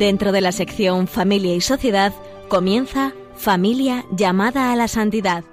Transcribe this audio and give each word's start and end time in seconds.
Dentro 0.00 0.32
de 0.32 0.40
la 0.40 0.50
sección 0.50 1.06
Familia 1.08 1.54
y 1.54 1.60
Sociedad 1.60 2.14
comienza 2.48 3.12
Familia 3.34 4.06
llamada 4.10 4.72
a 4.72 4.76
la 4.76 4.88
santidad 4.88 5.44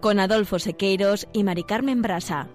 con 0.00 0.18
Adolfo 0.20 0.58
Sequeiros 0.58 1.28
y 1.34 1.44
Mari 1.44 1.64
Carmen 1.64 2.00
Brasa. 2.00 2.48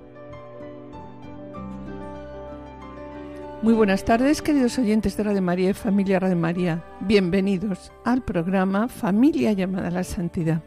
Muy 3.61 3.75
buenas 3.75 4.05
tardes, 4.05 4.41
queridos 4.41 4.79
oyentes 4.79 5.17
de 5.17 5.23
Radio 5.23 5.43
María 5.43 5.69
y 5.69 5.73
Familia 5.73 6.19
Radio 6.19 6.35
María. 6.35 6.83
Bienvenidos 7.01 7.91
al 8.05 8.23
programa 8.23 8.87
Familia 8.87 9.53
llamada 9.53 9.89
a 9.89 9.91
la 9.91 10.03
santidad. 10.03 10.63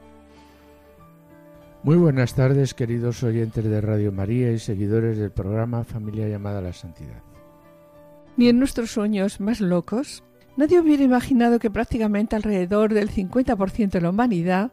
Muy 1.82 1.96
buenas 1.96 2.36
tardes, 2.36 2.72
queridos 2.72 3.20
oyentes 3.24 3.64
de 3.64 3.80
Radio 3.80 4.12
María 4.12 4.52
y 4.52 4.60
seguidores 4.60 5.18
del 5.18 5.32
programa 5.32 5.82
Familia 5.82 6.28
llamada 6.28 6.60
a 6.60 6.62
la 6.62 6.72
santidad. 6.72 7.20
Ni 8.36 8.48
en 8.48 8.60
nuestros 8.60 8.92
sueños 8.92 9.40
más 9.40 9.60
locos 9.60 10.22
Nadie 10.56 10.80
hubiera 10.80 11.02
imaginado 11.02 11.58
que 11.58 11.70
prácticamente 11.70 12.36
alrededor 12.36 12.92
del 12.92 13.10
50% 13.10 13.90
de 13.90 14.00
la 14.02 14.10
humanidad 14.10 14.72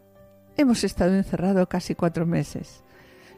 hemos 0.58 0.84
estado 0.84 1.16
encerrados 1.16 1.68
casi 1.70 1.96
cuatro 1.96 2.26
meses. 2.26 2.84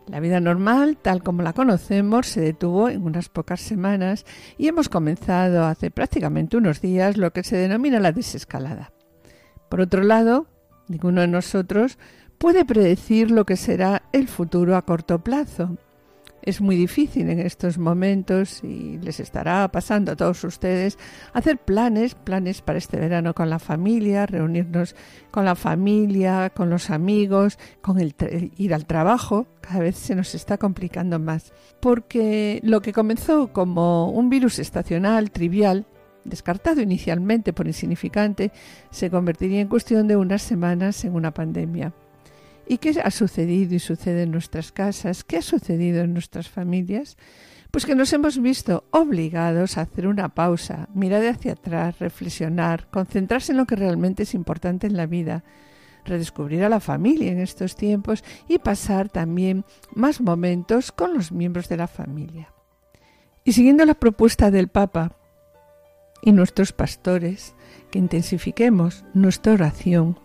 La 0.08 0.20
vida 0.20 0.40
normal, 0.40 0.98
tal 0.98 1.22
como 1.22 1.44
la 1.44 1.54
conocemos, 1.54 2.26
se 2.26 2.42
detuvo 2.42 2.90
en 2.90 3.04
unas 3.04 3.30
pocas 3.30 3.62
semanas 3.62 4.26
y 4.58 4.68
hemos 4.68 4.90
comenzado 4.90 5.66
hace 5.66 5.92
prácticamente 5.92 6.58
unos 6.58 6.82
días 6.82 7.18
lo 7.18 7.32
que 7.32 7.44
se 7.44 7.58
denomina 7.58 8.00
la 8.00 8.12
desescalada. 8.12 8.92
Por 9.70 9.80
otro 9.80 10.02
lado, 10.02 10.48
ninguno 10.88 11.22
de 11.22 11.28
nosotros 11.28 12.00
puede 12.40 12.66
predecir 12.66 13.30
lo 13.30 13.46
que 13.46 13.56
será 13.56 14.02
el 14.14 14.28
futuro 14.28 14.76
a 14.76 14.82
corto 14.82 15.24
plazo 15.24 15.78
es 16.44 16.62
muy 16.62 16.76
difícil 16.76 17.30
en 17.30 17.40
estos 17.40 17.78
momentos 17.78 18.64
y 18.64 18.98
les 19.00 19.20
estará 19.20 19.68
pasando 19.72 20.12
a 20.12 20.16
todos 20.16 20.44
ustedes 20.44 20.98
hacer 21.34 21.58
planes, 21.58 22.16
planes 22.16 22.62
para 22.62 22.78
este 22.78 22.98
verano 22.98 23.34
con 23.34 23.50
la 23.50 23.60
familia, 23.60 24.26
reunirnos 24.26 24.96
con 25.30 25.46
la 25.46 25.56
familia, 25.56 26.50
con 26.50 26.70
los 26.70 26.90
amigos, 26.90 27.58
con 27.82 28.00
el 28.00 28.16
ir 28.58 28.74
al 28.74 28.86
trabajo. 28.86 29.48
Cada 29.62 29.80
vez 29.80 29.96
se 29.96 30.16
nos 30.16 30.36
está 30.36 30.58
complicando 30.58 31.20
más. 31.20 31.54
Porque 31.80 32.60
lo 32.64 32.82
que 32.82 32.94
comenzó 32.94 33.54
como 33.54 34.10
un 34.10 34.30
virus 34.30 34.60
estacional, 34.60 35.32
trivial, 35.32 35.86
descartado 36.24 36.82
inicialmente 36.82 37.54
por 37.54 37.68
insignificante, 37.68 38.52
se 38.90 39.10
convertiría 39.10 39.62
en 39.62 39.68
cuestión 39.68 40.08
de 40.08 40.16
unas 40.16 40.42
semanas 40.42 41.04
en 41.06 41.16
una 41.16 41.34
pandemia. 41.34 41.94
¿Y 42.68 42.78
qué 42.78 43.00
ha 43.04 43.12
sucedido 43.12 43.76
y 43.76 43.80
sucede 43.80 44.24
en 44.24 44.32
nuestras 44.32 44.72
casas? 44.72 45.24
¿Qué 45.24 45.38
ha 45.38 45.42
sucedido 45.42 46.02
en 46.02 46.14
nuestras 46.14 46.50
familias? 46.50 47.18
Pues 47.72 47.86
que 47.86 47.96
nos 47.96 48.12
hemos 48.12 48.42
visto 48.42 48.84
obligados 48.92 49.78
a 49.78 49.82
hacer 49.82 50.08
una 50.08 50.30
pausa, 50.30 50.90
mirar 50.94 51.26
hacia 51.26 51.54
atrás, 51.54 52.00
reflexionar, 52.00 52.90
concentrarse 52.90 53.54
en 53.54 53.58
lo 53.58 53.66
que 53.66 53.78
realmente 53.78 54.24
es 54.24 54.34
importante 54.34 54.88
en 54.88 54.98
la 54.98 55.06
vida, 55.06 55.44
redescubrir 56.06 56.64
a 56.64 56.70
la 56.70 56.80
familia 56.80 57.32
en 57.32 57.40
estos 57.40 57.76
tiempos 57.76 58.24
y 58.48 58.60
pasar 58.60 59.10
también 59.10 59.64
más 59.94 60.20
momentos 60.20 60.92
con 60.92 61.14
los 61.14 61.32
miembros 61.32 61.70
de 61.70 61.78
la 61.78 61.88
familia. 61.88 62.54
Y 63.44 63.54
siguiendo 63.54 63.86
la 63.86 63.96
propuesta 63.96 64.52
del 64.52 64.68
Papa 64.68 65.16
y 66.22 66.34
nuestros 66.34 66.74
pastores, 66.74 67.56
que 67.90 68.00
intensifiquemos 68.00 69.06
nuestra 69.14 69.54
oración 69.54 70.20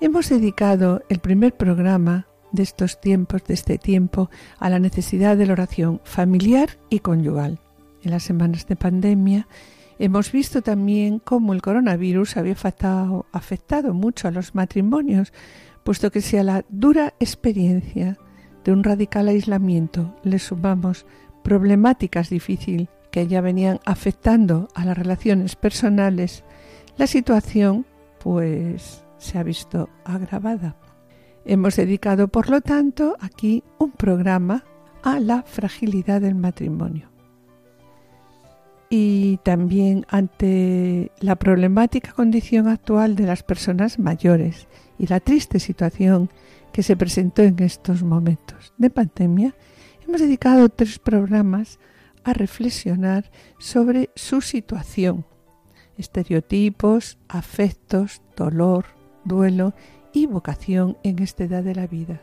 Hemos 0.00 0.28
dedicado 0.28 1.02
el 1.08 1.18
primer 1.18 1.56
programa 1.56 2.28
de 2.52 2.62
estos 2.62 3.00
tiempos, 3.00 3.42
de 3.42 3.54
este 3.54 3.78
tiempo, 3.78 4.30
a 4.60 4.70
la 4.70 4.78
necesidad 4.78 5.36
de 5.36 5.44
la 5.44 5.54
oración 5.54 6.00
familiar 6.04 6.78
y 6.88 7.00
conyugal. 7.00 7.58
En 8.04 8.12
las 8.12 8.22
semanas 8.22 8.68
de 8.68 8.76
pandemia 8.76 9.48
hemos 9.98 10.30
visto 10.30 10.62
también 10.62 11.18
cómo 11.18 11.52
el 11.52 11.62
coronavirus 11.62 12.36
había 12.36 12.52
afectado, 12.52 13.92
mucho 13.92 14.28
a 14.28 14.30
los 14.30 14.54
matrimonios, 14.54 15.32
puesto 15.82 16.12
que 16.12 16.20
si 16.20 16.36
a 16.36 16.44
la 16.44 16.64
dura 16.68 17.14
experiencia 17.18 18.18
de 18.62 18.70
un 18.70 18.84
radical 18.84 19.26
aislamiento 19.26 20.14
le 20.22 20.38
sumamos 20.38 21.06
problemáticas 21.42 22.30
difíciles 22.30 22.88
que 23.10 23.26
ya 23.26 23.40
venían 23.40 23.80
afectando 23.84 24.68
a 24.76 24.84
las 24.84 24.96
relaciones 24.96 25.56
personales, 25.56 26.44
la 26.98 27.08
situación 27.08 27.84
pues 28.20 29.02
se 29.18 29.38
ha 29.38 29.42
visto 29.42 29.88
agravada. 30.04 30.76
Hemos 31.44 31.76
dedicado, 31.76 32.28
por 32.28 32.50
lo 32.50 32.60
tanto, 32.60 33.16
aquí 33.20 33.62
un 33.78 33.92
programa 33.92 34.64
a 35.02 35.20
la 35.20 35.42
fragilidad 35.42 36.20
del 36.20 36.34
matrimonio. 36.34 37.08
Y 38.90 39.38
también 39.42 40.06
ante 40.08 41.12
la 41.20 41.36
problemática 41.36 42.12
condición 42.12 42.68
actual 42.68 43.16
de 43.16 43.26
las 43.26 43.42
personas 43.42 43.98
mayores 43.98 44.66
y 44.98 45.06
la 45.06 45.20
triste 45.20 45.60
situación 45.60 46.30
que 46.72 46.82
se 46.82 46.96
presentó 46.96 47.42
en 47.42 47.58
estos 47.62 48.02
momentos 48.02 48.72
de 48.78 48.90
pandemia, 48.90 49.54
hemos 50.06 50.20
dedicado 50.20 50.68
tres 50.68 50.98
programas 50.98 51.78
a 52.24 52.32
reflexionar 52.32 53.30
sobre 53.58 54.10
su 54.14 54.40
situación, 54.40 55.26
estereotipos, 55.96 57.18
afectos, 57.28 58.22
dolor, 58.36 58.97
duelo 59.28 59.74
y 60.12 60.26
vocación 60.26 60.96
en 61.02 61.20
esta 61.20 61.44
edad 61.44 61.62
de 61.62 61.74
la 61.74 61.86
vida, 61.86 62.20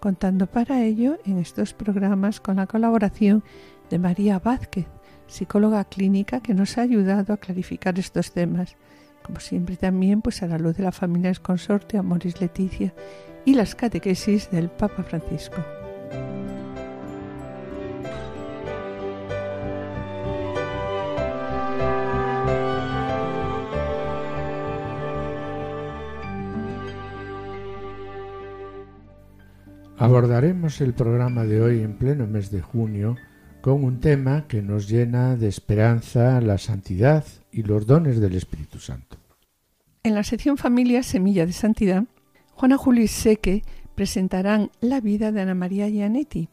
contando 0.00 0.46
para 0.46 0.82
ello 0.82 1.18
en 1.24 1.38
estos 1.38 1.72
programas 1.72 2.40
con 2.40 2.56
la 2.56 2.66
colaboración 2.66 3.42
de 3.88 3.98
María 3.98 4.38
Vázquez, 4.38 4.86
psicóloga 5.26 5.84
clínica 5.84 6.40
que 6.40 6.54
nos 6.54 6.76
ha 6.76 6.82
ayudado 6.82 7.32
a 7.32 7.38
clarificar 7.38 7.98
estos 7.98 8.32
temas, 8.32 8.76
como 9.22 9.40
siempre 9.40 9.76
también 9.76 10.20
pues 10.20 10.42
a 10.42 10.46
la 10.46 10.58
luz 10.58 10.76
de 10.76 10.84
la 10.84 10.92
familia 10.92 11.32
consorte 11.40 11.98
Amoris 11.98 12.40
Leticia 12.40 12.92
y 13.44 13.54
las 13.54 13.74
catequesis 13.74 14.50
del 14.50 14.68
Papa 14.68 15.02
Francisco. 15.02 15.64
Abordaremos 30.00 30.80
el 30.80 30.94
programa 30.94 31.44
de 31.44 31.60
hoy 31.60 31.80
en 31.80 31.98
pleno 31.98 32.28
mes 32.28 32.52
de 32.52 32.62
junio 32.62 33.16
con 33.60 33.82
un 33.82 33.98
tema 33.98 34.46
que 34.46 34.62
nos 34.62 34.88
llena 34.88 35.34
de 35.34 35.48
esperanza, 35.48 36.40
la 36.40 36.56
santidad 36.56 37.24
y 37.50 37.64
los 37.64 37.84
dones 37.84 38.20
del 38.20 38.36
Espíritu 38.36 38.78
Santo. 38.78 39.16
En 40.04 40.14
la 40.14 40.22
sección 40.22 40.56
Familia 40.56 41.02
Semilla 41.02 41.46
de 41.46 41.52
Santidad, 41.52 42.04
Juana 42.52 42.78
Julio 42.78 43.02
y 43.02 43.08
Seque 43.08 43.64
presentarán 43.96 44.70
la 44.80 45.00
vida 45.00 45.32
de 45.32 45.40
Ana 45.40 45.56
María 45.56 45.88
Gianetti, 45.88 46.48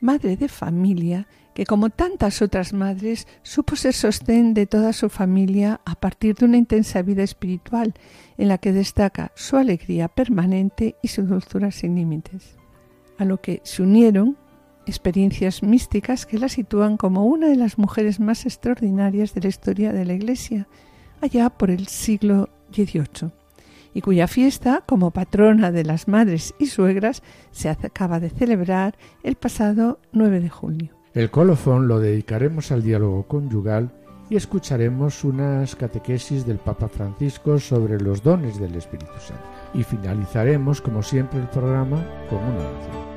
madre 0.00 0.36
de 0.36 0.48
familia 0.48 1.28
que 1.54 1.66
como 1.66 1.88
tantas 1.88 2.42
otras 2.42 2.72
madres 2.72 3.28
supo 3.44 3.76
ser 3.76 3.94
sostén 3.94 4.54
de 4.54 4.66
toda 4.66 4.92
su 4.92 5.08
familia 5.08 5.80
a 5.84 5.94
partir 5.94 6.34
de 6.34 6.46
una 6.46 6.56
intensa 6.56 7.02
vida 7.02 7.22
espiritual 7.22 7.94
en 8.38 8.48
la 8.48 8.58
que 8.58 8.72
destaca 8.72 9.30
su 9.36 9.56
alegría 9.56 10.08
permanente 10.08 10.96
y 11.00 11.08
su 11.08 11.22
dulzura 11.22 11.70
sin 11.70 11.94
límites 11.94 12.56
a 13.18 13.24
lo 13.24 13.40
que 13.40 13.60
se 13.64 13.82
unieron 13.82 14.36
experiencias 14.86 15.62
místicas 15.62 16.26
que 16.26 16.38
la 16.38 16.48
sitúan 16.48 16.96
como 16.96 17.24
una 17.26 17.48
de 17.48 17.56
las 17.56 17.78
mujeres 17.78 18.20
más 18.20 18.46
extraordinarias 18.46 19.34
de 19.34 19.42
la 19.42 19.48
historia 19.48 19.92
de 19.92 20.04
la 20.04 20.14
Iglesia, 20.14 20.66
allá 21.20 21.50
por 21.50 21.70
el 21.70 21.86
siglo 21.86 22.48
XVIII, 22.72 23.30
y 23.94 24.00
cuya 24.00 24.26
fiesta, 24.26 24.82
como 24.86 25.10
patrona 25.10 25.70
de 25.70 25.84
las 25.84 26.08
madres 26.08 26.54
y 26.58 26.66
suegras, 26.66 27.22
se 27.50 27.68
acaba 27.68 28.20
de 28.20 28.30
celebrar 28.30 28.96
el 29.22 29.36
pasado 29.36 30.00
9 30.12 30.40
de 30.40 30.48
junio. 30.48 30.90
El 31.14 31.30
colofón 31.30 31.88
lo 31.88 32.00
dedicaremos 32.00 32.72
al 32.72 32.82
diálogo 32.82 33.24
conyugal 33.28 33.92
y 34.30 34.36
escucharemos 34.36 35.24
unas 35.24 35.76
catequesis 35.76 36.46
del 36.46 36.56
Papa 36.56 36.88
Francisco 36.88 37.58
sobre 37.58 38.00
los 38.00 38.22
dones 38.22 38.58
del 38.58 38.74
Espíritu 38.74 39.12
Santo. 39.20 39.51
Y 39.74 39.82
finalizaremos, 39.84 40.80
como 40.80 41.02
siempre, 41.02 41.40
el 41.40 41.48
programa 41.48 42.04
con 42.28 42.38
una 42.38 42.68
oración. 42.68 43.11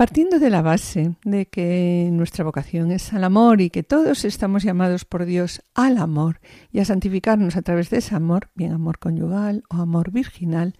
Partiendo 0.00 0.38
de 0.38 0.48
la 0.48 0.62
base 0.62 1.14
de 1.24 1.44
que 1.44 2.08
nuestra 2.10 2.42
vocación 2.42 2.90
es 2.90 3.12
al 3.12 3.22
amor 3.22 3.60
y 3.60 3.68
que 3.68 3.82
todos 3.82 4.24
estamos 4.24 4.62
llamados 4.62 5.04
por 5.04 5.26
Dios 5.26 5.60
al 5.74 5.98
amor 5.98 6.40
y 6.72 6.78
a 6.78 6.86
santificarnos 6.86 7.54
a 7.54 7.60
través 7.60 7.90
de 7.90 7.98
ese 7.98 8.14
amor, 8.14 8.48
bien 8.54 8.72
amor 8.72 8.98
conyugal 8.98 9.62
o 9.68 9.74
amor 9.74 10.10
virginal, 10.10 10.72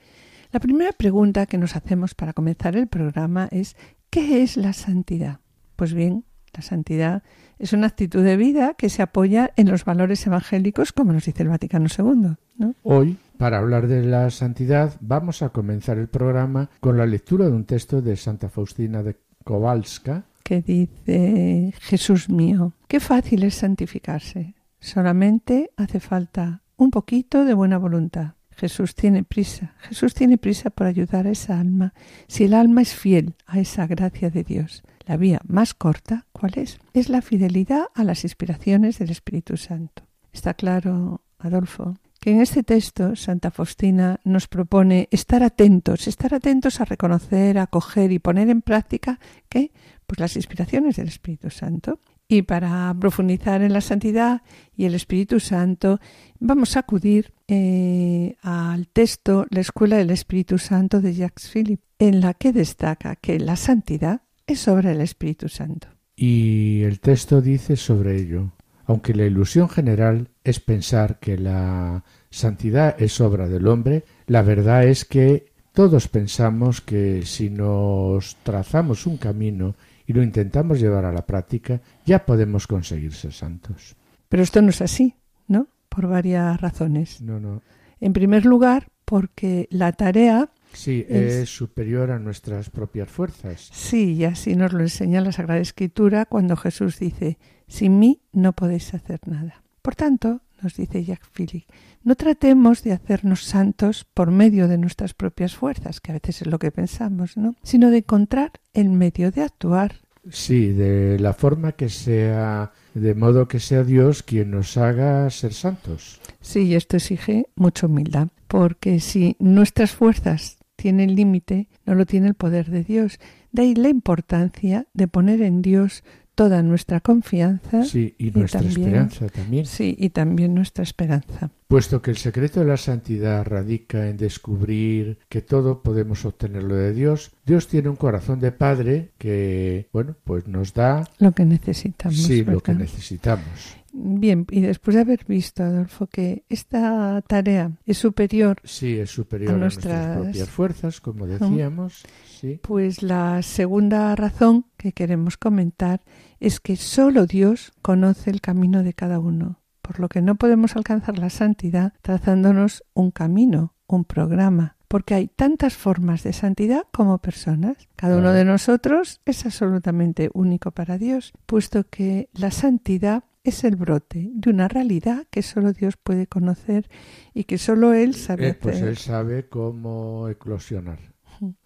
la 0.52 0.60
primera 0.60 0.92
pregunta 0.92 1.44
que 1.44 1.58
nos 1.58 1.76
hacemos 1.76 2.14
para 2.14 2.32
comenzar 2.32 2.76
el 2.76 2.86
programa 2.86 3.46
es 3.50 3.76
¿Qué 4.08 4.42
es 4.42 4.56
la 4.56 4.72
santidad? 4.72 5.40
Pues 5.76 5.92
bien, 5.92 6.24
la 6.54 6.62
santidad 6.62 7.22
es 7.58 7.74
una 7.74 7.88
actitud 7.88 8.24
de 8.24 8.38
vida 8.38 8.72
que 8.72 8.88
se 8.88 9.02
apoya 9.02 9.50
en 9.56 9.68
los 9.68 9.84
valores 9.84 10.26
evangélicos, 10.26 10.92
como 10.94 11.12
nos 11.12 11.26
dice 11.26 11.42
el 11.42 11.50
Vaticano 11.50 11.88
II. 11.94 12.36
¿no? 12.56 12.74
Hoy, 12.84 13.18
para 13.40 13.56
hablar 13.56 13.86
de 13.86 14.04
la 14.04 14.28
santidad, 14.28 14.92
vamos 15.00 15.40
a 15.40 15.48
comenzar 15.48 15.96
el 15.96 16.08
programa 16.08 16.68
con 16.78 16.98
la 16.98 17.06
lectura 17.06 17.46
de 17.46 17.52
un 17.52 17.64
texto 17.64 18.02
de 18.02 18.14
Santa 18.14 18.50
Faustina 18.50 19.02
de 19.02 19.16
Kowalska, 19.44 20.26
que 20.42 20.60
dice, 20.60 21.72
Jesús 21.80 22.28
mío, 22.28 22.74
qué 22.86 23.00
fácil 23.00 23.44
es 23.44 23.54
santificarse. 23.54 24.56
Solamente 24.78 25.70
hace 25.78 26.00
falta 26.00 26.60
un 26.76 26.90
poquito 26.90 27.46
de 27.46 27.54
buena 27.54 27.78
voluntad. 27.78 28.34
Jesús 28.50 28.94
tiene 28.94 29.24
prisa, 29.24 29.74
Jesús 29.78 30.12
tiene 30.12 30.36
prisa 30.36 30.68
por 30.68 30.86
ayudar 30.86 31.26
a 31.26 31.30
esa 31.30 31.58
alma, 31.58 31.94
si 32.26 32.44
el 32.44 32.52
alma 32.52 32.82
es 32.82 32.92
fiel 32.92 33.36
a 33.46 33.58
esa 33.58 33.86
gracia 33.86 34.28
de 34.28 34.44
Dios. 34.44 34.82
La 35.06 35.16
vía 35.16 35.40
más 35.46 35.72
corta, 35.72 36.26
¿cuál 36.32 36.58
es? 36.58 36.78
Es 36.92 37.08
la 37.08 37.22
fidelidad 37.22 37.86
a 37.94 38.04
las 38.04 38.22
inspiraciones 38.22 38.98
del 38.98 39.08
Espíritu 39.08 39.56
Santo. 39.56 40.02
Está 40.30 40.52
claro, 40.52 41.22
Adolfo, 41.38 41.96
que 42.20 42.30
en 42.30 42.40
este 42.40 42.62
texto 42.62 43.16
Santa 43.16 43.50
Faustina 43.50 44.20
nos 44.24 44.46
propone 44.46 45.08
estar 45.10 45.42
atentos, 45.42 46.06
estar 46.06 46.34
atentos 46.34 46.80
a 46.80 46.84
reconocer, 46.84 47.58
a 47.58 47.62
acoger 47.62 48.12
y 48.12 48.18
poner 48.18 48.50
en 48.50 48.62
práctica 48.62 49.18
¿qué? 49.48 49.72
Pues 50.06 50.20
las 50.20 50.36
inspiraciones 50.36 50.96
del 50.96 51.08
Espíritu 51.08 51.50
Santo. 51.50 52.00
Y 52.28 52.42
para 52.42 52.94
profundizar 53.00 53.60
en 53.62 53.72
la 53.72 53.80
santidad 53.80 54.42
y 54.76 54.84
el 54.84 54.94
Espíritu 54.94 55.40
Santo, 55.40 55.98
vamos 56.38 56.76
a 56.76 56.80
acudir 56.80 57.32
eh, 57.48 58.36
al 58.42 58.86
texto 58.86 59.46
La 59.50 59.60
Escuela 59.60 59.96
del 59.96 60.10
Espíritu 60.10 60.58
Santo 60.58 61.00
de 61.00 61.14
Jacques 61.14 61.50
Philippe, 61.50 61.82
en 61.98 62.20
la 62.20 62.34
que 62.34 62.52
destaca 62.52 63.16
que 63.16 63.40
la 63.40 63.56
santidad 63.56 64.22
es 64.46 64.68
obra 64.68 64.90
del 64.90 65.00
Espíritu 65.00 65.48
Santo. 65.48 65.88
Y 66.14 66.82
el 66.82 67.00
texto 67.00 67.40
dice 67.40 67.74
sobre 67.74 68.20
ello, 68.20 68.52
aunque 68.90 69.14
la 69.14 69.24
ilusión 69.24 69.68
general 69.68 70.30
es 70.42 70.58
pensar 70.58 71.20
que 71.20 71.38
la 71.38 72.02
santidad 72.28 73.00
es 73.00 73.20
obra 73.20 73.46
del 73.46 73.68
hombre, 73.68 74.02
la 74.26 74.42
verdad 74.42 74.82
es 74.82 75.04
que 75.04 75.52
todos 75.72 76.08
pensamos 76.08 76.80
que 76.80 77.22
si 77.24 77.50
nos 77.50 78.34
trazamos 78.42 79.06
un 79.06 79.16
camino 79.16 79.76
y 80.08 80.12
lo 80.12 80.24
intentamos 80.24 80.80
llevar 80.80 81.04
a 81.04 81.12
la 81.12 81.24
práctica, 81.24 81.80
ya 82.04 82.26
podemos 82.26 82.66
conseguir 82.66 83.12
ser 83.12 83.32
santos. 83.32 83.94
Pero 84.28 84.42
esto 84.42 84.60
no 84.60 84.70
es 84.70 84.82
así, 84.82 85.14
¿no? 85.46 85.68
Por 85.88 86.08
varias 86.08 86.60
razones. 86.60 87.20
No, 87.20 87.38
no. 87.38 87.62
En 88.00 88.12
primer 88.12 88.44
lugar, 88.44 88.88
porque 89.04 89.68
la 89.70 89.92
tarea 89.92 90.50
Sí, 90.72 91.04
es, 91.08 91.48
superior 91.48 92.10
a 92.10 92.18
nuestras 92.18 92.70
propias 92.70 93.08
fuerzas. 93.08 93.68
Sí, 93.72 94.14
y 94.14 94.24
así 94.24 94.54
nos 94.54 94.72
lo 94.72 94.80
enseña 94.80 95.20
la 95.20 95.32
Sagrada 95.32 95.60
Escritura 95.60 96.26
cuando 96.26 96.56
Jesús 96.56 96.98
dice, 96.98 97.38
sin 97.70 97.98
mí 97.98 98.20
no 98.32 98.52
podéis 98.52 98.92
hacer 98.92 99.20
nada. 99.26 99.62
Por 99.80 99.94
tanto, 99.94 100.42
nos 100.60 100.76
dice 100.76 101.04
Jacques 101.04 101.30
Philippe, 101.32 101.72
no 102.02 102.16
tratemos 102.16 102.82
de 102.82 102.92
hacernos 102.92 103.44
santos 103.44 104.04
por 104.12 104.30
medio 104.30 104.68
de 104.68 104.76
nuestras 104.76 105.14
propias 105.14 105.54
fuerzas, 105.54 106.00
que 106.00 106.10
a 106.10 106.14
veces 106.14 106.42
es 106.42 106.48
lo 106.48 106.58
que 106.58 106.72
pensamos, 106.72 107.36
¿no? 107.36 107.54
Sino 107.62 107.90
de 107.90 107.98
encontrar 107.98 108.52
el 108.74 108.90
medio 108.90 109.30
de 109.30 109.42
actuar. 109.42 110.00
Sí, 110.30 110.72
de 110.72 111.18
la 111.18 111.32
forma 111.32 111.72
que 111.72 111.88
sea, 111.88 112.72
de 112.92 113.14
modo 113.14 113.48
que 113.48 113.60
sea 113.60 113.84
Dios 113.84 114.22
quien 114.22 114.50
nos 114.50 114.76
haga 114.76 115.30
ser 115.30 115.54
santos. 115.54 116.20
Sí, 116.40 116.64
y 116.64 116.74
esto 116.74 116.96
exige 116.96 117.46
mucha 117.54 117.86
humildad, 117.86 118.28
porque 118.48 119.00
si 119.00 119.36
nuestras 119.38 119.92
fuerzas 119.92 120.58
tienen 120.76 121.14
límite, 121.14 121.68
no 121.86 121.94
lo 121.94 122.04
tiene 122.04 122.28
el 122.28 122.34
poder 122.34 122.70
de 122.70 122.84
Dios. 122.84 123.18
De 123.52 123.62
ahí 123.62 123.74
la 123.74 123.88
importancia 123.88 124.86
de 124.94 125.08
poner 125.08 125.42
en 125.42 125.62
Dios 125.62 126.04
toda 126.40 126.62
nuestra 126.62 127.00
confianza. 127.00 127.84
Sí, 127.84 128.14
y 128.16 128.30
nuestra 128.30 128.62
esperanza 128.62 129.28
también. 129.28 129.66
Sí, 129.66 129.94
y 129.98 130.08
también 130.08 130.54
nuestra 130.54 130.82
esperanza. 130.82 131.50
Puesto 131.68 132.00
que 132.00 132.12
el 132.12 132.16
secreto 132.16 132.60
de 132.60 132.66
la 132.66 132.78
santidad 132.78 133.44
radica 133.44 134.08
en 134.08 134.16
descubrir 134.16 135.18
que 135.28 135.42
todo 135.42 135.82
podemos 135.82 136.24
obtenerlo 136.24 136.76
de 136.76 136.94
Dios, 136.94 137.32
Dios 137.44 137.68
tiene 137.68 137.90
un 137.90 137.96
corazón 137.96 138.40
de 138.40 138.52
Padre 138.52 139.10
que, 139.18 139.90
bueno, 139.92 140.16
pues 140.24 140.48
nos 140.48 140.72
da... 140.72 141.06
Lo 141.18 141.32
que 141.32 141.44
necesitamos. 141.44 142.16
Sí, 142.16 142.42
lo 142.42 142.60
que 142.60 142.72
necesitamos. 142.72 143.76
Bien, 143.92 144.46
y 144.50 144.60
después 144.60 144.94
de 144.94 145.00
haber 145.00 145.24
visto, 145.26 145.64
Adolfo, 145.64 146.06
que 146.06 146.44
esta 146.48 147.22
tarea 147.22 147.72
es 147.84 147.98
superior, 147.98 148.58
sí, 148.62 148.98
es 148.98 149.10
superior 149.10 149.54
a, 149.54 149.56
nuestras, 149.56 150.16
propias 150.16 150.48
fuerzas, 150.48 151.00
como 151.00 151.26
decíamos, 151.26 152.04
sí. 152.40 152.60
pues 152.62 153.02
la 153.02 153.42
segunda 153.42 154.14
razón 154.14 154.66
que 154.76 154.92
queremos 154.92 155.36
comentar 155.36 156.02
es 156.40 156.58
que 156.58 156.76
solo 156.76 157.26
Dios 157.26 157.72
conoce 157.82 158.30
el 158.30 158.40
camino 158.40 158.82
de 158.82 158.94
cada 158.94 159.20
uno, 159.20 159.60
por 159.82 160.00
lo 160.00 160.08
que 160.08 160.22
no 160.22 160.36
podemos 160.36 160.74
alcanzar 160.74 161.18
la 161.18 161.30
santidad 161.30 161.92
trazándonos 162.02 162.82
un 162.94 163.10
camino, 163.10 163.74
un 163.86 164.04
programa, 164.04 164.76
porque 164.88 165.14
hay 165.14 165.28
tantas 165.28 165.76
formas 165.76 166.24
de 166.24 166.32
santidad 166.32 166.82
como 166.92 167.18
personas. 167.18 167.76
Cada 167.94 168.16
uno 168.16 168.32
de 168.32 168.44
nosotros 168.44 169.20
es 169.24 169.46
absolutamente 169.46 170.30
único 170.32 170.72
para 170.72 170.98
Dios, 170.98 171.32
puesto 171.46 171.84
que 171.88 172.28
la 172.32 172.50
santidad 172.50 173.24
es 173.44 173.64
el 173.64 173.76
brote 173.76 174.30
de 174.32 174.50
una 174.50 174.68
realidad 174.68 175.26
que 175.30 175.42
solo 175.42 175.72
Dios 175.72 175.96
puede 175.96 176.26
conocer 176.26 176.88
y 177.34 177.44
que 177.44 177.58
solo 177.58 177.92
Él 177.92 178.14
sabe 178.14 178.48
eh, 178.48 178.54
pues 178.54 178.80
Él 178.80 178.96
sabe 178.96 179.48
cómo 179.48 180.28
eclosionar. 180.28 180.98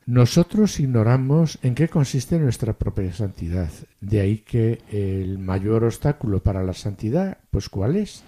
Nosotros 0.06 0.78
ignoramos 0.80 1.58
en 1.62 1.74
qué 1.74 1.88
consiste 1.88 2.38
nuestra 2.38 2.74
propia 2.74 3.12
santidad. 3.12 3.70
De 4.00 4.20
ahí 4.20 4.38
que 4.38 4.80
el 4.90 5.38
mayor 5.38 5.84
obstáculo 5.84 6.42
para 6.42 6.62
la 6.62 6.72
santidad, 6.72 7.38
pues 7.50 7.68
¿cuál 7.68 7.96
es? 7.96 8.22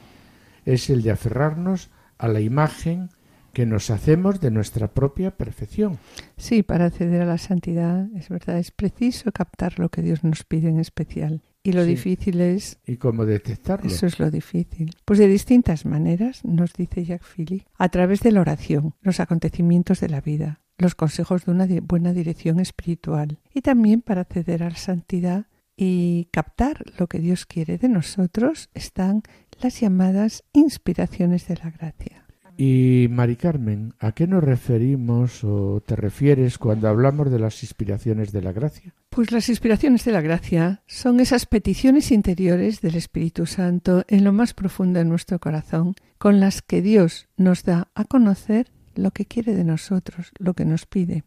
Es 0.64 0.90
el 0.90 1.02
de 1.02 1.12
aferrarnos 1.12 1.90
a 2.18 2.28
la 2.28 2.40
imagen 2.40 3.10
que 3.52 3.64
nos 3.64 3.88
hacemos 3.88 4.38
de 4.40 4.50
nuestra 4.50 4.92
propia 4.92 5.30
perfección. 5.30 5.98
Sí, 6.36 6.62
para 6.62 6.84
acceder 6.84 7.22
a 7.22 7.26
la 7.26 7.38
santidad, 7.38 8.06
es 8.14 8.28
verdad, 8.28 8.58
es 8.58 8.70
preciso 8.70 9.32
captar 9.32 9.78
lo 9.78 9.88
que 9.88 10.02
Dios 10.02 10.24
nos 10.24 10.44
pide 10.44 10.68
en 10.68 10.78
especial. 10.78 11.42
Y 11.62 11.72
lo 11.72 11.84
difícil 11.84 12.40
es... 12.42 12.78
¿Y 12.86 12.98
cómo 12.98 13.24
detectarlo? 13.24 13.90
Eso 13.90 14.06
es 14.06 14.20
lo 14.20 14.30
difícil. 14.30 14.94
Pues 15.04 15.18
de 15.18 15.26
distintas 15.26 15.86
maneras, 15.86 16.44
nos 16.44 16.74
dice 16.74 17.04
Jacques 17.04 17.26
Philippe, 17.26 17.66
a 17.78 17.88
través 17.88 18.20
de 18.20 18.32
la 18.32 18.42
oración, 18.42 18.94
los 19.00 19.20
acontecimientos 19.20 20.00
de 20.00 20.10
la 20.10 20.20
vida, 20.20 20.60
los 20.78 20.94
consejos 20.94 21.44
de 21.44 21.52
una 21.52 21.66
buena 21.82 22.12
dirección 22.12 22.60
espiritual 22.60 23.38
y 23.54 23.62
también 23.62 24.02
para 24.02 24.22
acceder 24.22 24.62
a 24.62 24.70
la 24.70 24.76
santidad 24.76 25.46
y 25.76 26.28
captar 26.30 26.84
lo 26.98 27.06
que 27.06 27.18
Dios 27.18 27.46
quiere 27.46 27.78
de 27.78 27.88
nosotros 27.88 28.70
están 28.74 29.22
las 29.60 29.80
llamadas 29.80 30.44
inspiraciones 30.52 31.46
de 31.48 31.56
la 31.56 31.70
gracia. 31.70 32.26
Y 32.58 33.08
Mari 33.10 33.36
Carmen, 33.36 33.92
¿a 33.98 34.12
qué 34.12 34.26
nos 34.26 34.42
referimos 34.42 35.44
o 35.44 35.82
te 35.84 35.94
refieres 35.94 36.56
cuando 36.56 36.88
hablamos 36.88 37.30
de 37.30 37.38
las 37.38 37.62
inspiraciones 37.62 38.32
de 38.32 38.40
la 38.40 38.52
gracia? 38.52 38.94
Pues 39.10 39.30
las 39.30 39.50
inspiraciones 39.50 40.06
de 40.06 40.12
la 40.12 40.22
gracia 40.22 40.82
son 40.86 41.20
esas 41.20 41.44
peticiones 41.44 42.10
interiores 42.10 42.80
del 42.80 42.94
Espíritu 42.94 43.44
Santo 43.44 44.04
en 44.08 44.24
lo 44.24 44.32
más 44.32 44.54
profundo 44.54 44.98
de 44.98 45.04
nuestro 45.04 45.38
corazón, 45.38 45.96
con 46.16 46.40
las 46.40 46.62
que 46.62 46.80
Dios 46.80 47.28
nos 47.36 47.62
da 47.62 47.88
a 47.94 48.04
conocer 48.04 48.72
lo 48.96 49.10
que 49.10 49.26
quiere 49.26 49.54
de 49.54 49.64
nosotros, 49.64 50.32
lo 50.38 50.54
que 50.54 50.64
nos 50.64 50.86
pide. 50.86 51.24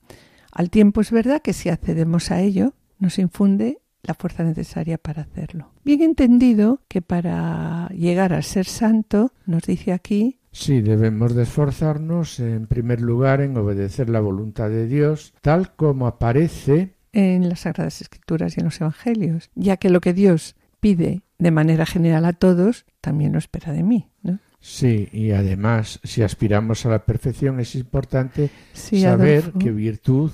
Al 0.51 0.69
tiempo 0.69 1.01
es 1.01 1.11
verdad 1.11 1.41
que 1.41 1.53
si 1.53 1.69
accedemos 1.69 2.31
a 2.31 2.41
ello, 2.41 2.73
nos 2.97 3.19
infunde 3.19 3.79
la 4.01 4.13
fuerza 4.13 4.43
necesaria 4.43 4.97
para 4.97 5.23
hacerlo. 5.23 5.71
Bien 5.83 6.01
entendido 6.01 6.81
que 6.88 7.01
para 7.01 7.89
llegar 7.89 8.33
a 8.33 8.41
ser 8.41 8.65
santo, 8.65 9.33
nos 9.45 9.63
dice 9.63 9.93
aquí, 9.93 10.39
Sí, 10.51 10.81
debemos 10.81 11.35
de 11.35 11.43
esforzarnos 11.43 12.39
en 12.39 12.65
primer 12.65 13.01
lugar 13.01 13.41
en 13.41 13.55
obedecer 13.55 14.09
la 14.09 14.19
voluntad 14.19 14.69
de 14.69 14.88
Dios 14.88 15.35
tal 15.41 15.75
como 15.75 16.07
aparece 16.07 16.95
en 17.11 17.47
las 17.49 17.61
Sagradas 17.61 18.01
Escrituras 18.01 18.55
y 18.55 18.61
en 18.61 18.65
los 18.65 18.81
Evangelios, 18.81 19.51
ya 19.55 19.77
que 19.77 19.89
lo 19.89 20.01
que 20.01 20.13
Dios 20.13 20.55
pide 20.79 21.21
de 21.38 21.51
manera 21.51 21.85
general 21.85 22.25
a 22.25 22.33
todos, 22.33 22.85
también 23.01 23.33
lo 23.33 23.39
espera 23.39 23.73
de 23.73 23.83
mí. 23.83 24.09
¿no? 24.21 24.39
Sí, 24.59 25.07
y 25.11 25.31
además, 25.31 25.99
si 26.03 26.21
aspiramos 26.21 26.85
a 26.85 26.89
la 26.89 27.05
perfección, 27.05 27.59
es 27.59 27.75
importante 27.75 28.49
saber 28.73 29.53
qué 29.57 29.71
virtud 29.71 30.31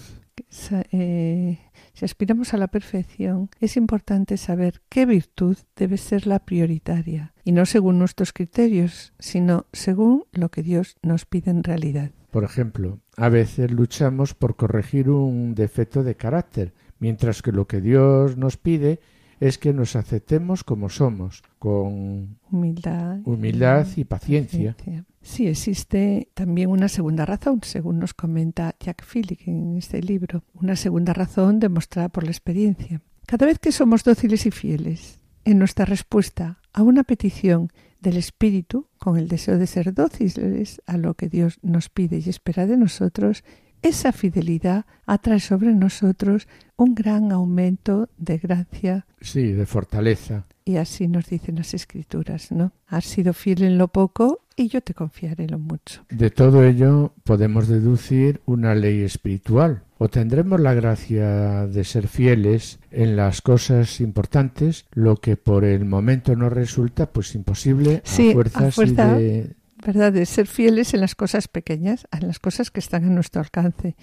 eh, 0.91 1.59
si 1.93 2.05
aspiramos 2.05 2.53
a 2.53 2.57
la 2.57 2.67
perfección, 2.67 3.49
es 3.59 3.77
importante 3.77 4.37
saber 4.37 4.81
qué 4.89 5.05
virtud 5.05 5.57
debe 5.75 5.97
ser 5.97 6.27
la 6.27 6.39
prioritaria, 6.39 7.33
y 7.43 7.51
no 7.51 7.65
según 7.65 7.99
nuestros 7.99 8.33
criterios, 8.33 9.13
sino 9.19 9.65
según 9.71 10.25
lo 10.31 10.49
que 10.49 10.63
Dios 10.63 10.97
nos 11.01 11.25
pide 11.25 11.51
en 11.51 11.63
realidad. 11.63 12.11
Por 12.31 12.43
ejemplo, 12.43 12.99
a 13.15 13.29
veces 13.29 13.71
luchamos 13.71 14.33
por 14.33 14.55
corregir 14.55 15.09
un 15.09 15.55
defecto 15.55 16.03
de 16.03 16.15
carácter, 16.15 16.73
mientras 16.99 17.41
que 17.41 17.51
lo 17.51 17.65
que 17.65 17.79
Dios 17.79 18.35
nos 18.37 18.57
pide 18.57 18.99
es 19.39 19.57
que 19.57 19.73
nos 19.73 19.95
aceptemos 19.95 20.63
como 20.63 20.89
somos, 20.89 21.43
con 21.59 22.37
humildad, 22.51 23.19
humildad 23.25 23.87
y 23.95 24.05
paciencia. 24.05 24.75
Sí, 25.21 25.47
existe 25.47 26.29
también 26.33 26.69
una 26.69 26.87
segunda 26.87 27.25
razón, 27.25 27.61
según 27.63 27.99
nos 27.99 28.13
comenta 28.13 28.75
Jack 28.79 29.03
Phillips 29.03 29.47
en 29.47 29.75
este 29.77 30.01
libro, 30.01 30.43
una 30.53 30.75
segunda 30.75 31.13
razón 31.13 31.59
demostrada 31.59 32.09
por 32.09 32.23
la 32.23 32.31
experiencia. 32.31 33.01
Cada 33.25 33.47
vez 33.47 33.57
que 33.57 33.71
somos 33.71 34.03
dóciles 34.03 34.45
y 34.45 34.51
fieles 34.51 35.19
en 35.43 35.57
nuestra 35.59 35.85
respuesta 35.85 36.59
a 36.73 36.83
una 36.83 37.03
petición 37.03 37.71
del 37.99 38.17
Espíritu, 38.17 38.87
con 38.99 39.17
el 39.17 39.27
deseo 39.27 39.57
de 39.57 39.65
ser 39.65 39.93
dóciles 39.93 40.81
a 40.85 40.97
lo 40.97 41.15
que 41.15 41.27
Dios 41.27 41.57
nos 41.63 41.89
pide 41.89 42.21
y 42.23 42.29
espera 42.29 42.67
de 42.67 42.77
nosotros, 42.77 43.43
esa 43.85 44.11
fidelidad 44.11 44.85
atrae 45.05 45.39
sobre 45.39 45.73
nosotros 45.73 46.47
un 46.75 46.95
gran 46.95 47.31
aumento 47.31 48.09
de 48.17 48.39
gracia. 48.39 49.05
Sí, 49.21 49.51
de 49.51 49.67
fortaleza. 49.67 50.45
Y 50.65 50.77
así 50.77 51.07
nos 51.07 51.29
dicen 51.29 51.57
las 51.57 51.75
escrituras, 51.75 52.51
¿no? 52.51 52.71
Has 52.87 53.05
sido 53.05 53.33
fiel 53.33 53.61
en 53.61 53.77
lo 53.77 53.87
poco 53.87 54.41
y 54.55 54.69
yo 54.69 54.81
te 54.81 54.95
confiaré 54.95 55.43
en 55.43 55.51
lo 55.51 55.59
mucho. 55.59 56.03
De 56.09 56.31
todo 56.31 56.63
ello 56.63 57.13
podemos 57.23 57.67
deducir 57.67 58.41
una 58.45 58.73
ley 58.73 59.03
espiritual. 59.03 59.83
O 59.99 60.09
tendremos 60.09 60.59
la 60.59 60.73
gracia 60.73 61.67
de 61.67 61.83
ser 61.83 62.07
fieles 62.07 62.79
en 62.89 63.15
las 63.15 63.41
cosas 63.41 64.01
importantes, 64.01 64.85
lo 64.93 65.17
que 65.17 65.37
por 65.37 65.63
el 65.63 65.85
momento 65.85 66.35
nos 66.35 66.51
resulta 66.51 67.05
pues 67.05 67.35
imposible 67.35 68.01
sí, 68.03 68.31
a 68.31 68.33
fuerzas 68.33 68.77
y 68.79 68.93
de 68.93 69.55
¿verdad? 69.85 70.11
De 70.11 70.25
ser 70.25 70.47
fieles 70.47 70.93
en 70.93 71.01
las 71.01 71.15
cosas 71.15 71.47
pequeñas, 71.47 72.07
en 72.11 72.27
las 72.27 72.39
cosas 72.39 72.71
que 72.71 72.79
están 72.79 73.05
a 73.05 73.09
nuestro 73.09 73.41
alcance. 73.41 73.95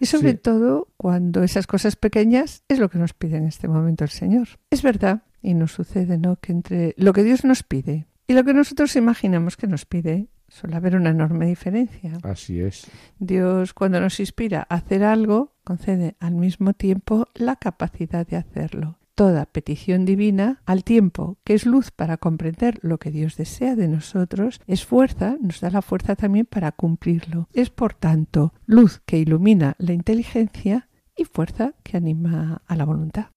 Y 0.00 0.06
sobre 0.06 0.32
Sí. 0.32 0.38
todo 0.38 0.88
cuando 0.96 1.42
esas 1.42 1.66
cosas 1.66 1.96
pequeñas 1.96 2.62
es 2.68 2.78
lo 2.78 2.88
que 2.88 2.98
nos 2.98 3.12
pide 3.14 3.36
en 3.36 3.46
este 3.46 3.68
momento 3.68 4.04
el 4.04 4.10
Señor. 4.10 4.48
Es 4.70 4.82
verdad, 4.82 5.22
y 5.42 5.54
nos 5.54 5.72
sucede, 5.72 6.18
¿no? 6.18 6.36
Que 6.36 6.52
entre 6.52 6.94
lo 6.96 7.12
que 7.12 7.22
Dios 7.24 7.44
nos 7.44 7.62
pide 7.62 8.06
y 8.26 8.34
lo 8.34 8.44
que 8.44 8.54
nosotros 8.54 8.96
imaginamos 8.96 9.56
que 9.56 9.66
nos 9.66 9.84
pide, 9.86 10.28
suele 10.48 10.76
haber 10.76 10.96
una 10.96 11.10
enorme 11.10 11.46
diferencia. 11.46 12.12
Así 12.22 12.60
es. 12.60 12.86
Dios, 13.18 13.74
cuando 13.74 14.00
nos 14.00 14.20
inspira 14.20 14.66
a 14.68 14.76
hacer 14.76 15.02
algo, 15.04 15.52
concede 15.64 16.16
al 16.20 16.34
mismo 16.34 16.72
tiempo 16.74 17.26
la 17.34 17.56
capacidad 17.56 18.26
de 18.26 18.36
hacerlo. 18.36 18.98
Toda 19.14 19.46
petición 19.46 20.04
divina, 20.04 20.60
al 20.66 20.82
tiempo 20.82 21.38
que 21.44 21.54
es 21.54 21.66
luz 21.66 21.92
para 21.92 22.16
comprender 22.16 22.80
lo 22.82 22.98
que 22.98 23.12
Dios 23.12 23.36
desea 23.36 23.76
de 23.76 23.86
nosotros, 23.86 24.60
es 24.66 24.84
fuerza, 24.84 25.36
nos 25.40 25.60
da 25.60 25.70
la 25.70 25.82
fuerza 25.82 26.16
también 26.16 26.46
para 26.46 26.72
cumplirlo. 26.72 27.48
Es, 27.52 27.70
por 27.70 27.94
tanto, 27.94 28.52
luz 28.66 29.02
que 29.06 29.18
ilumina 29.18 29.76
la 29.78 29.92
inteligencia 29.92 30.88
y 31.16 31.26
fuerza 31.26 31.74
que 31.84 31.96
anima 31.96 32.62
a 32.66 32.74
la 32.74 32.84
voluntad. 32.84 33.33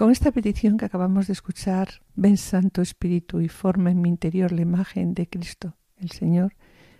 Con 0.00 0.10
esta 0.10 0.32
petición 0.32 0.78
que 0.78 0.86
acabamos 0.86 1.26
de 1.26 1.34
escuchar, 1.34 2.00
ven 2.14 2.38
Santo 2.38 2.80
Espíritu 2.80 3.42
y 3.42 3.50
forma 3.50 3.90
en 3.90 4.00
mi 4.00 4.08
interior 4.08 4.50
la 4.50 4.62
imagen 4.62 5.12
de 5.12 5.28
Cristo, 5.28 5.76
el 5.98 6.10
Señor, 6.10 6.54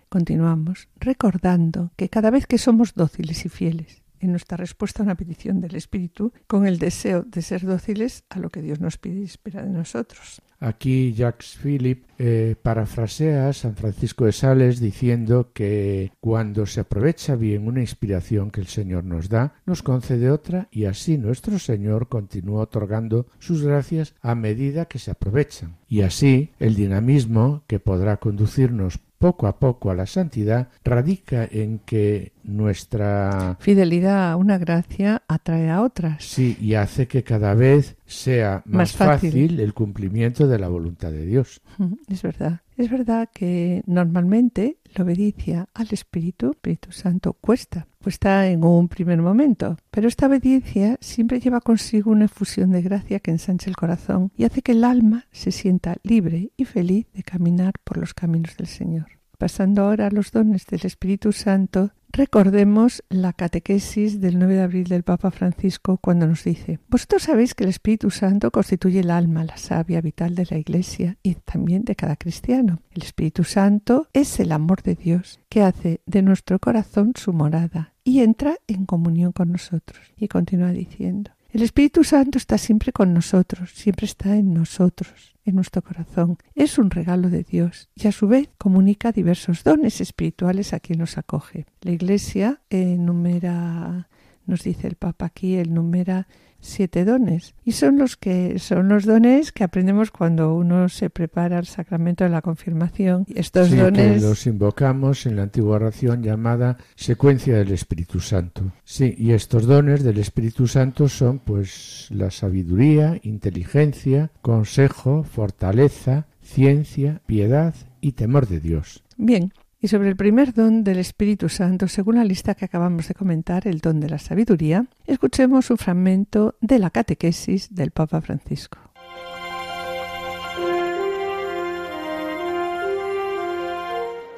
continuamos 0.07 0.87
recordando 0.97 1.91
que 1.95 2.09
cada 2.09 2.29
vez 2.29 2.45
que 2.45 2.59
somos 2.59 2.93
dóciles 2.93 3.43
y 3.43 3.49
fieles 3.49 4.00
en 4.21 4.31
nuestra 4.31 4.57
respuesta 4.57 5.01
a 5.01 5.05
una 5.05 5.15
petición 5.15 5.59
del 5.59 5.75
Espíritu, 5.75 6.31
con 6.47 6.65
el 6.65 6.77
deseo 6.77 7.23
de 7.23 7.41
ser 7.41 7.65
dóciles 7.65 8.23
a 8.29 8.39
lo 8.39 8.49
que 8.49 8.61
Dios 8.61 8.79
nos 8.79 8.97
pide 8.97 9.21
y 9.21 9.25
espera 9.25 9.63
de 9.63 9.71
nosotros. 9.71 10.41
Aquí 10.61 11.13
Jacques 11.13 11.57
Philip 11.61 12.03
eh, 12.19 12.55
parafrasea 12.61 13.49
a 13.49 13.53
San 13.53 13.75
Francisco 13.75 14.25
de 14.25 14.31
Sales 14.31 14.79
diciendo 14.79 15.49
que 15.53 16.11
cuando 16.19 16.67
se 16.67 16.81
aprovecha 16.81 17.35
bien 17.35 17.67
una 17.67 17.81
inspiración 17.81 18.51
que 18.51 18.61
el 18.61 18.67
Señor 18.67 19.03
nos 19.03 19.27
da, 19.27 19.55
nos 19.65 19.81
concede 19.81 20.29
otra 20.29 20.67
y 20.69 20.85
así 20.85 21.17
nuestro 21.17 21.57
Señor 21.57 22.09
continúa 22.09 22.61
otorgando 22.61 23.25
sus 23.39 23.63
gracias 23.63 24.13
a 24.21 24.35
medida 24.35 24.85
que 24.85 24.99
se 24.99 25.09
aprovechan. 25.09 25.77
Y 25.87 26.01
así 26.01 26.51
el 26.59 26.75
dinamismo 26.75 27.63
que 27.65 27.79
podrá 27.79 28.17
conducirnos 28.17 28.99
poco 29.21 29.45
a 29.47 29.57
poco 29.59 29.91
a 29.91 29.95
la 29.95 30.07
santidad 30.07 30.67
radica 30.83 31.47
en 31.49 31.79
que 31.85 32.31
nuestra 32.43 33.55
Fidelidad 33.59 34.31
a 34.31 34.35
una 34.35 34.57
gracia 34.57 35.21
atrae 35.27 35.69
a 35.69 35.81
otras. 35.83 36.23
sí 36.23 36.57
y 36.59 36.73
hace 36.73 37.07
que 37.07 37.23
cada 37.23 37.53
vez 37.53 37.95
sea 38.05 38.63
más, 38.65 38.75
Más 38.75 38.91
fácil. 38.93 39.29
fácil 39.31 39.59
el 39.59 39.73
cumplimiento 39.73 40.47
de 40.47 40.57
la 40.59 40.67
voluntad 40.67 41.11
de 41.11 41.25
Dios. 41.25 41.61
Es 42.09 42.23
verdad. 42.23 42.61
Es 42.81 42.89
verdad 42.89 43.29
que 43.31 43.83
normalmente 43.85 44.79
la 44.95 45.03
obediencia 45.03 45.69
al 45.75 45.89
Espíritu, 45.91 46.49
Espíritu 46.49 46.91
Santo, 46.91 47.33
cuesta. 47.33 47.85
Cuesta 48.03 48.47
en 48.47 48.63
un 48.63 48.87
primer 48.87 49.21
momento. 49.21 49.77
Pero 49.91 50.07
esta 50.07 50.25
obediencia 50.25 50.97
siempre 50.99 51.39
lleva 51.39 51.61
consigo 51.61 52.09
una 52.09 52.25
efusión 52.25 52.71
de 52.71 52.81
gracia 52.81 53.19
que 53.19 53.29
ensancha 53.29 53.69
el 53.69 53.75
corazón 53.75 54.31
y 54.35 54.45
hace 54.45 54.63
que 54.63 54.71
el 54.71 54.83
alma 54.83 55.27
se 55.31 55.51
sienta 55.51 55.97
libre 56.01 56.53
y 56.57 56.65
feliz 56.65 57.05
de 57.13 57.21
caminar 57.21 57.73
por 57.83 57.97
los 57.97 58.15
caminos 58.15 58.57
del 58.57 58.65
Señor. 58.65 59.20
Pasando 59.41 59.81
ahora 59.81 60.05
a 60.05 60.11
los 60.11 60.31
dones 60.31 60.67
del 60.67 60.85
Espíritu 60.85 61.31
Santo, 61.31 61.89
recordemos 62.11 63.03
la 63.09 63.33
catequesis 63.33 64.21
del 64.21 64.37
9 64.37 64.53
de 64.53 64.61
abril 64.61 64.83
del 64.83 65.01
Papa 65.01 65.31
Francisco 65.31 65.97
cuando 65.97 66.27
nos 66.27 66.43
dice, 66.43 66.77
Vosotros 66.89 67.23
sabéis 67.23 67.55
que 67.55 67.63
el 67.63 67.71
Espíritu 67.71 68.11
Santo 68.11 68.51
constituye 68.51 68.99
el 68.99 69.09
alma, 69.09 69.43
la 69.43 69.57
savia 69.57 69.99
vital 69.99 70.35
de 70.35 70.45
la 70.47 70.59
Iglesia 70.59 71.17
y 71.23 71.33
también 71.33 71.85
de 71.85 71.95
cada 71.95 72.17
cristiano. 72.17 72.83
El 72.91 73.01
Espíritu 73.01 73.43
Santo 73.43 74.09
es 74.13 74.39
el 74.39 74.51
amor 74.51 74.83
de 74.83 74.93
Dios 74.93 75.39
que 75.49 75.63
hace 75.63 76.01
de 76.05 76.21
nuestro 76.21 76.59
corazón 76.59 77.13
su 77.15 77.33
morada 77.33 77.95
y 78.03 78.19
entra 78.19 78.57
en 78.67 78.85
comunión 78.85 79.31
con 79.31 79.51
nosotros. 79.51 80.13
Y 80.17 80.27
continúa 80.27 80.69
diciendo, 80.69 81.31
el 81.49 81.63
Espíritu 81.63 82.03
Santo 82.03 82.37
está 82.37 82.59
siempre 82.59 82.93
con 82.93 83.11
nosotros, 83.11 83.71
siempre 83.71 84.05
está 84.05 84.35
en 84.35 84.53
nosotros, 84.53 85.30
en 85.45 85.55
nuestro 85.55 85.81
corazón. 85.81 86.37
Es 86.55 86.77
un 86.77 86.91
regalo 86.91 87.29
de 87.29 87.43
Dios 87.43 87.89
y 87.95 88.07
a 88.07 88.11
su 88.11 88.27
vez 88.27 88.49
comunica 88.57 89.11
diversos 89.11 89.63
dones 89.63 90.01
espirituales 90.01 90.73
a 90.73 90.79
quien 90.79 90.99
nos 90.99 91.17
acoge. 91.17 91.65
La 91.81 91.91
Iglesia 91.91 92.61
enumera 92.69 94.07
nos 94.45 94.63
dice 94.63 94.87
el 94.87 94.95
Papa 94.95 95.27
aquí, 95.27 95.55
el 95.55 95.73
número 95.73 96.25
siete 96.61 97.03
dones 97.03 97.53
y 97.65 97.73
son 97.73 97.97
los 97.97 98.15
que 98.15 98.59
son 98.59 98.87
los 98.87 99.05
dones 99.05 99.51
que 99.51 99.63
aprendemos 99.63 100.11
cuando 100.11 100.55
uno 100.55 100.87
se 100.89 101.09
prepara 101.09 101.57
al 101.57 101.65
sacramento 101.65 102.23
de 102.23 102.29
la 102.29 102.41
confirmación 102.41 103.25
estos 103.35 103.69
Sí, 103.69 103.75
dones 103.75 104.21
que 104.21 104.27
los 104.27 104.47
invocamos 104.47 105.25
en 105.25 105.35
la 105.35 105.43
antigua 105.43 105.75
oración 105.75 106.23
llamada 106.23 106.77
secuencia 106.95 107.57
del 107.57 107.71
Espíritu 107.71 108.19
Santo. 108.19 108.71
Sí, 108.83 109.15
y 109.17 109.31
estos 109.31 109.65
dones 109.65 110.03
del 110.03 110.19
Espíritu 110.19 110.67
Santo 110.67 111.09
son 111.09 111.39
pues 111.39 112.07
la 112.11 112.31
sabiduría, 112.31 113.19
inteligencia, 113.23 114.29
consejo, 114.41 115.23
fortaleza, 115.23 116.27
ciencia, 116.41 117.21
piedad 117.25 117.73
y 118.01 118.13
temor 118.13 118.47
de 118.47 118.59
Dios. 118.59 119.03
bien 119.17 119.51
y 119.81 119.87
sobre 119.87 120.09
el 120.09 120.15
primer 120.15 120.53
don 120.53 120.83
del 120.83 120.99
Espíritu 120.99 121.49
Santo 121.49 121.87
según 121.87 122.15
la 122.15 122.23
lista 122.23 122.53
que 122.53 122.65
acabamos 122.65 123.07
de 123.07 123.15
comentar 123.15 123.67
el 123.67 123.79
don 123.79 123.99
de 123.99 124.09
la 124.09 124.19
sabiduría 124.19 124.85
escuchemos 125.07 125.71
un 125.71 125.77
fragmento 125.77 126.55
de 126.61 126.77
la 126.77 126.91
catequesis 126.91 127.73
del 127.73 127.91
Papa 127.91 128.21
Francisco 128.21 128.77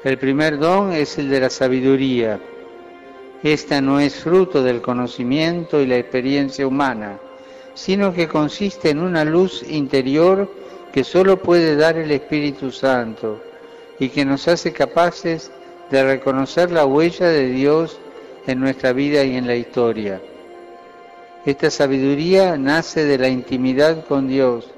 El 0.03 0.17
primer 0.17 0.59
don 0.59 0.91
es 0.91 1.17
el 1.17 1.29
de 1.29 1.39
la 1.39 1.49
sabiduría. 1.49 2.37
Esta 3.41 3.79
no 3.79 4.01
es 4.01 4.15
fruto 4.15 4.61
del 4.61 4.81
conocimiento 4.81 5.79
y 5.79 5.85
la 5.87 5.97
experiencia 5.97 6.67
humana, 6.67 7.19
sino 7.73 8.13
que 8.13 8.27
consiste 8.27 8.89
en 8.89 8.99
una 8.99 9.23
luz 9.23 9.63
interior 9.65 10.51
que 10.91 11.05
solo 11.05 11.41
puede 11.41 11.77
dar 11.77 11.95
el 11.95 12.11
Espíritu 12.11 12.69
Santo 12.69 13.41
y 14.03 14.09
que 14.09 14.25
nos 14.25 14.47
hace 14.47 14.73
capaces 14.73 15.51
de 15.89 16.03
reconocer 16.03 16.71
la 16.71 16.85
huella 16.85 17.27
de 17.27 17.47
Dios 17.47 17.99
en 18.47 18.59
nuestra 18.59 18.93
vida 18.93 19.23
y 19.23 19.35
en 19.35 19.47
la 19.47 19.55
historia. 19.55 20.21
Esta 21.45 21.69
sabiduría 21.69 22.57
nace 22.57 23.05
de 23.05 23.17
la 23.17 23.27
intimidad 23.27 24.05
con 24.05 24.27
Dios 24.27 24.69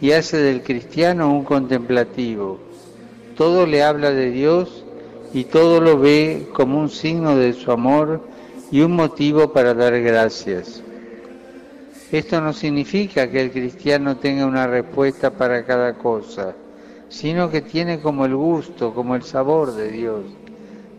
y 0.00 0.12
hace 0.12 0.38
del 0.38 0.62
cristiano 0.62 1.32
un 1.32 1.44
contemplativo 1.44 2.66
todo 3.36 3.66
le 3.66 3.82
habla 3.82 4.10
de 4.10 4.30
Dios 4.30 4.82
y 5.32 5.44
todo 5.44 5.80
lo 5.80 5.98
ve 5.98 6.48
como 6.54 6.80
un 6.80 6.88
signo 6.88 7.36
de 7.36 7.52
su 7.52 7.70
amor 7.70 8.22
y 8.70 8.80
un 8.80 8.92
motivo 8.92 9.52
para 9.52 9.74
dar 9.74 10.00
gracias. 10.00 10.82
Esto 12.10 12.40
no 12.40 12.52
significa 12.52 13.30
que 13.30 13.42
el 13.42 13.50
cristiano 13.50 14.16
tenga 14.16 14.46
una 14.46 14.66
respuesta 14.66 15.30
para 15.30 15.64
cada 15.64 15.94
cosa, 15.94 16.54
sino 17.08 17.50
que 17.50 17.62
tiene 17.62 18.00
como 18.00 18.24
el 18.24 18.34
gusto, 18.34 18.92
como 18.92 19.14
el 19.14 19.22
sabor 19.22 19.72
de 19.74 19.90
Dios, 19.90 20.24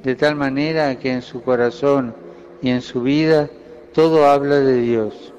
de 0.04 0.16
tal 0.16 0.36
manera 0.36 0.98
que 1.00 1.12
en 1.12 1.22
su 1.22 1.42
corazón 1.42 2.16
y 2.62 2.70
en 2.70 2.82
su 2.82 3.02
vida 3.02 3.50
todo 3.94 4.26
habla 4.26 4.60
de 4.60 4.82
Dios. 4.82 5.34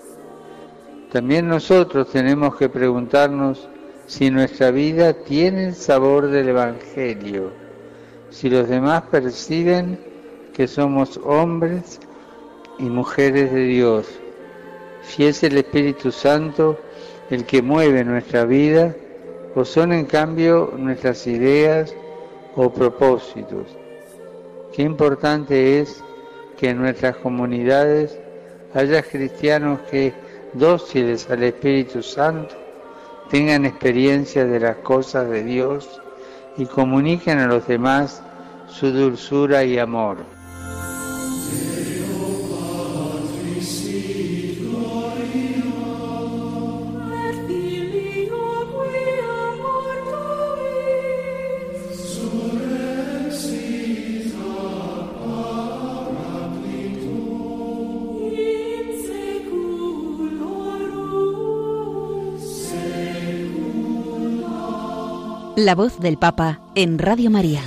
También 1.13 1.49
nosotros 1.49 2.11
tenemos 2.11 2.57
que 2.57 2.69
preguntarnos 2.69 3.69
si 4.07 4.31
nuestra 4.31 4.71
vida 4.71 5.13
tiene 5.13 5.69
el 5.69 5.75
sabor 5.75 6.29
del 6.29 6.51
Evangelio, 6.51 7.53
si 8.31 8.51
los 8.51 8.69
demás 8.69 9.03
perciben 9.11 9.99
que 10.53 10.67
somos 10.67 11.19
hombres 11.25 12.01
y 12.79 12.85
mujeres 12.85 13.53
de 13.53 13.65
Dios, 13.65 14.07
si 15.03 15.25
es 15.25 15.43
el 15.43 15.57
Espíritu 15.57 16.13
Santo 16.13 16.79
el 17.31 17.45
que 17.45 17.63
mueve 17.63 18.05
nuestra 18.05 18.45
vida 18.45 18.95
o 19.55 19.65
son 19.65 19.93
en 19.93 20.07
cambio 20.07 20.73
nuestras 20.77 21.27
ideas 21.27 21.95
o 22.57 22.71
propósitos. 22.71 23.67
Qué 24.73 24.83
importante 24.83 25.81
es 25.81 26.03
que 26.57 26.71
en 26.71 26.79
nuestras 26.79 27.17
comunidades 27.17 28.19
haya 28.75 29.03
cristianos 29.03 29.81
que, 29.91 30.13
dóciles 30.53 31.29
al 31.31 31.43
Espíritu 31.43 32.03
Santo, 32.03 32.55
tengan 33.31 33.65
experiencia 33.65 34.45
de 34.45 34.61
las 34.61 34.77
cosas 34.79 35.29
de 35.29 35.45
Dios 35.45 36.01
y 36.57 36.67
comuniquen 36.67 37.39
a 37.39 37.47
los 37.47 37.67
demás 37.67 38.23
su 38.69 38.91
dulzura 38.91 39.65
y 39.65 39.79
amor. 39.79 40.38
La 65.61 65.75
voz 65.75 65.99
del 65.99 66.19
Papa 66.19 66.61
en 66.77 67.01
Radio 67.01 67.33
María. 67.33 67.61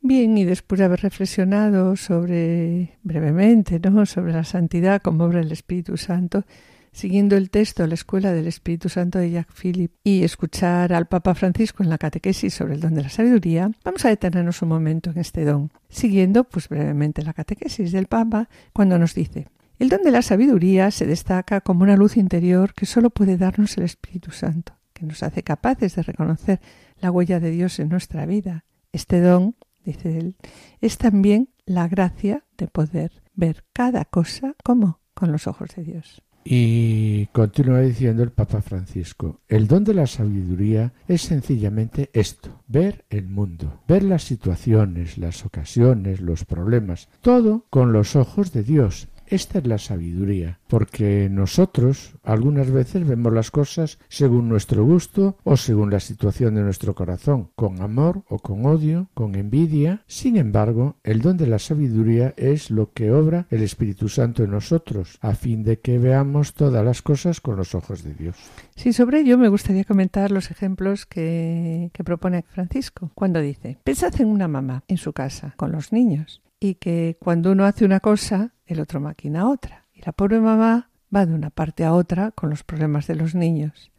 Bien, 0.00 0.38
y 0.38 0.44
después 0.46 0.78
de 0.78 0.86
haber 0.86 1.02
reflexionado 1.02 1.94
sobre, 1.96 2.96
brevemente, 3.02 3.78
¿no? 3.78 4.06
sobre 4.06 4.32
la 4.32 4.44
santidad 4.44 5.02
como 5.02 5.24
obra 5.24 5.40
del 5.40 5.52
Espíritu 5.52 5.98
Santo, 5.98 6.46
siguiendo 6.92 7.36
el 7.36 7.50
texto 7.50 7.82
de 7.82 7.88
la 7.88 7.94
Escuela 7.94 8.32
del 8.32 8.46
Espíritu 8.46 8.88
Santo 8.88 9.18
de 9.18 9.32
Jacques 9.32 9.54
Philippe 9.54 9.98
y 10.02 10.24
escuchar 10.24 10.94
al 10.94 11.04
Papa 11.04 11.34
Francisco 11.34 11.82
en 11.82 11.90
la 11.90 11.98
catequesis 11.98 12.54
sobre 12.54 12.72
el 12.72 12.80
don 12.80 12.94
de 12.94 13.02
la 13.02 13.10
sabiduría, 13.10 13.70
vamos 13.84 14.02
a 14.06 14.08
detenernos 14.08 14.62
un 14.62 14.70
momento 14.70 15.10
en 15.10 15.18
este 15.18 15.44
don, 15.44 15.70
siguiendo 15.90 16.44
pues 16.44 16.70
brevemente 16.70 17.22
la 17.22 17.34
catequesis 17.34 17.92
del 17.92 18.06
Papa 18.06 18.48
cuando 18.72 18.98
nos 18.98 19.14
dice 19.14 19.48
el 19.78 19.88
don 19.88 20.02
de 20.02 20.10
la 20.10 20.22
sabiduría 20.22 20.90
se 20.90 21.06
destaca 21.06 21.60
como 21.60 21.82
una 21.82 21.96
luz 21.96 22.16
interior 22.16 22.74
que 22.74 22.86
solo 22.86 23.10
puede 23.10 23.36
darnos 23.36 23.76
el 23.78 23.84
Espíritu 23.84 24.32
Santo, 24.32 24.72
que 24.92 25.06
nos 25.06 25.22
hace 25.22 25.42
capaces 25.42 25.94
de 25.94 26.02
reconocer 26.02 26.60
la 27.00 27.10
huella 27.10 27.38
de 27.38 27.50
Dios 27.50 27.78
en 27.78 27.88
nuestra 27.88 28.26
vida. 28.26 28.64
Este 28.92 29.20
don, 29.20 29.54
dice 29.84 30.18
él, 30.18 30.36
es 30.80 30.98
también 30.98 31.50
la 31.64 31.86
gracia 31.86 32.44
de 32.56 32.66
poder 32.66 33.22
ver 33.34 33.64
cada 33.72 34.04
cosa 34.04 34.56
como 34.64 35.00
con 35.14 35.30
los 35.30 35.46
ojos 35.46 35.70
de 35.76 35.84
Dios. 35.84 36.22
Y 36.44 37.26
continúa 37.26 37.80
diciendo 37.80 38.22
el 38.22 38.32
Papa 38.32 38.62
Francisco, 38.62 39.42
el 39.48 39.68
don 39.68 39.84
de 39.84 39.92
la 39.92 40.06
sabiduría 40.06 40.94
es 41.06 41.22
sencillamente 41.22 42.10
esto, 42.14 42.62
ver 42.66 43.04
el 43.10 43.28
mundo, 43.28 43.82
ver 43.86 44.02
las 44.02 44.22
situaciones, 44.22 45.18
las 45.18 45.44
ocasiones, 45.44 46.20
los 46.20 46.46
problemas, 46.46 47.10
todo 47.20 47.66
con 47.68 47.92
los 47.92 48.16
ojos 48.16 48.52
de 48.52 48.62
Dios, 48.62 49.08
esta 49.30 49.58
es 49.58 49.66
la 49.66 49.78
sabiduría, 49.78 50.60
porque 50.68 51.28
nosotros 51.30 52.14
algunas 52.22 52.70
veces 52.70 53.06
vemos 53.06 53.32
las 53.32 53.50
cosas 53.50 53.98
según 54.08 54.48
nuestro 54.48 54.84
gusto 54.84 55.36
o 55.44 55.56
según 55.56 55.90
la 55.90 56.00
situación 56.00 56.54
de 56.54 56.62
nuestro 56.62 56.94
corazón, 56.94 57.50
con 57.54 57.80
amor 57.82 58.22
o 58.28 58.38
con 58.38 58.66
odio, 58.66 59.08
con 59.14 59.34
envidia. 59.34 60.02
Sin 60.06 60.36
embargo, 60.36 60.96
el 61.04 61.20
don 61.20 61.36
de 61.36 61.46
la 61.46 61.58
sabiduría 61.58 62.34
es 62.36 62.70
lo 62.70 62.92
que 62.92 63.10
obra 63.10 63.46
el 63.50 63.62
Espíritu 63.62 64.08
Santo 64.08 64.44
en 64.44 64.50
nosotros, 64.50 65.18
a 65.20 65.34
fin 65.34 65.62
de 65.62 65.80
que 65.80 65.98
veamos 65.98 66.54
todas 66.54 66.84
las 66.84 67.02
cosas 67.02 67.40
con 67.40 67.56
los 67.56 67.74
ojos 67.74 68.02
de 68.02 68.14
Dios. 68.14 68.36
Sí, 68.76 68.92
sobre 68.92 69.20
ello 69.20 69.38
me 69.38 69.48
gustaría 69.48 69.84
comentar 69.84 70.30
los 70.30 70.50
ejemplos 70.50 71.06
que, 71.06 71.90
que 71.92 72.04
propone 72.04 72.44
Francisco, 72.48 73.10
cuando 73.14 73.40
dice, 73.40 73.78
pensad 73.84 74.20
en 74.20 74.28
una 74.28 74.48
mamá 74.48 74.84
en 74.88 74.96
su 74.96 75.12
casa, 75.12 75.54
con 75.56 75.72
los 75.72 75.92
niños, 75.92 76.42
y 76.60 76.74
que 76.74 77.16
cuando 77.20 77.52
uno 77.52 77.64
hace 77.64 77.84
una 77.84 78.00
cosa, 78.00 78.54
el 78.66 78.80
otro 78.80 79.00
maquina 79.00 79.48
otra. 79.48 79.86
Y 79.92 80.02
la 80.02 80.12
pobre 80.12 80.40
mamá 80.40 80.90
va 81.14 81.26
de 81.26 81.34
una 81.34 81.50
parte 81.50 81.84
a 81.84 81.94
otra 81.94 82.30
con 82.32 82.50
los 82.50 82.64
problemas 82.64 83.06
de 83.06 83.16
los 83.16 83.34
niños. 83.34 83.90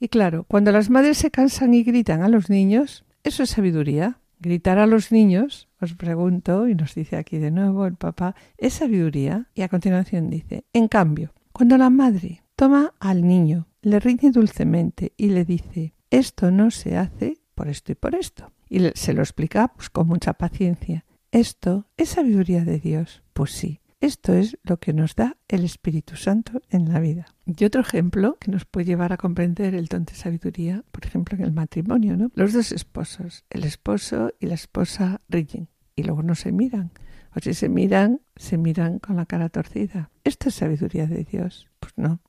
Y 0.00 0.08
claro, 0.08 0.44
cuando 0.44 0.72
las 0.72 0.90
madres 0.90 1.18
se 1.18 1.30
cansan 1.30 1.74
y 1.74 1.82
gritan 1.82 2.22
a 2.22 2.28
los 2.28 2.50
niños, 2.50 3.04
eso 3.22 3.42
es 3.42 3.50
sabiduría. 3.50 4.18
Gritar 4.38 4.78
a 4.78 4.86
los 4.86 5.12
niños, 5.12 5.68
os 5.80 5.94
pregunto, 5.94 6.68
y 6.68 6.74
nos 6.74 6.94
dice 6.94 7.16
aquí 7.16 7.38
de 7.38 7.50
nuevo 7.50 7.86
el 7.86 7.94
papá, 7.94 8.34
es 8.58 8.74
sabiduría. 8.74 9.48
Y 9.54 9.62
a 9.62 9.68
continuación 9.68 10.28
dice, 10.28 10.64
en 10.72 10.88
cambio, 10.88 11.32
cuando 11.52 11.78
la 11.78 11.88
madre 11.88 12.42
toma 12.56 12.92
al 13.00 13.26
niño, 13.26 13.68
le 13.80 14.00
riñe 14.00 14.30
dulcemente 14.30 15.12
y 15.16 15.28
le 15.28 15.44
dice, 15.44 15.94
esto 16.10 16.50
no 16.50 16.70
se 16.70 16.96
hace 16.96 17.38
por 17.54 17.68
esto 17.68 17.92
y 17.92 17.94
por 17.94 18.14
esto. 18.14 18.52
Y 18.68 18.80
se 18.94 19.14
lo 19.14 19.22
explica 19.22 19.68
pues, 19.68 19.88
con 19.88 20.08
mucha 20.08 20.34
paciencia. 20.34 21.04
¿Esto 21.34 21.88
es 21.96 22.10
sabiduría 22.10 22.64
de 22.64 22.78
Dios? 22.78 23.24
Pues 23.32 23.50
sí, 23.50 23.80
esto 24.00 24.34
es 24.34 24.56
lo 24.62 24.78
que 24.78 24.92
nos 24.92 25.16
da 25.16 25.36
el 25.48 25.64
Espíritu 25.64 26.14
Santo 26.14 26.62
en 26.70 26.92
la 26.92 27.00
vida. 27.00 27.26
Y 27.44 27.64
otro 27.64 27.80
ejemplo 27.80 28.36
que 28.38 28.52
nos 28.52 28.66
puede 28.66 28.86
llevar 28.86 29.12
a 29.12 29.16
comprender 29.16 29.74
el 29.74 29.86
don 29.86 30.04
de 30.04 30.14
sabiduría, 30.14 30.84
por 30.92 31.04
ejemplo, 31.04 31.36
en 31.36 31.42
el 31.42 31.50
matrimonio, 31.50 32.16
¿no? 32.16 32.30
Los 32.36 32.52
dos 32.52 32.70
esposos, 32.70 33.44
el 33.50 33.64
esposo 33.64 34.32
y 34.38 34.46
la 34.46 34.54
esposa 34.54 35.22
ríen 35.28 35.66
y 35.96 36.04
luego 36.04 36.22
no 36.22 36.36
se 36.36 36.52
miran. 36.52 36.92
O 37.34 37.40
si 37.40 37.52
se 37.52 37.68
miran, 37.68 38.20
se 38.36 38.56
miran 38.56 39.00
con 39.00 39.16
la 39.16 39.26
cara 39.26 39.48
torcida. 39.48 40.12
¿Esto 40.22 40.50
es 40.50 40.54
sabiduría 40.54 41.08
de 41.08 41.24
Dios? 41.24 41.68
Pues 41.80 41.94
no. 41.96 42.20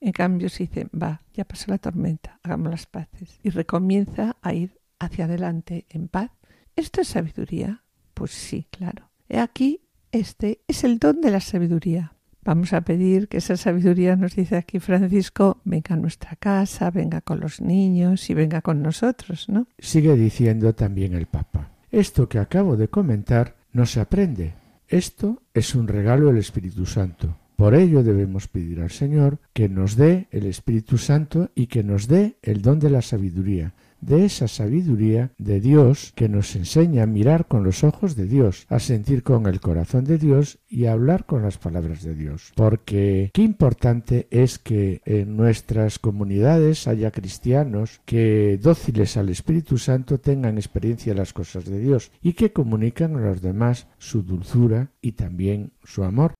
En 0.00 0.10
cambio, 0.10 0.48
se 0.48 0.64
dice, 0.64 0.88
va, 0.92 1.22
ya 1.32 1.44
pasó 1.44 1.70
la 1.70 1.78
tormenta, 1.78 2.40
hagamos 2.42 2.72
las 2.72 2.86
paces. 2.86 3.38
Y 3.44 3.50
recomienza 3.50 4.36
a 4.42 4.52
ir 4.52 4.80
hacia 4.98 5.26
adelante 5.26 5.86
en 5.90 6.08
paz. 6.08 6.32
¿Esto 6.74 7.02
es 7.02 7.06
sabiduría? 7.06 7.84
Pues 8.18 8.32
sí, 8.32 8.66
claro. 8.70 9.08
Aquí, 9.30 9.80
este 10.10 10.60
es 10.66 10.82
el 10.82 10.98
don 10.98 11.20
de 11.20 11.30
la 11.30 11.40
sabiduría. 11.40 12.14
Vamos 12.42 12.72
a 12.72 12.80
pedir 12.80 13.28
que 13.28 13.36
esa 13.36 13.56
sabiduría, 13.56 14.16
nos 14.16 14.34
dice 14.34 14.56
aquí 14.56 14.80
Francisco, 14.80 15.60
venga 15.64 15.94
a 15.94 15.98
nuestra 15.98 16.34
casa, 16.34 16.90
venga 16.90 17.20
con 17.20 17.38
los 17.38 17.60
niños 17.60 18.28
y 18.28 18.34
venga 18.34 18.60
con 18.60 18.82
nosotros, 18.82 19.48
¿no? 19.48 19.68
Sigue 19.78 20.16
diciendo 20.16 20.74
también 20.74 21.14
el 21.14 21.26
Papa. 21.26 21.70
Esto 21.92 22.28
que 22.28 22.38
acabo 22.38 22.76
de 22.76 22.88
comentar 22.88 23.54
no 23.72 23.86
se 23.86 24.00
aprende. 24.00 24.54
Esto 24.88 25.42
es 25.54 25.76
un 25.76 25.86
regalo 25.86 26.26
del 26.26 26.38
Espíritu 26.38 26.86
Santo. 26.86 27.36
Por 27.54 27.74
ello 27.74 28.02
debemos 28.02 28.48
pedir 28.48 28.80
al 28.80 28.90
Señor 28.90 29.38
que 29.52 29.68
nos 29.68 29.94
dé 29.94 30.26
el 30.32 30.46
Espíritu 30.46 30.98
Santo 30.98 31.50
y 31.54 31.66
que 31.66 31.84
nos 31.84 32.08
dé 32.08 32.38
el 32.42 32.62
don 32.62 32.80
de 32.80 32.90
la 32.90 33.02
sabiduría, 33.02 33.74
de 34.00 34.24
esa 34.24 34.48
sabiduría 34.48 35.32
de 35.38 35.60
Dios 35.60 36.12
que 36.14 36.28
nos 36.28 36.54
enseña 36.56 37.02
a 37.02 37.06
mirar 37.06 37.46
con 37.46 37.64
los 37.64 37.84
ojos 37.84 38.16
de 38.16 38.26
Dios, 38.26 38.66
a 38.68 38.78
sentir 38.78 39.22
con 39.22 39.46
el 39.46 39.60
corazón 39.60 40.04
de 40.04 40.18
Dios 40.18 40.58
y 40.68 40.86
a 40.86 40.92
hablar 40.92 41.26
con 41.26 41.42
las 41.42 41.58
palabras 41.58 42.02
de 42.02 42.14
Dios. 42.14 42.52
Porque 42.54 43.30
qué 43.32 43.42
importante 43.42 44.26
es 44.30 44.58
que 44.58 45.00
en 45.04 45.36
nuestras 45.36 45.98
comunidades 45.98 46.86
haya 46.86 47.10
cristianos 47.10 48.00
que 48.04 48.58
dóciles 48.62 49.16
al 49.16 49.28
Espíritu 49.28 49.78
Santo 49.78 50.18
tengan 50.18 50.58
experiencia 50.58 51.12
de 51.12 51.18
las 51.18 51.32
cosas 51.32 51.64
de 51.64 51.78
Dios 51.78 52.10
y 52.22 52.34
que 52.34 52.52
comunican 52.52 53.16
a 53.16 53.20
los 53.20 53.42
demás 53.42 53.86
su 53.98 54.22
dulzura 54.22 54.90
y 55.00 55.12
también 55.12 55.72
su 55.84 56.04
amor. 56.04 56.34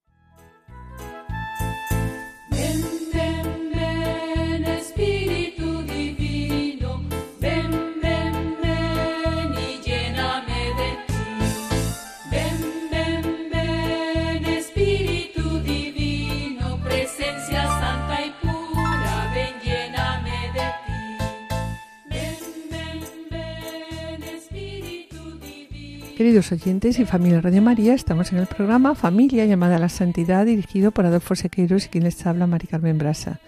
Queridos 26.18 26.50
oyentes 26.50 26.98
y 26.98 27.04
familia 27.04 27.40
Radio 27.40 27.62
María, 27.62 27.94
estamos 27.94 28.32
en 28.32 28.38
el 28.38 28.48
programa 28.48 28.96
Familia 28.96 29.46
llamada 29.46 29.76
a 29.76 29.78
la 29.78 29.88
Santidad, 29.88 30.46
dirigido 30.46 30.90
por 30.90 31.06
Adolfo 31.06 31.36
Sequeiros 31.36 31.86
y 31.86 31.90
quien 31.90 32.02
les 32.02 32.26
habla, 32.26 32.48
Mari 32.48 32.66
Carmen 32.66 32.98
Brasa. 32.98 33.38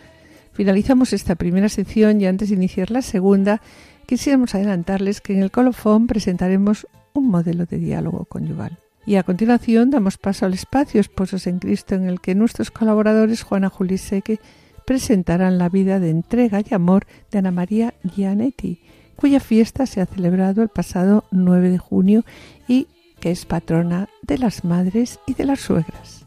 Finalizamos 0.52 1.12
esta 1.12 1.34
primera 1.34 1.68
sección 1.68 2.20
y 2.20 2.26
antes 2.26 2.48
de 2.48 2.54
iniciar 2.54 2.92
la 2.92 3.02
segunda, 3.02 3.60
quisiéramos 4.06 4.54
adelantarles 4.54 5.20
que 5.20 5.32
en 5.32 5.42
el 5.42 5.50
colofón 5.50 6.06
presentaremos 6.06 6.86
un 7.12 7.26
modelo 7.26 7.66
de 7.66 7.78
diálogo 7.78 8.24
conyugal. 8.26 8.78
Y 9.04 9.16
a 9.16 9.24
continuación 9.24 9.90
damos 9.90 10.16
paso 10.16 10.46
al 10.46 10.54
espacio 10.54 11.00
Esposos 11.00 11.48
en 11.48 11.58
Cristo 11.58 11.96
en 11.96 12.04
el 12.04 12.20
que 12.20 12.36
nuestros 12.36 12.70
colaboradores 12.70 13.42
Juana 13.42 13.68
Juli 13.68 13.98
Seque 13.98 14.38
presentarán 14.86 15.58
la 15.58 15.68
vida 15.68 15.98
de 15.98 16.10
entrega 16.10 16.60
y 16.60 16.72
amor 16.72 17.04
de 17.32 17.38
Ana 17.38 17.50
María 17.50 17.94
Gianetti, 18.04 18.78
cuya 19.20 19.38
fiesta 19.38 19.84
se 19.84 20.00
ha 20.00 20.06
celebrado 20.06 20.62
el 20.62 20.70
pasado 20.70 21.24
9 21.30 21.68
de 21.68 21.78
junio 21.78 22.24
y 22.70 22.86
que 23.18 23.32
es 23.32 23.44
patrona 23.46 24.08
de 24.22 24.38
las 24.38 24.64
madres 24.64 25.18
y 25.26 25.34
de 25.34 25.44
las 25.44 25.58
suegras. 25.58 26.24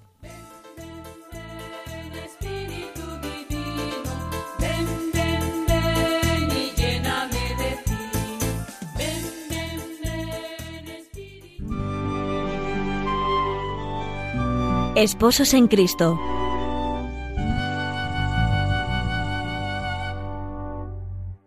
Espíritu 2.25 3.01
Divino, 3.21 4.13
ven, 4.59 4.87
ven, 5.13 5.65
ven 5.65 6.51
y 6.51 6.75
lléname 6.75 7.45
de 7.61 7.71
ti. 7.85 8.01
Ven, 8.97 9.23
ven, 9.49 9.79
ven, 10.03 10.85
Espíritu. 10.99 11.73
Esposos 14.99 15.53
en 15.53 15.67
Cristo. 15.67 16.19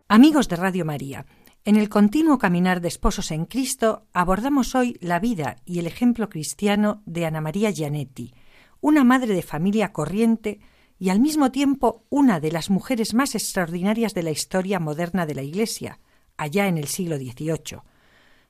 Amigos 0.08 0.48
de 0.48 0.56
Radio 0.56 0.86
María, 0.86 1.26
en 1.66 1.74
el 1.74 1.88
continuo 1.88 2.38
caminar 2.38 2.80
de 2.80 2.86
esposos 2.86 3.32
en 3.32 3.44
Cristo 3.44 4.06
abordamos 4.12 4.76
hoy 4.76 4.96
la 5.00 5.18
vida 5.18 5.56
y 5.64 5.80
el 5.80 5.88
ejemplo 5.88 6.28
cristiano 6.28 7.02
de 7.06 7.26
Ana 7.26 7.40
María 7.40 7.72
Gianetti, 7.72 8.32
una 8.80 9.02
madre 9.02 9.34
de 9.34 9.42
familia 9.42 9.92
corriente 9.92 10.60
y 10.96 11.08
al 11.08 11.18
mismo 11.18 11.50
tiempo 11.50 12.04
una 12.08 12.38
de 12.38 12.52
las 12.52 12.70
mujeres 12.70 13.14
más 13.14 13.34
extraordinarias 13.34 14.14
de 14.14 14.22
la 14.22 14.30
historia 14.30 14.78
moderna 14.78 15.26
de 15.26 15.34
la 15.34 15.42
Iglesia, 15.42 15.98
allá 16.36 16.68
en 16.68 16.78
el 16.78 16.86
siglo 16.86 17.16
XVIII. 17.16 17.80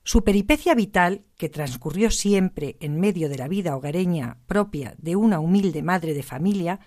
Su 0.04 0.22
peripecia 0.22 0.74
vital, 0.74 1.24
que 1.38 1.48
transcurrió 1.48 2.10
siempre 2.10 2.76
en 2.80 3.00
medio 3.00 3.30
de 3.30 3.38
la 3.38 3.48
vida 3.48 3.76
hogareña 3.76 4.36
propia 4.46 4.94
de 4.98 5.16
una 5.16 5.40
humilde 5.40 5.82
madre 5.82 6.12
de 6.12 6.22
familia, 6.22 6.80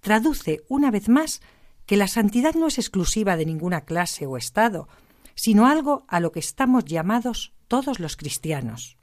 traduce 0.00 0.60
una 0.68 0.92
vez 0.92 1.08
más 1.08 1.42
que 1.86 1.96
la 1.96 2.06
santidad 2.06 2.54
no 2.54 2.68
es 2.68 2.78
exclusiva 2.78 3.36
de 3.36 3.46
ninguna 3.46 3.80
clase 3.80 4.26
o 4.26 4.36
estado, 4.36 4.86
sino 5.34 5.66
algo 5.66 6.04
a 6.08 6.20
lo 6.20 6.32
que 6.32 6.40
estamos 6.40 6.84
llamados 6.84 7.54
todos 7.68 8.00
los 8.00 8.16
cristianos. 8.16 8.98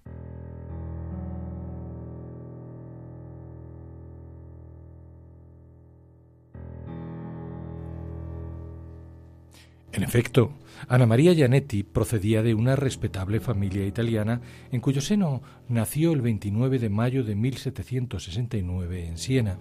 En 9.91 10.03
efecto, 10.03 10.53
Ana 10.87 11.05
María 11.05 11.33
Gianetti 11.33 11.83
procedía 11.83 12.43
de 12.43 12.53
una 12.53 12.75
respetable 12.75 13.39
familia 13.39 13.85
italiana 13.85 14.39
en 14.71 14.81
cuyo 14.81 15.01
seno 15.01 15.41
nació 15.67 16.13
el 16.13 16.21
29 16.21 16.79
de 16.79 16.89
mayo 16.89 17.23
de 17.23 17.35
1769 17.35 19.07
en 19.07 19.17
Siena. 19.17 19.57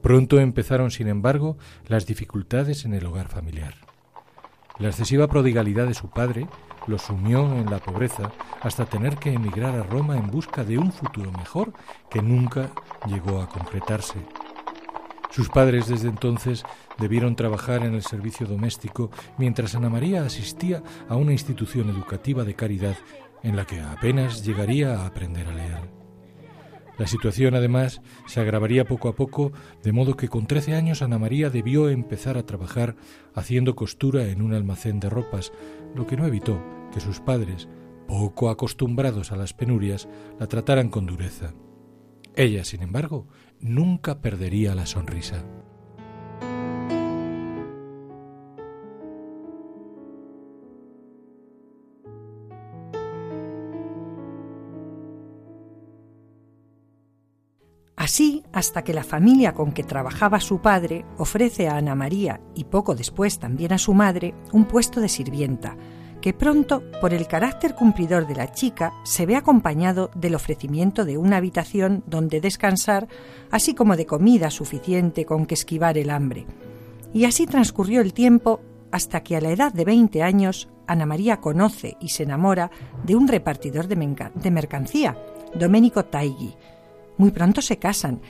Pronto 0.00 0.40
empezaron, 0.40 0.90
sin 0.90 1.08
embargo, 1.08 1.58
las 1.88 2.06
dificultades 2.06 2.84
en 2.84 2.94
el 2.94 3.04
hogar 3.04 3.28
familiar. 3.28 3.89
La 4.80 4.88
excesiva 4.88 5.28
prodigalidad 5.28 5.86
de 5.86 5.92
su 5.92 6.08
padre 6.08 6.48
lo 6.86 6.98
sumió 6.98 7.54
en 7.54 7.70
la 7.70 7.80
pobreza 7.80 8.32
hasta 8.62 8.86
tener 8.86 9.16
que 9.16 9.30
emigrar 9.30 9.74
a 9.74 9.82
Roma 9.82 10.16
en 10.16 10.30
busca 10.30 10.64
de 10.64 10.78
un 10.78 10.90
futuro 10.90 11.30
mejor 11.32 11.74
que 12.08 12.22
nunca 12.22 12.70
llegó 13.06 13.42
a 13.42 13.48
concretarse. 13.48 14.18
Sus 15.30 15.50
padres 15.50 15.86
desde 15.86 16.08
entonces 16.08 16.64
debieron 16.98 17.36
trabajar 17.36 17.84
en 17.84 17.94
el 17.94 18.02
servicio 18.02 18.46
doméstico 18.46 19.10
mientras 19.36 19.74
Ana 19.74 19.90
María 19.90 20.24
asistía 20.24 20.82
a 21.10 21.16
una 21.16 21.32
institución 21.32 21.90
educativa 21.90 22.42
de 22.42 22.54
caridad 22.54 22.96
en 23.42 23.56
la 23.56 23.66
que 23.66 23.80
apenas 23.80 24.44
llegaría 24.44 24.96
a 24.96 25.06
aprender 25.06 25.46
a 25.46 25.52
leer. 25.52 25.99
La 27.00 27.06
situación, 27.06 27.54
además, 27.54 28.02
se 28.26 28.40
agravaría 28.40 28.84
poco 28.84 29.08
a 29.08 29.14
poco, 29.14 29.52
de 29.82 29.90
modo 29.90 30.18
que 30.18 30.28
con 30.28 30.46
trece 30.46 30.74
años 30.74 31.00
Ana 31.00 31.18
María 31.18 31.48
debió 31.48 31.88
empezar 31.88 32.36
a 32.36 32.44
trabajar 32.44 32.94
haciendo 33.34 33.74
costura 33.74 34.28
en 34.28 34.42
un 34.42 34.52
almacén 34.52 35.00
de 35.00 35.08
ropas, 35.08 35.50
lo 35.94 36.06
que 36.06 36.18
no 36.18 36.26
evitó 36.26 36.62
que 36.92 37.00
sus 37.00 37.18
padres, 37.18 37.70
poco 38.06 38.50
acostumbrados 38.50 39.32
a 39.32 39.36
las 39.36 39.54
penurias, 39.54 40.10
la 40.38 40.46
trataran 40.46 40.90
con 40.90 41.06
dureza. 41.06 41.54
Ella, 42.36 42.64
sin 42.64 42.82
embargo, 42.82 43.28
nunca 43.60 44.20
perdería 44.20 44.74
la 44.74 44.84
sonrisa. 44.84 45.46
Así 58.10 58.42
hasta 58.52 58.82
que 58.82 58.92
la 58.92 59.04
familia 59.04 59.54
con 59.54 59.70
que 59.70 59.84
trabajaba 59.84 60.40
su 60.40 60.58
padre 60.58 61.04
ofrece 61.16 61.68
a 61.68 61.76
Ana 61.76 61.94
María 61.94 62.40
y 62.56 62.64
poco 62.64 62.96
después 62.96 63.38
también 63.38 63.72
a 63.72 63.78
su 63.78 63.94
madre 63.94 64.34
un 64.50 64.64
puesto 64.64 65.00
de 65.00 65.08
sirvienta, 65.08 65.76
que 66.20 66.34
pronto, 66.34 66.82
por 67.00 67.14
el 67.14 67.28
carácter 67.28 67.76
cumplidor 67.76 68.26
de 68.26 68.34
la 68.34 68.50
chica, 68.50 68.92
se 69.04 69.26
ve 69.26 69.36
acompañado 69.36 70.10
del 70.16 70.34
ofrecimiento 70.34 71.04
de 71.04 71.18
una 71.18 71.36
habitación 71.36 72.02
donde 72.04 72.40
descansar, 72.40 73.06
así 73.52 73.76
como 73.76 73.94
de 73.94 74.06
comida 74.06 74.50
suficiente 74.50 75.24
con 75.24 75.46
que 75.46 75.54
esquivar 75.54 75.96
el 75.96 76.10
hambre. 76.10 76.46
Y 77.14 77.26
así 77.26 77.46
transcurrió 77.46 78.00
el 78.00 78.12
tiempo 78.12 78.60
hasta 78.90 79.22
que 79.22 79.36
a 79.36 79.40
la 79.40 79.50
edad 79.50 79.72
de 79.72 79.84
20 79.84 80.20
años 80.24 80.68
Ana 80.88 81.06
María 81.06 81.36
conoce 81.36 81.96
y 82.00 82.08
se 82.08 82.24
enamora 82.24 82.72
de 83.04 83.14
un 83.14 83.28
repartidor 83.28 83.86
de, 83.86 84.50
mercancía, 84.50 85.16
Domenico 85.54 86.06
Taigui. 86.06 86.56
Muy 87.20 87.32
pronto 87.32 87.60
se 87.60 87.78
casan 87.78 88.22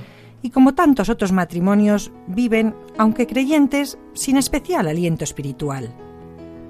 y 0.42 0.50
como 0.50 0.74
tantos 0.74 1.10
otros 1.10 1.30
matrimonios 1.30 2.10
viven, 2.26 2.74
aunque 2.98 3.28
creyentes, 3.28 4.00
sin 4.14 4.36
especial 4.36 4.88
aliento 4.88 5.22
espiritual. 5.22 5.94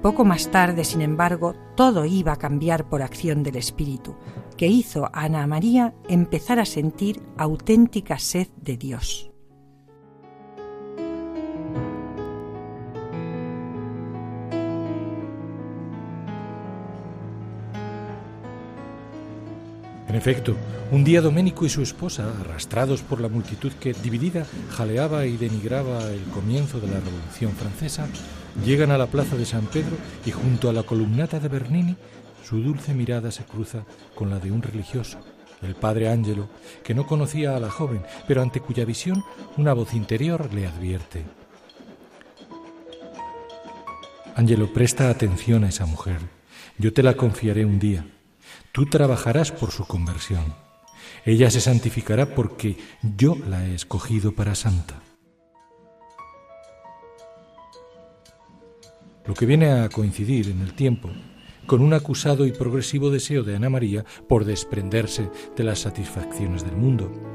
Poco 0.03 0.23
más 0.23 0.51
tarde, 0.51 0.83
sin 0.83 1.01
embargo, 1.01 1.55
todo 1.75 2.05
iba 2.05 2.33
a 2.33 2.35
cambiar 2.35 2.87
por 2.87 3.01
acción 3.01 3.41
del 3.41 3.55
Espíritu, 3.55 4.15
que 4.55 4.67
hizo 4.67 5.05
a 5.05 5.23
Ana 5.23 5.47
María 5.47 5.95
empezar 6.09 6.59
a 6.59 6.65
sentir 6.65 7.23
auténtica 7.37 8.19
sed 8.19 8.49
de 8.55 8.77
Dios. 8.77 9.30
En 20.11 20.17
efecto, 20.17 20.57
un 20.91 21.05
día 21.05 21.21
Doménico 21.21 21.65
y 21.65 21.69
su 21.69 21.81
esposa, 21.81 22.33
arrastrados 22.41 23.01
por 23.01 23.21
la 23.21 23.29
multitud 23.29 23.71
que, 23.79 23.93
dividida, 23.93 24.45
jaleaba 24.69 25.25
y 25.25 25.37
denigraba 25.37 26.03
el 26.03 26.21
comienzo 26.33 26.81
de 26.81 26.87
la 26.87 26.99
Revolución 26.99 27.53
Francesa, 27.53 28.09
llegan 28.65 28.91
a 28.91 28.97
la 28.97 29.07
plaza 29.07 29.37
de 29.37 29.45
San 29.45 29.67
Pedro 29.67 29.95
y 30.25 30.31
junto 30.31 30.69
a 30.69 30.73
la 30.73 30.83
columnata 30.83 31.39
de 31.39 31.47
Bernini, 31.47 31.95
su 32.43 32.61
dulce 32.61 32.93
mirada 32.93 33.31
se 33.31 33.45
cruza 33.45 33.85
con 34.13 34.29
la 34.29 34.39
de 34.39 34.51
un 34.51 34.61
religioso, 34.61 35.17
el 35.61 35.75
padre 35.75 36.09
Ángelo, 36.09 36.49
que 36.83 36.93
no 36.93 37.07
conocía 37.07 37.55
a 37.55 37.61
la 37.61 37.69
joven, 37.69 38.01
pero 38.27 38.41
ante 38.41 38.59
cuya 38.59 38.83
visión 38.83 39.23
una 39.55 39.71
voz 39.71 39.93
interior 39.93 40.53
le 40.53 40.67
advierte. 40.67 41.23
Ángelo, 44.35 44.73
presta 44.73 45.09
atención 45.09 45.63
a 45.63 45.69
esa 45.69 45.85
mujer. 45.85 46.19
Yo 46.77 46.91
te 46.91 47.01
la 47.01 47.13
confiaré 47.13 47.63
un 47.63 47.79
día. 47.79 48.05
Tú 48.71 48.85
trabajarás 48.85 49.51
por 49.51 49.71
su 49.71 49.85
conversión. 49.85 50.55
Ella 51.25 51.51
se 51.51 51.59
santificará 51.59 52.33
porque 52.33 52.77
yo 53.17 53.35
la 53.49 53.67
he 53.67 53.75
escogido 53.75 54.33
para 54.33 54.55
santa. 54.55 55.01
Lo 59.25 59.33
que 59.33 59.45
viene 59.45 59.71
a 59.71 59.89
coincidir 59.89 60.49
en 60.49 60.61
el 60.61 60.73
tiempo 60.73 61.09
con 61.67 61.81
un 61.81 61.93
acusado 61.93 62.45
y 62.45 62.51
progresivo 62.51 63.11
deseo 63.11 63.43
de 63.43 63.55
Ana 63.55 63.69
María 63.69 64.03
por 64.27 64.45
desprenderse 64.45 65.29
de 65.55 65.63
las 65.63 65.79
satisfacciones 65.79 66.63
del 66.63 66.75
mundo. 66.75 67.30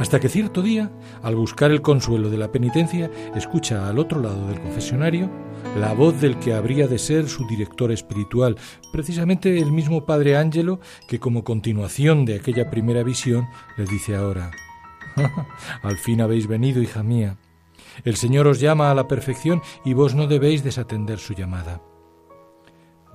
Hasta 0.00 0.18
que 0.18 0.30
cierto 0.30 0.62
día, 0.62 0.90
al 1.22 1.36
buscar 1.36 1.70
el 1.70 1.82
consuelo 1.82 2.30
de 2.30 2.38
la 2.38 2.50
penitencia, 2.50 3.10
escucha 3.34 3.86
al 3.86 3.98
otro 3.98 4.18
lado 4.18 4.48
del 4.48 4.58
confesionario 4.58 5.30
la 5.78 5.92
voz 5.92 6.18
del 6.22 6.38
que 6.38 6.54
habría 6.54 6.88
de 6.88 6.98
ser 6.98 7.28
su 7.28 7.46
director 7.46 7.92
espiritual, 7.92 8.56
precisamente 8.94 9.58
el 9.58 9.70
mismo 9.72 10.06
Padre 10.06 10.38
Ángelo 10.38 10.80
que 11.06 11.20
como 11.20 11.44
continuación 11.44 12.24
de 12.24 12.36
aquella 12.36 12.70
primera 12.70 13.02
visión 13.02 13.46
le 13.76 13.84
dice 13.84 14.16
ahora, 14.16 14.52
Al 15.82 15.98
fin 15.98 16.22
habéis 16.22 16.46
venido, 16.46 16.80
hija 16.80 17.02
mía. 17.02 17.36
El 18.02 18.16
Señor 18.16 18.46
os 18.46 18.58
llama 18.58 18.90
a 18.90 18.94
la 18.94 19.06
perfección 19.06 19.60
y 19.84 19.92
vos 19.92 20.14
no 20.14 20.26
debéis 20.26 20.64
desatender 20.64 21.18
su 21.18 21.34
llamada. 21.34 21.82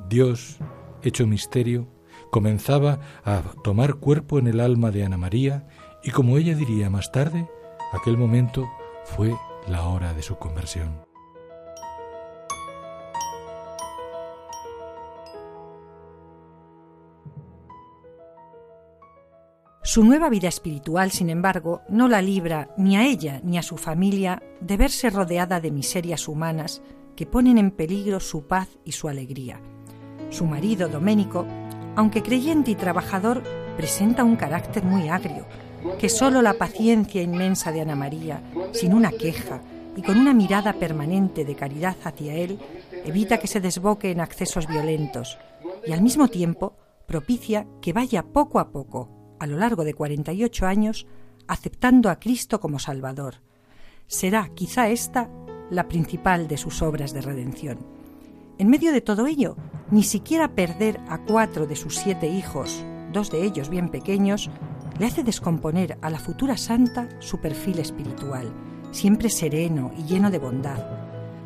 Dios, 0.07 0.59
hecho 1.01 1.25
misterio, 1.25 1.87
comenzaba 2.29 2.99
a 3.23 3.41
tomar 3.63 3.95
cuerpo 3.95 4.37
en 4.37 4.45
el 4.45 4.59
alma 4.59 4.91
de 4.91 5.03
Ana 5.03 5.17
María 5.17 5.67
y 6.05 6.11
como 6.11 6.37
ella 6.37 6.53
diría 6.53 6.91
más 6.91 7.11
tarde, 7.11 7.49
aquel 7.91 8.15
momento 8.15 8.69
fue 9.05 9.33
la 9.67 9.87
hora 9.87 10.13
de 10.13 10.21
su 10.21 10.37
conversión. 10.37 11.03
Su 19.81 20.03
nueva 20.03 20.29
vida 20.29 20.47
espiritual, 20.47 21.09
sin 21.09 21.31
embargo, 21.31 21.81
no 21.89 22.07
la 22.07 22.21
libra 22.21 22.69
ni 22.77 22.97
a 22.97 23.05
ella 23.05 23.39
ni 23.43 23.57
a 23.57 23.63
su 23.63 23.77
familia 23.77 24.43
de 24.59 24.77
verse 24.77 25.09
rodeada 25.09 25.59
de 25.59 25.71
miserias 25.71 26.27
humanas 26.27 26.83
que 27.15 27.25
ponen 27.25 27.57
en 27.57 27.71
peligro 27.71 28.19
su 28.19 28.45
paz 28.45 28.67
y 28.83 28.91
su 28.91 29.07
alegría. 29.07 29.59
Su 30.29 30.45
marido, 30.45 30.87
Doménico, 30.87 31.47
aunque 31.95 32.21
creyente 32.21 32.71
y 32.71 32.75
trabajador, 32.75 33.41
presenta 33.77 34.23
un 34.23 34.35
carácter 34.35 34.83
muy 34.83 35.07
agrio, 35.07 35.45
que 35.99 36.09
solo 36.09 36.41
la 36.41 36.55
paciencia 36.55 37.21
inmensa 37.21 37.71
de 37.71 37.81
Ana 37.81 37.95
María, 37.95 38.41
sin 38.71 38.93
una 38.93 39.11
queja 39.11 39.61
y 39.95 40.01
con 40.01 40.17
una 40.17 40.33
mirada 40.33 40.73
permanente 40.73 41.45
de 41.45 41.55
caridad 41.55 41.95
hacia 42.03 42.35
él, 42.35 42.59
evita 43.05 43.39
que 43.39 43.47
se 43.47 43.61
desboque 43.61 44.11
en 44.11 44.19
accesos 44.19 44.67
violentos 44.67 45.37
y 45.85 45.93
al 45.93 46.01
mismo 46.01 46.27
tiempo 46.27 46.75
propicia 47.05 47.67
que 47.81 47.93
vaya 47.93 48.23
poco 48.23 48.59
a 48.59 48.71
poco, 48.71 49.09
a 49.39 49.47
lo 49.47 49.57
largo 49.57 49.83
de 49.83 49.93
48 49.93 50.65
años, 50.65 51.07
aceptando 51.47 52.09
a 52.09 52.19
Cristo 52.19 52.59
como 52.59 52.79
Salvador. 52.79 53.35
Será 54.07 54.49
quizá 54.53 54.89
esta 54.89 55.29
la 55.69 55.87
principal 55.87 56.47
de 56.47 56.57
sus 56.57 56.81
obras 56.81 57.13
de 57.13 57.21
redención. 57.21 57.79
En 58.57 58.69
medio 58.69 58.91
de 58.91 59.01
todo 59.01 59.27
ello, 59.27 59.57
ni 59.91 60.03
siquiera 60.03 60.55
perder 60.55 60.99
a 61.09 61.19
cuatro 61.19 61.67
de 61.67 61.75
sus 61.75 61.97
siete 61.97 62.27
hijos, 62.27 62.83
dos 63.11 63.31
de 63.31 63.43
ellos 63.43 63.69
bien 63.69 63.89
pequeños, 63.89 64.49
le 64.99 65.05
hace 65.05 65.23
descomponer 65.23 65.97
a 66.01 66.09
la 66.09 66.19
futura 66.19 66.57
santa 66.57 67.09
su 67.19 67.39
perfil 67.39 67.79
espiritual, 67.79 68.51
siempre 68.91 69.29
sereno 69.29 69.91
y 69.97 70.03
lleno 70.03 70.31
de 70.31 70.39
bondad. 70.39 70.83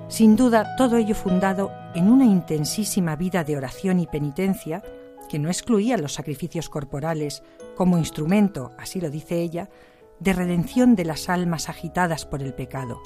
Sin 0.07 0.35
duda, 0.35 0.75
todo 0.75 0.97
ello 0.97 1.15
fundado 1.15 1.71
en 1.95 2.09
una 2.09 2.25
intensísima 2.25 3.15
vida 3.15 3.43
de 3.43 3.57
oración 3.57 3.99
y 3.99 4.07
penitencia 4.07 4.83
que 5.29 5.39
no 5.39 5.49
excluía 5.49 5.97
los 5.97 6.13
sacrificios 6.13 6.69
corporales 6.69 7.43
como 7.75 7.97
instrumento, 7.97 8.71
así 8.77 8.99
lo 8.99 9.09
dice 9.09 9.41
ella, 9.41 9.69
de 10.19 10.33
redención 10.33 10.95
de 10.95 11.05
las 11.05 11.29
almas 11.29 11.69
agitadas 11.69 12.25
por 12.25 12.41
el 12.41 12.53
pecado, 12.53 13.01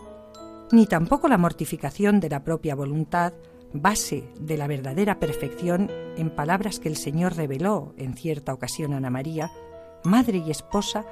ni 0.71 0.87
tampoco 0.87 1.27
la 1.27 1.37
mortificación 1.37 2.19
de 2.19 2.29
la 2.29 2.43
propia 2.43 2.73
voluntad, 2.73 3.33
base 3.73 4.23
de 4.39 4.57
la 4.57 4.67
verdadera 4.67 5.19
perfección 5.19 5.91
en 6.17 6.29
palabras 6.29 6.79
que 6.79 6.89
el 6.89 6.95
Señor 6.95 7.35
reveló 7.35 7.93
en 7.97 8.15
cierta 8.15 8.53
ocasión 8.53 8.93
a 8.93 8.97
Ana 8.97 9.09
María, 9.09 9.51
madre 10.03 10.39
y 10.39 10.51
esposa, 10.51 11.05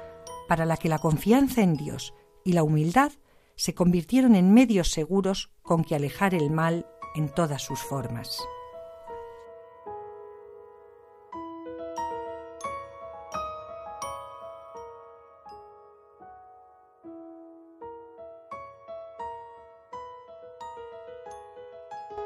para 0.48 0.66
la 0.66 0.76
que 0.76 0.88
la 0.88 0.98
confianza 0.98 1.62
en 1.62 1.76
Dios 1.76 2.14
y 2.44 2.52
la 2.52 2.62
humildad 2.62 3.12
se 3.56 3.74
convirtieron 3.74 4.34
en 4.34 4.52
medios 4.52 4.90
seguros 4.90 5.50
con 5.62 5.84
que 5.84 5.94
alejar 5.94 6.34
el 6.34 6.50
mal 6.50 6.86
en 7.14 7.28
todas 7.28 7.62
sus 7.62 7.80
formas. 7.80 8.38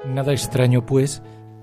Nada 0.06 0.32
extraño, 0.32 0.86
pues, 0.86 1.22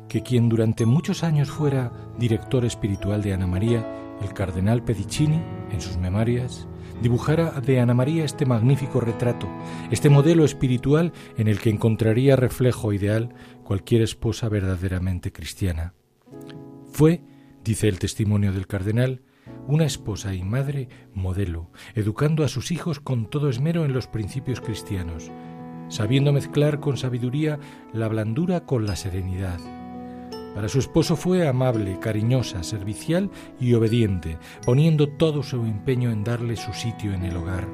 que 0.09 0.21
quien 0.21 0.49
durante 0.49 0.85
muchos 0.85 1.23
años 1.23 1.49
fuera 1.49 1.91
director 2.19 2.65
espiritual 2.65 3.21
de 3.21 3.33
Ana 3.33 3.47
María, 3.47 4.12
el 4.23 4.33
cardenal 4.33 4.83
Pedicini, 4.83 5.41
en 5.71 5.81
sus 5.81 5.97
memorias, 5.97 6.67
dibujara 7.01 7.59
de 7.61 7.79
Ana 7.79 7.93
María 7.93 8.23
este 8.23 8.45
magnífico 8.45 9.01
retrato, 9.01 9.47
este 9.91 10.09
modelo 10.09 10.45
espiritual 10.45 11.11
en 11.37 11.47
el 11.47 11.59
que 11.59 11.69
encontraría 11.69 12.35
reflejo 12.35 12.93
ideal 12.93 13.33
cualquier 13.63 14.01
esposa 14.01 14.49
verdaderamente 14.49 15.31
cristiana. 15.31 15.93
Fue, 16.91 17.21
dice 17.63 17.87
el 17.87 17.99
testimonio 17.99 18.53
del 18.53 18.67
cardenal, 18.67 19.21
una 19.67 19.85
esposa 19.85 20.33
y 20.33 20.43
madre 20.43 20.87
modelo, 21.13 21.69
educando 21.95 22.43
a 22.43 22.47
sus 22.47 22.71
hijos 22.71 22.99
con 22.99 23.29
todo 23.29 23.49
esmero 23.49 23.85
en 23.85 23.93
los 23.93 24.07
principios 24.07 24.61
cristianos, 24.61 25.31
sabiendo 25.89 26.31
mezclar 26.31 26.79
con 26.79 26.97
sabiduría 26.97 27.59
la 27.93 28.07
blandura 28.07 28.65
con 28.65 28.85
la 28.85 28.95
serenidad. 28.95 29.82
Para 30.53 30.69
su 30.69 30.79
esposo 30.79 31.15
fue 31.15 31.47
amable, 31.47 31.99
cariñosa, 31.99 32.63
servicial 32.63 33.31
y 33.59 33.73
obediente, 33.73 34.37
poniendo 34.65 35.09
todo 35.09 35.41
su 35.41 35.57
empeño 35.61 36.11
en 36.11 36.23
darle 36.23 36.55
su 36.55 36.73
sitio 36.73 37.13
en 37.13 37.23
el 37.23 37.37
hogar. 37.37 37.67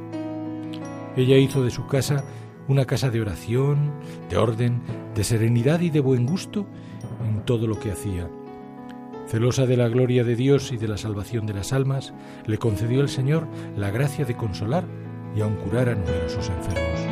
Ella 1.18 1.38
hizo 1.38 1.64
de 1.64 1.72
su 1.72 1.88
casa 1.88 2.24
una 2.70 2.86
casa 2.86 3.10
de 3.10 3.20
oración, 3.20 3.92
de 4.30 4.38
orden, 4.38 4.82
de 5.16 5.24
serenidad 5.24 5.82
y 5.82 5.90
de 5.90 6.00
buen 6.00 6.26
gusto 6.26 6.68
en 7.28 7.44
todo 7.44 7.68
lo 7.68 7.80
que 7.80 7.92
hacía. 7.92 8.30
Celosa 9.28 9.66
de 9.66 9.76
la 9.76 9.90
gloria 9.90 10.24
de 10.24 10.36
Dios 10.36 10.72
y 10.72 10.78
de 10.78 10.88
la 10.88 10.98
salvación 10.98 11.46
de 11.46 11.54
las 11.54 11.74
almas, 11.74 12.14
le 12.46 12.58
concedió 12.58 13.02
el 13.02 13.10
Señor 13.10 13.48
la 13.76 13.92
gracia 13.92 14.24
de 14.26 14.36
consolar 14.36 14.86
y 15.36 15.42
aun 15.42 15.56
curar 15.56 15.90
a 15.90 15.96
numerosos 15.96 16.50
enfermos. 16.50 17.09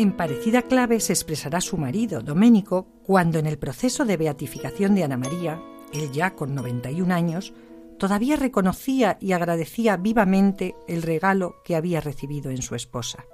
En 0.00 0.12
parecida 0.12 0.62
clave 0.62 0.98
se 0.98 1.12
expresará 1.12 1.60
su 1.60 1.76
marido, 1.76 2.22
Doménico, 2.22 2.86
cuando 3.02 3.38
en 3.38 3.44
el 3.44 3.58
proceso 3.58 4.06
de 4.06 4.16
beatificación 4.16 4.94
de 4.94 5.04
Ana 5.04 5.18
María, 5.18 5.60
él 5.92 6.10
ya 6.10 6.34
con 6.34 6.54
91 6.54 7.12
años, 7.14 7.52
todavía 7.98 8.36
reconocía 8.36 9.18
y 9.20 9.32
agradecía 9.32 9.98
vivamente 9.98 10.74
el 10.88 11.02
regalo 11.02 11.56
que 11.66 11.76
había 11.76 12.00
recibido 12.00 12.50
en 12.50 12.62
su 12.62 12.74
esposa. 12.74 13.26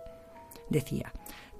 Decía, 0.68 1.12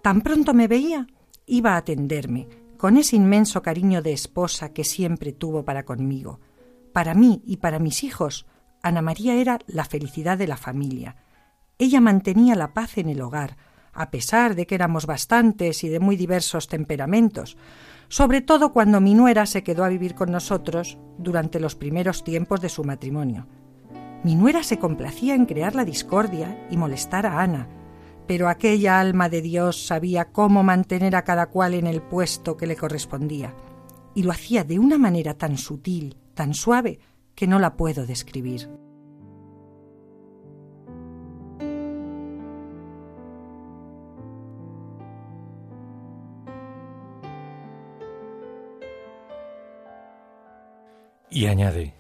tan 0.03 0.23
pronto 0.23 0.55
me 0.55 0.67
veía, 0.67 1.07
iba 1.47 1.75
a 1.75 1.77
atenderme, 1.77 2.49
con 2.77 2.97
ese 2.97 3.15
inmenso 3.15 3.63
cariño 3.63 4.03
de 4.03 4.13
esposa 4.13 4.73
que 4.73 4.83
siempre 4.83 5.31
tuvo 5.31 5.65
para 5.65 5.85
conmigo. 5.85 6.41
Para 6.93 7.15
mí 7.15 7.43
y 7.47 7.59
para 7.59 7.79
mis 7.79 8.03
hijos, 8.03 8.45
Ana 8.83 9.03
María 9.03 9.37
era 9.37 9.61
la 9.69 9.85
felicidad 9.85 10.37
de 10.37 10.49
la 10.49 10.57
familia. 10.57 11.15
Ella 11.79 12.01
mantenía 12.01 12.57
la 12.57 12.75
paz 12.75 12.99
en 12.99 13.09
el 13.09 13.21
hogar, 13.21 13.57
a 13.97 14.11
pesar 14.11 14.55
de 14.55 14.67
que 14.67 14.75
éramos 14.75 15.07
bastantes 15.07 15.83
y 15.83 15.89
de 15.89 16.01
muy 16.01 16.17
diversos 16.17 16.69
temperamentos, 16.69 17.57
sobre 18.09 18.41
todo 18.41 18.73
cuando 18.73 19.01
mi 19.01 19.15
nuera 19.15 19.47
se 19.47 19.63
quedó 19.63 19.85
a 19.85 19.89
vivir 19.89 20.15
con 20.15 20.31
nosotros 20.31 20.99
durante 21.19 21.59
los 21.59 21.75
primeros 21.75 22.23
tiempos 22.23 22.61
de 22.61 22.69
su 22.69 22.85
matrimonio. 22.85 23.47
Mi 24.23 24.35
nuera 24.35 24.63
se 24.63 24.79
complacía 24.79 25.35
en 25.35 25.47
crear 25.47 25.75
la 25.75 25.85
discordia 25.85 26.67
y 26.71 26.77
molestar 26.77 27.27
a 27.27 27.41
Ana, 27.41 27.69
pero 28.27 28.49
aquella 28.49 29.01
alma 29.01 29.29
de 29.29 29.41
Dios 29.41 29.87
sabía 29.87 30.27
cómo 30.27 30.63
mantener 30.63 31.17
a 31.17 31.23
cada 31.23 31.47
cual 31.47 31.75
en 31.75 31.87
el 31.87 32.03
puesto 32.03 32.57
que 32.57 32.67
le 32.67 32.77
correspondía, 32.77 33.55
y 34.15 34.23
lo 34.23 34.33
hacía 34.33 34.65
de 34.65 34.79
una 34.79 34.99
manera 34.99 35.35
tan 35.35 35.57
sutil, 35.59 36.17
tan 36.35 36.55
suave, 36.55 36.99
que 37.35 37.47
no 37.47 37.59
la 37.59 37.77
puedo 37.77 38.07
describir. 38.07 38.69
Y 51.37 51.49
añade, 51.49 51.93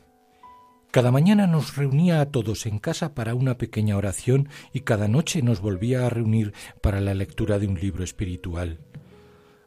cada 0.90 1.10
mañana 1.10 1.46
nos 1.46 1.76
reunía 1.76 2.22
a 2.22 2.30
todos 2.30 2.64
en 2.64 2.78
casa 2.78 3.14
para 3.14 3.34
una 3.34 3.58
pequeña 3.58 3.98
oración 3.98 4.48
y 4.72 4.80
cada 4.80 5.08
noche 5.08 5.42
nos 5.42 5.60
volvía 5.60 6.06
a 6.06 6.08
reunir 6.08 6.54
para 6.80 7.02
la 7.02 7.12
lectura 7.12 7.58
de 7.58 7.66
un 7.66 7.78
libro 7.78 8.02
espiritual. 8.02 8.78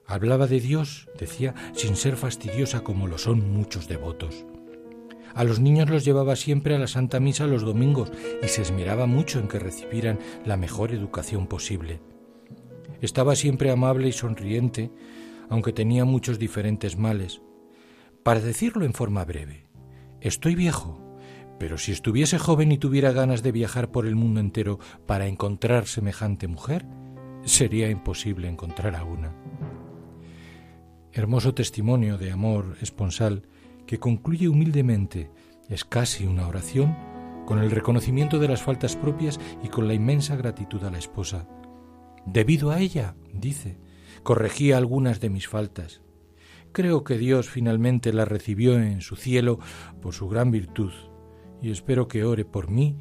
Hablaba 0.07 0.47
de 0.47 0.59
Dios, 0.59 1.07
decía, 1.19 1.53
sin 1.73 1.97
ser 1.97 2.15
fastidiosa 2.15 2.81
como 2.81 3.05
lo 3.05 3.19
son 3.19 3.53
muchos 3.53 3.87
devotos. 3.87 4.43
A 5.35 5.43
los 5.43 5.59
niños 5.59 5.87
los 5.87 6.03
llevaba 6.03 6.35
siempre 6.35 6.73
a 6.73 6.79
la 6.79 6.87
Santa 6.87 7.19
Misa 7.19 7.45
los 7.45 7.61
domingos 7.61 8.11
y 8.41 8.47
se 8.47 8.63
esmeraba 8.63 9.05
mucho 9.05 9.39
en 9.39 9.47
que 9.47 9.59
recibieran 9.59 10.17
la 10.47 10.57
mejor 10.57 10.93
educación 10.93 11.45
posible. 11.45 12.01
Estaba 13.01 13.35
siempre 13.35 13.69
amable 13.69 14.07
y 14.07 14.13
sonriente, 14.13 14.89
aunque 15.47 15.73
tenía 15.73 16.05
muchos 16.05 16.39
diferentes 16.39 16.97
males. 16.97 17.43
Para 18.23 18.41
decirlo 18.41 18.85
en 18.85 18.93
forma 18.93 19.23
breve, 19.23 19.67
estoy 20.19 20.55
viejo, 20.55 21.17
pero 21.57 21.77
si 21.77 21.91
estuviese 21.91 22.37
joven 22.37 22.71
y 22.71 22.77
tuviera 22.77 23.11
ganas 23.11 23.43
de 23.43 23.51
viajar 23.51 23.91
por 23.91 24.05
el 24.05 24.15
mundo 24.15 24.39
entero 24.39 24.79
para 25.05 25.27
encontrar 25.27 25.87
semejante 25.87 26.47
mujer, 26.47 26.85
sería 27.43 27.89
imposible 27.89 28.49
encontrar 28.49 28.95
a 28.95 29.03
una. 29.03 29.33
Hermoso 31.13 31.53
testimonio 31.53 32.17
de 32.17 32.31
amor 32.31 32.77
esponsal 32.81 33.47
que 33.87 33.99
concluye 33.99 34.49
humildemente, 34.49 35.31
es 35.69 35.85
casi 35.85 36.25
una 36.25 36.47
oración, 36.47 36.95
con 37.45 37.59
el 37.59 37.71
reconocimiento 37.71 38.37
de 38.37 38.47
las 38.47 38.61
faltas 38.61 38.95
propias 38.95 39.39
y 39.63 39.69
con 39.69 39.87
la 39.87 39.93
inmensa 39.93 40.35
gratitud 40.35 40.83
a 40.83 40.91
la 40.91 40.99
esposa. 40.99 41.47
Debido 42.25 42.69
a 42.69 42.79
ella, 42.79 43.15
dice, 43.33 43.79
corregí 44.23 44.71
algunas 44.71 45.19
de 45.19 45.29
mis 45.29 45.47
faltas. 45.47 46.01
Creo 46.71 47.03
que 47.03 47.17
Dios 47.17 47.49
finalmente 47.49 48.13
la 48.13 48.25
recibió 48.25 48.79
en 48.79 49.01
su 49.01 49.15
cielo 49.15 49.59
por 50.01 50.13
su 50.13 50.27
gran 50.27 50.51
virtud 50.51 50.91
y 51.61 51.71
espero 51.71 52.07
que 52.07 52.23
ore 52.23 52.45
por 52.45 52.69
mí 52.69 52.97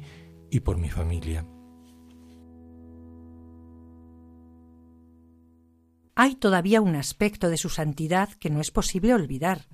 y 0.49 0.61
por 0.61 0.77
mi 0.77 0.89
familia. 0.89 1.45
Hay 6.15 6.35
todavía 6.35 6.81
un 6.81 6.95
aspecto 6.95 7.49
de 7.49 7.55
su 7.55 7.69
santidad 7.69 8.29
que 8.33 8.49
no 8.49 8.59
es 8.59 8.71
posible 8.71 9.13
olvidar. 9.13 9.67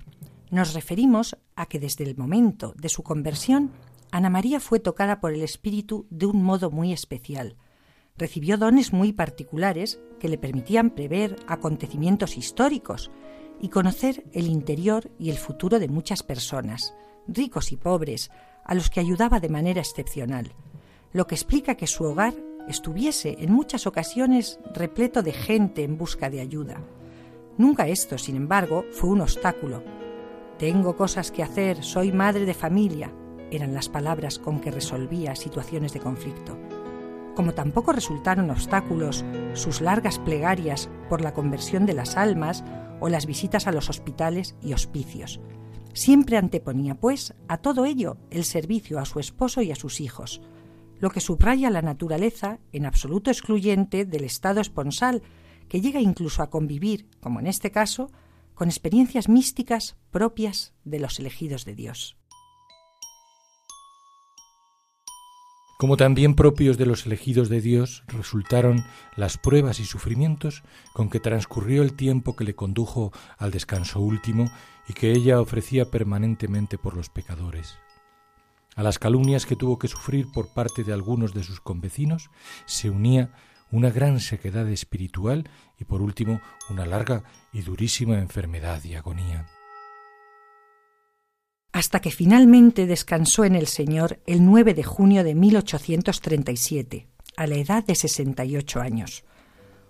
Nos 0.50 0.74
referimos 0.74 1.36
a 1.56 1.66
que 1.66 1.80
desde 1.80 2.04
el 2.04 2.16
momento 2.16 2.72
de 2.76 2.88
su 2.88 3.02
conversión, 3.02 3.72
Ana 4.12 4.30
María 4.30 4.60
fue 4.60 4.78
tocada 4.78 5.20
por 5.20 5.32
el 5.32 5.42
Espíritu 5.42 6.06
de 6.10 6.26
un 6.26 6.44
modo 6.44 6.70
muy 6.70 6.92
especial. 6.92 7.56
Recibió 8.16 8.58
dones 8.58 8.92
muy 8.92 9.12
particulares 9.12 9.98
que 10.20 10.28
le 10.28 10.38
permitían 10.38 10.90
prever 10.90 11.36
acontecimientos 11.48 12.36
históricos 12.36 13.10
y 13.60 13.68
conocer 13.68 14.24
el 14.32 14.46
interior 14.46 15.10
y 15.18 15.30
el 15.30 15.38
futuro 15.38 15.78
de 15.78 15.88
muchas 15.88 16.22
personas, 16.22 16.94
ricos 17.26 17.72
y 17.72 17.76
pobres, 17.76 18.30
a 18.64 18.74
los 18.74 18.90
que 18.90 19.00
ayudaba 19.00 19.40
de 19.40 19.48
manera 19.48 19.80
excepcional, 19.80 20.52
lo 21.12 21.26
que 21.26 21.34
explica 21.34 21.76
que 21.76 21.86
su 21.86 22.04
hogar 22.04 22.34
estuviese 22.68 23.36
en 23.38 23.52
muchas 23.52 23.86
ocasiones 23.86 24.58
repleto 24.74 25.22
de 25.22 25.32
gente 25.32 25.84
en 25.84 25.96
busca 25.96 26.30
de 26.30 26.40
ayuda. 26.40 26.80
Nunca 27.58 27.88
esto, 27.88 28.18
sin 28.18 28.36
embargo, 28.36 28.84
fue 28.90 29.10
un 29.10 29.20
obstáculo. 29.20 29.82
Tengo 30.58 30.96
cosas 30.96 31.30
que 31.30 31.42
hacer, 31.42 31.82
soy 31.82 32.12
madre 32.12 32.44
de 32.44 32.54
familia, 32.54 33.12
eran 33.50 33.72
las 33.72 33.88
palabras 33.88 34.38
con 34.38 34.60
que 34.60 34.70
resolvía 34.70 35.36
situaciones 35.36 35.92
de 35.92 36.00
conflicto. 36.00 36.58
Como 37.34 37.52
tampoco 37.52 37.92
resultaron 37.92 38.50
obstáculos 38.50 39.24
sus 39.54 39.80
largas 39.80 40.18
plegarias 40.18 40.88
por 41.08 41.20
la 41.20 41.34
conversión 41.34 41.86
de 41.86 41.94
las 41.94 42.16
almas 42.16 42.64
o 43.00 43.08
las 43.08 43.26
visitas 43.26 43.66
a 43.66 43.72
los 43.72 43.88
hospitales 43.90 44.56
y 44.62 44.72
hospicios. 44.72 45.40
Siempre 45.92 46.36
anteponía, 46.36 46.94
pues, 46.94 47.34
a 47.48 47.58
todo 47.58 47.84
ello 47.84 48.18
el 48.30 48.44
servicio 48.44 48.98
a 48.98 49.04
su 49.04 49.18
esposo 49.18 49.62
y 49.62 49.70
a 49.70 49.76
sus 49.76 50.00
hijos, 50.00 50.42
lo 50.98 51.10
que 51.10 51.20
subraya 51.20 51.70
la 51.70 51.82
naturaleza 51.82 52.58
en 52.72 52.86
absoluto 52.86 53.30
excluyente 53.30 54.04
del 54.04 54.24
estado 54.24 54.60
esponsal, 54.60 55.22
que 55.68 55.80
llega 55.80 56.00
incluso 56.00 56.42
a 56.42 56.50
convivir, 56.50 57.08
como 57.20 57.40
en 57.40 57.46
este 57.46 57.70
caso, 57.70 58.10
con 58.54 58.68
experiencias 58.68 59.28
místicas 59.28 59.96
propias 60.10 60.74
de 60.84 61.00
los 61.00 61.18
elegidos 61.18 61.64
de 61.64 61.74
Dios. 61.74 62.16
Como 65.76 65.98
también 65.98 66.34
propios 66.34 66.78
de 66.78 66.86
los 66.86 67.04
elegidos 67.04 67.50
de 67.50 67.60
Dios 67.60 68.02
resultaron 68.06 68.82
las 69.14 69.36
pruebas 69.36 69.78
y 69.78 69.84
sufrimientos 69.84 70.62
con 70.94 71.10
que 71.10 71.20
transcurrió 71.20 71.82
el 71.82 71.92
tiempo 71.92 72.34
que 72.34 72.44
le 72.44 72.54
condujo 72.54 73.12
al 73.36 73.50
descanso 73.50 74.00
último 74.00 74.50
y 74.88 74.94
que 74.94 75.12
ella 75.12 75.38
ofrecía 75.38 75.90
permanentemente 75.90 76.78
por 76.78 76.96
los 76.96 77.10
pecadores. 77.10 77.76
A 78.74 78.82
las 78.82 78.98
calumnias 78.98 79.44
que 79.44 79.56
tuvo 79.56 79.78
que 79.78 79.88
sufrir 79.88 80.32
por 80.32 80.54
parte 80.54 80.82
de 80.82 80.94
algunos 80.94 81.34
de 81.34 81.42
sus 81.42 81.60
convecinos 81.60 82.30
se 82.64 82.88
unía 82.88 83.34
una 83.70 83.90
gran 83.90 84.20
sequedad 84.20 84.68
espiritual 84.70 85.48
y 85.78 85.84
por 85.84 86.00
último 86.00 86.40
una 86.70 86.86
larga 86.86 87.24
y 87.52 87.60
durísima 87.60 88.18
enfermedad 88.18 88.82
y 88.84 88.94
agonía. 88.94 89.46
Hasta 91.76 92.00
que 92.00 92.10
finalmente 92.10 92.86
descansó 92.86 93.44
en 93.44 93.54
el 93.54 93.66
Señor 93.66 94.18
el 94.24 94.46
9 94.46 94.72
de 94.72 94.82
junio 94.82 95.22
de 95.22 95.34
1837, 95.34 97.06
a 97.36 97.46
la 97.46 97.56
edad 97.56 97.84
de 97.84 97.94
68 97.94 98.80
años. 98.80 99.24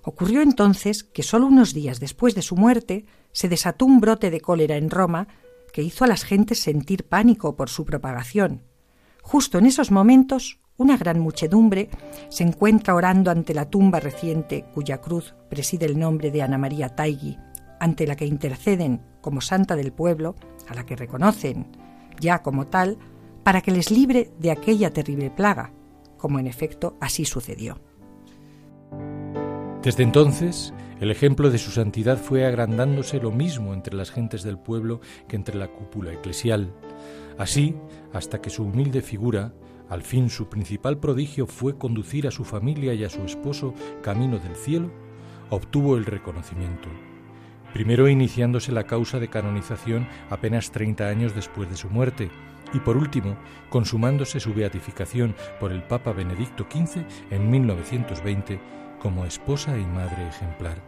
Ocurrió 0.02 0.42
entonces 0.42 1.04
que 1.04 1.22
solo 1.22 1.46
unos 1.46 1.74
días 1.74 2.00
después 2.00 2.34
de 2.34 2.42
su 2.42 2.56
muerte 2.56 3.06
se 3.30 3.48
desató 3.48 3.84
un 3.84 4.00
brote 4.00 4.32
de 4.32 4.40
cólera 4.40 4.76
en 4.76 4.90
Roma 4.90 5.28
que 5.72 5.82
hizo 5.82 6.02
a 6.02 6.08
las 6.08 6.24
gentes 6.24 6.58
sentir 6.58 7.04
pánico 7.04 7.54
por 7.54 7.70
su 7.70 7.84
propagación. 7.84 8.64
Justo 9.22 9.58
en 9.58 9.66
esos 9.66 9.92
momentos, 9.92 10.58
una 10.78 10.96
gran 10.96 11.20
muchedumbre 11.20 11.88
se 12.30 12.42
encuentra 12.42 12.96
orando 12.96 13.30
ante 13.30 13.54
la 13.54 13.70
tumba 13.70 14.00
reciente 14.00 14.64
cuya 14.74 15.00
cruz 15.00 15.36
preside 15.48 15.86
el 15.86 16.00
nombre 16.00 16.32
de 16.32 16.42
Ana 16.42 16.58
María 16.58 16.96
Taigui, 16.96 17.38
ante 17.80 18.06
la 18.06 18.16
que 18.16 18.26
interceden 18.26 19.02
como 19.20 19.40
santa 19.40 19.76
del 19.76 19.92
pueblo, 19.92 20.34
a 20.68 20.74
la 20.74 20.86
que 20.86 20.96
reconocen 20.96 21.66
ya 22.20 22.42
como 22.42 22.66
tal, 22.66 22.98
para 23.42 23.60
que 23.60 23.70
les 23.70 23.90
libre 23.90 24.30
de 24.38 24.50
aquella 24.50 24.92
terrible 24.92 25.30
plaga, 25.30 25.72
como 26.16 26.38
en 26.38 26.46
efecto 26.46 26.96
así 27.00 27.24
sucedió. 27.24 27.78
Desde 29.82 30.02
entonces, 30.02 30.72
el 31.00 31.10
ejemplo 31.10 31.50
de 31.50 31.58
su 31.58 31.70
santidad 31.70 32.18
fue 32.18 32.44
agrandándose 32.44 33.20
lo 33.20 33.30
mismo 33.30 33.74
entre 33.74 33.94
las 33.94 34.10
gentes 34.10 34.42
del 34.42 34.58
pueblo 34.58 35.00
que 35.28 35.36
entre 35.36 35.56
la 35.56 35.68
cúpula 35.68 36.12
eclesial. 36.12 36.72
Así, 37.38 37.76
hasta 38.12 38.40
que 38.40 38.50
su 38.50 38.64
humilde 38.64 39.02
figura, 39.02 39.52
al 39.88 40.02
fin 40.02 40.30
su 40.30 40.48
principal 40.48 40.98
prodigio 40.98 41.46
fue 41.46 41.78
conducir 41.78 42.26
a 42.26 42.30
su 42.32 42.44
familia 42.44 42.94
y 42.94 43.04
a 43.04 43.10
su 43.10 43.22
esposo 43.22 43.74
camino 44.02 44.38
del 44.38 44.56
cielo, 44.56 44.90
obtuvo 45.50 45.96
el 45.96 46.04
reconocimiento. 46.04 46.88
Primero 47.76 48.08
iniciándose 48.08 48.72
la 48.72 48.84
causa 48.84 49.20
de 49.20 49.28
canonización 49.28 50.08
apenas 50.30 50.70
30 50.70 51.08
años 51.08 51.34
después 51.34 51.68
de 51.68 51.76
su 51.76 51.90
muerte, 51.90 52.30
y 52.72 52.78
por 52.78 52.96
último, 52.96 53.36
consumándose 53.68 54.40
su 54.40 54.54
beatificación 54.54 55.34
por 55.60 55.72
el 55.72 55.82
Papa 55.82 56.12
Benedicto 56.12 56.66
XV 56.70 57.04
en 57.30 57.50
1920 57.50 58.58
como 58.98 59.26
esposa 59.26 59.76
y 59.76 59.84
madre 59.84 60.26
ejemplar. 60.26 60.78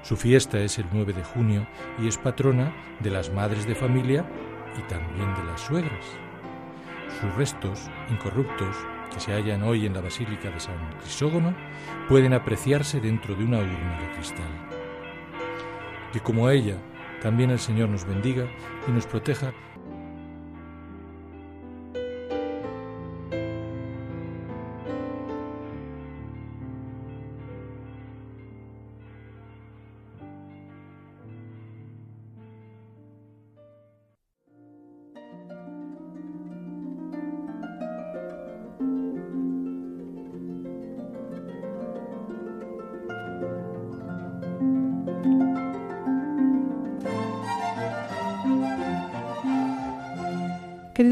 Su 0.00 0.16
fiesta 0.16 0.58
es 0.60 0.78
el 0.78 0.86
9 0.90 1.12
de 1.12 1.24
junio 1.24 1.66
y 2.02 2.08
es 2.08 2.16
patrona 2.16 2.72
de 3.00 3.10
las 3.10 3.30
madres 3.30 3.66
de 3.66 3.74
familia 3.74 4.24
y 4.78 4.88
también 4.88 5.34
de 5.34 5.44
las 5.44 5.60
suegras. 5.60 6.06
Sus 7.20 7.34
restos, 7.34 7.90
incorruptos, 8.10 8.74
que 9.12 9.20
se 9.20 9.34
hallan 9.34 9.62
hoy 9.62 9.84
en 9.84 9.92
la 9.92 10.00
Basílica 10.00 10.50
de 10.50 10.58
San 10.58 10.90
Crisógono, 11.02 11.54
pueden 12.08 12.32
apreciarse 12.32 12.98
dentro 12.98 13.34
de 13.34 13.44
una 13.44 13.58
urna 13.58 14.00
de 14.00 14.14
cristal. 14.14 14.77
Que 16.12 16.20
como 16.20 16.46
a 16.46 16.54
ella, 16.54 16.76
también 17.22 17.50
el 17.50 17.58
Señor 17.58 17.88
nos 17.88 18.06
bendiga 18.06 18.46
y 18.86 18.90
nos 18.90 19.06
proteja 19.06 19.52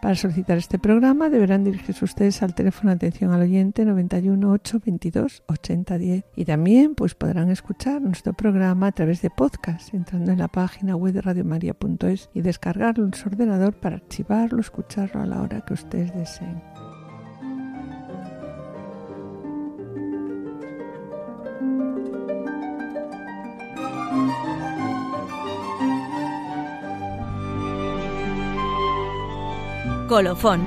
Para 0.00 0.14
solicitar 0.14 0.58
este 0.58 0.78
programa 0.78 1.28
deberán 1.28 1.64
dirigirse 1.64 2.04
ustedes 2.04 2.42
al 2.42 2.54
teléfono 2.54 2.90
de 2.90 2.96
atención 2.96 3.32
al 3.32 3.42
oyente 3.42 3.84
91 3.84 4.50
8 4.52 4.80
22 4.84 5.42
80 5.46 5.98
10 5.98 6.24
y 6.36 6.44
también 6.44 6.94
pues 6.94 7.16
podrán 7.16 7.50
escuchar 7.50 8.00
nuestro 8.00 8.32
programa 8.32 8.86
a 8.86 8.92
través 8.92 9.22
de 9.22 9.30
podcast 9.30 9.92
entrando 9.94 10.30
en 10.30 10.38
la 10.38 10.48
página 10.48 10.94
web 10.94 11.14
de 11.14 11.22
radiomaria.es 11.22 12.30
y 12.32 12.42
descargarlo 12.42 13.04
en 13.04 13.14
su 13.14 13.28
ordenador 13.28 13.74
para 13.74 13.96
archivarlo, 13.96 14.60
escucharlo 14.60 15.20
a 15.20 15.26
la 15.26 15.42
hora 15.42 15.62
que 15.62 15.74
ustedes 15.74 16.14
deseen. 16.14 16.77
Colofón. 30.08 30.62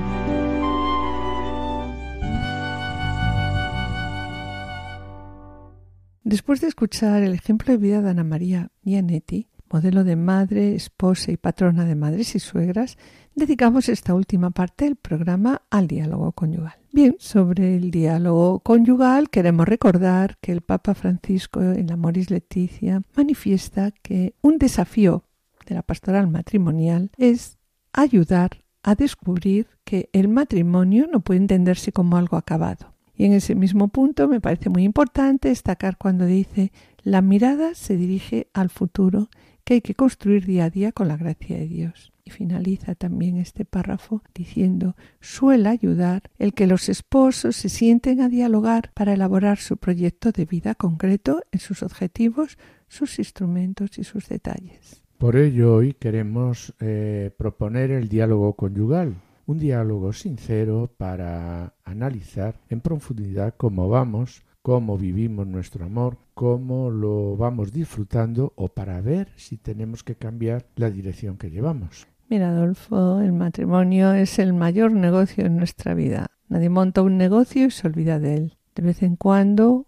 Después 6.22 6.60
de 6.60 6.68
escuchar 6.68 7.24
el 7.24 7.34
ejemplo 7.34 7.72
de 7.72 7.78
vida 7.78 8.00
de 8.02 8.10
Ana 8.10 8.22
María 8.22 8.70
Gianetti, 8.84 9.48
modelo 9.68 10.04
de 10.04 10.14
madre, 10.14 10.76
esposa 10.76 11.32
y 11.32 11.36
patrona 11.36 11.84
de 11.84 11.96
madres 11.96 12.36
y 12.36 12.38
suegras, 12.38 12.96
dedicamos 13.34 13.88
esta 13.88 14.14
última 14.14 14.50
parte 14.50 14.84
del 14.84 14.94
programa 14.94 15.62
al 15.70 15.88
diálogo 15.88 16.30
conyugal. 16.30 16.76
Bien, 16.92 17.16
sobre 17.18 17.74
el 17.74 17.90
diálogo 17.90 18.60
conyugal 18.60 19.28
queremos 19.28 19.66
recordar 19.66 20.38
que 20.40 20.52
el 20.52 20.60
Papa 20.60 20.94
Francisco 20.94 21.60
en 21.60 21.88
la 21.88 21.96
Moris 21.96 22.30
Leticia 22.30 23.02
manifiesta 23.16 23.90
que 23.90 24.36
un 24.40 24.58
desafío 24.58 25.24
de 25.66 25.74
la 25.74 25.82
pastoral 25.82 26.28
matrimonial 26.28 27.10
es 27.18 27.58
ayudar 27.92 28.61
a 28.82 28.94
descubrir 28.94 29.68
que 29.84 30.08
el 30.12 30.28
matrimonio 30.28 31.06
no 31.10 31.20
puede 31.20 31.40
entenderse 31.40 31.92
como 31.92 32.16
algo 32.16 32.36
acabado. 32.36 32.92
Y 33.14 33.24
en 33.26 33.32
ese 33.32 33.54
mismo 33.54 33.88
punto 33.88 34.28
me 34.28 34.40
parece 34.40 34.70
muy 34.70 34.84
importante 34.84 35.48
destacar 35.48 35.96
cuando 35.98 36.26
dice 36.26 36.72
la 37.02 37.20
mirada 37.20 37.74
se 37.74 37.96
dirige 37.96 38.48
al 38.52 38.70
futuro 38.70 39.28
que 39.64 39.74
hay 39.74 39.80
que 39.80 39.94
construir 39.94 40.46
día 40.46 40.64
a 40.64 40.70
día 40.70 40.92
con 40.92 41.08
la 41.08 41.16
gracia 41.16 41.56
de 41.56 41.68
Dios. 41.68 42.12
Y 42.24 42.30
finaliza 42.30 42.94
también 42.94 43.36
este 43.36 43.64
párrafo 43.64 44.22
diciendo 44.34 44.96
suele 45.20 45.68
ayudar 45.68 46.22
el 46.38 46.54
que 46.54 46.68
los 46.68 46.88
esposos 46.88 47.56
se 47.56 47.68
sienten 47.68 48.20
a 48.20 48.28
dialogar 48.28 48.92
para 48.94 49.14
elaborar 49.14 49.58
su 49.58 49.76
proyecto 49.76 50.30
de 50.30 50.44
vida 50.44 50.74
concreto 50.74 51.42
en 51.50 51.58
sus 51.58 51.82
objetivos, 51.82 52.58
sus 52.88 53.18
instrumentos 53.18 53.98
y 53.98 54.04
sus 54.04 54.28
detalles. 54.28 55.01
Por 55.22 55.36
ello 55.36 55.76
hoy 55.76 55.92
queremos 55.92 56.74
eh, 56.80 57.30
proponer 57.38 57.92
el 57.92 58.08
diálogo 58.08 58.54
conyugal, 58.54 59.14
un 59.46 59.60
diálogo 59.60 60.12
sincero 60.12 60.90
para 60.96 61.74
analizar 61.84 62.56
en 62.68 62.80
profundidad 62.80 63.54
cómo 63.56 63.88
vamos, 63.88 64.42
cómo 64.62 64.98
vivimos 64.98 65.46
nuestro 65.46 65.84
amor, 65.84 66.18
cómo 66.34 66.90
lo 66.90 67.36
vamos 67.36 67.70
disfrutando 67.70 68.52
o 68.56 68.66
para 68.66 69.00
ver 69.00 69.28
si 69.36 69.58
tenemos 69.58 70.02
que 70.02 70.16
cambiar 70.16 70.66
la 70.74 70.90
dirección 70.90 71.36
que 71.36 71.50
llevamos. 71.52 72.08
Mira, 72.28 72.48
Adolfo, 72.48 73.20
el 73.20 73.32
matrimonio 73.32 74.14
es 74.14 74.40
el 74.40 74.52
mayor 74.52 74.90
negocio 74.90 75.46
en 75.46 75.56
nuestra 75.56 75.94
vida. 75.94 76.32
Nadie 76.48 76.68
monta 76.68 77.00
un 77.00 77.16
negocio 77.16 77.66
y 77.66 77.70
se 77.70 77.86
olvida 77.86 78.18
de 78.18 78.34
él. 78.34 78.58
De 78.74 78.82
vez 78.82 79.04
en 79.04 79.14
cuando 79.14 79.86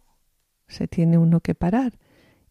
se 0.69 0.87
tiene 0.87 1.19
uno 1.19 1.41
que 1.41 1.57
parar 1.57 1.99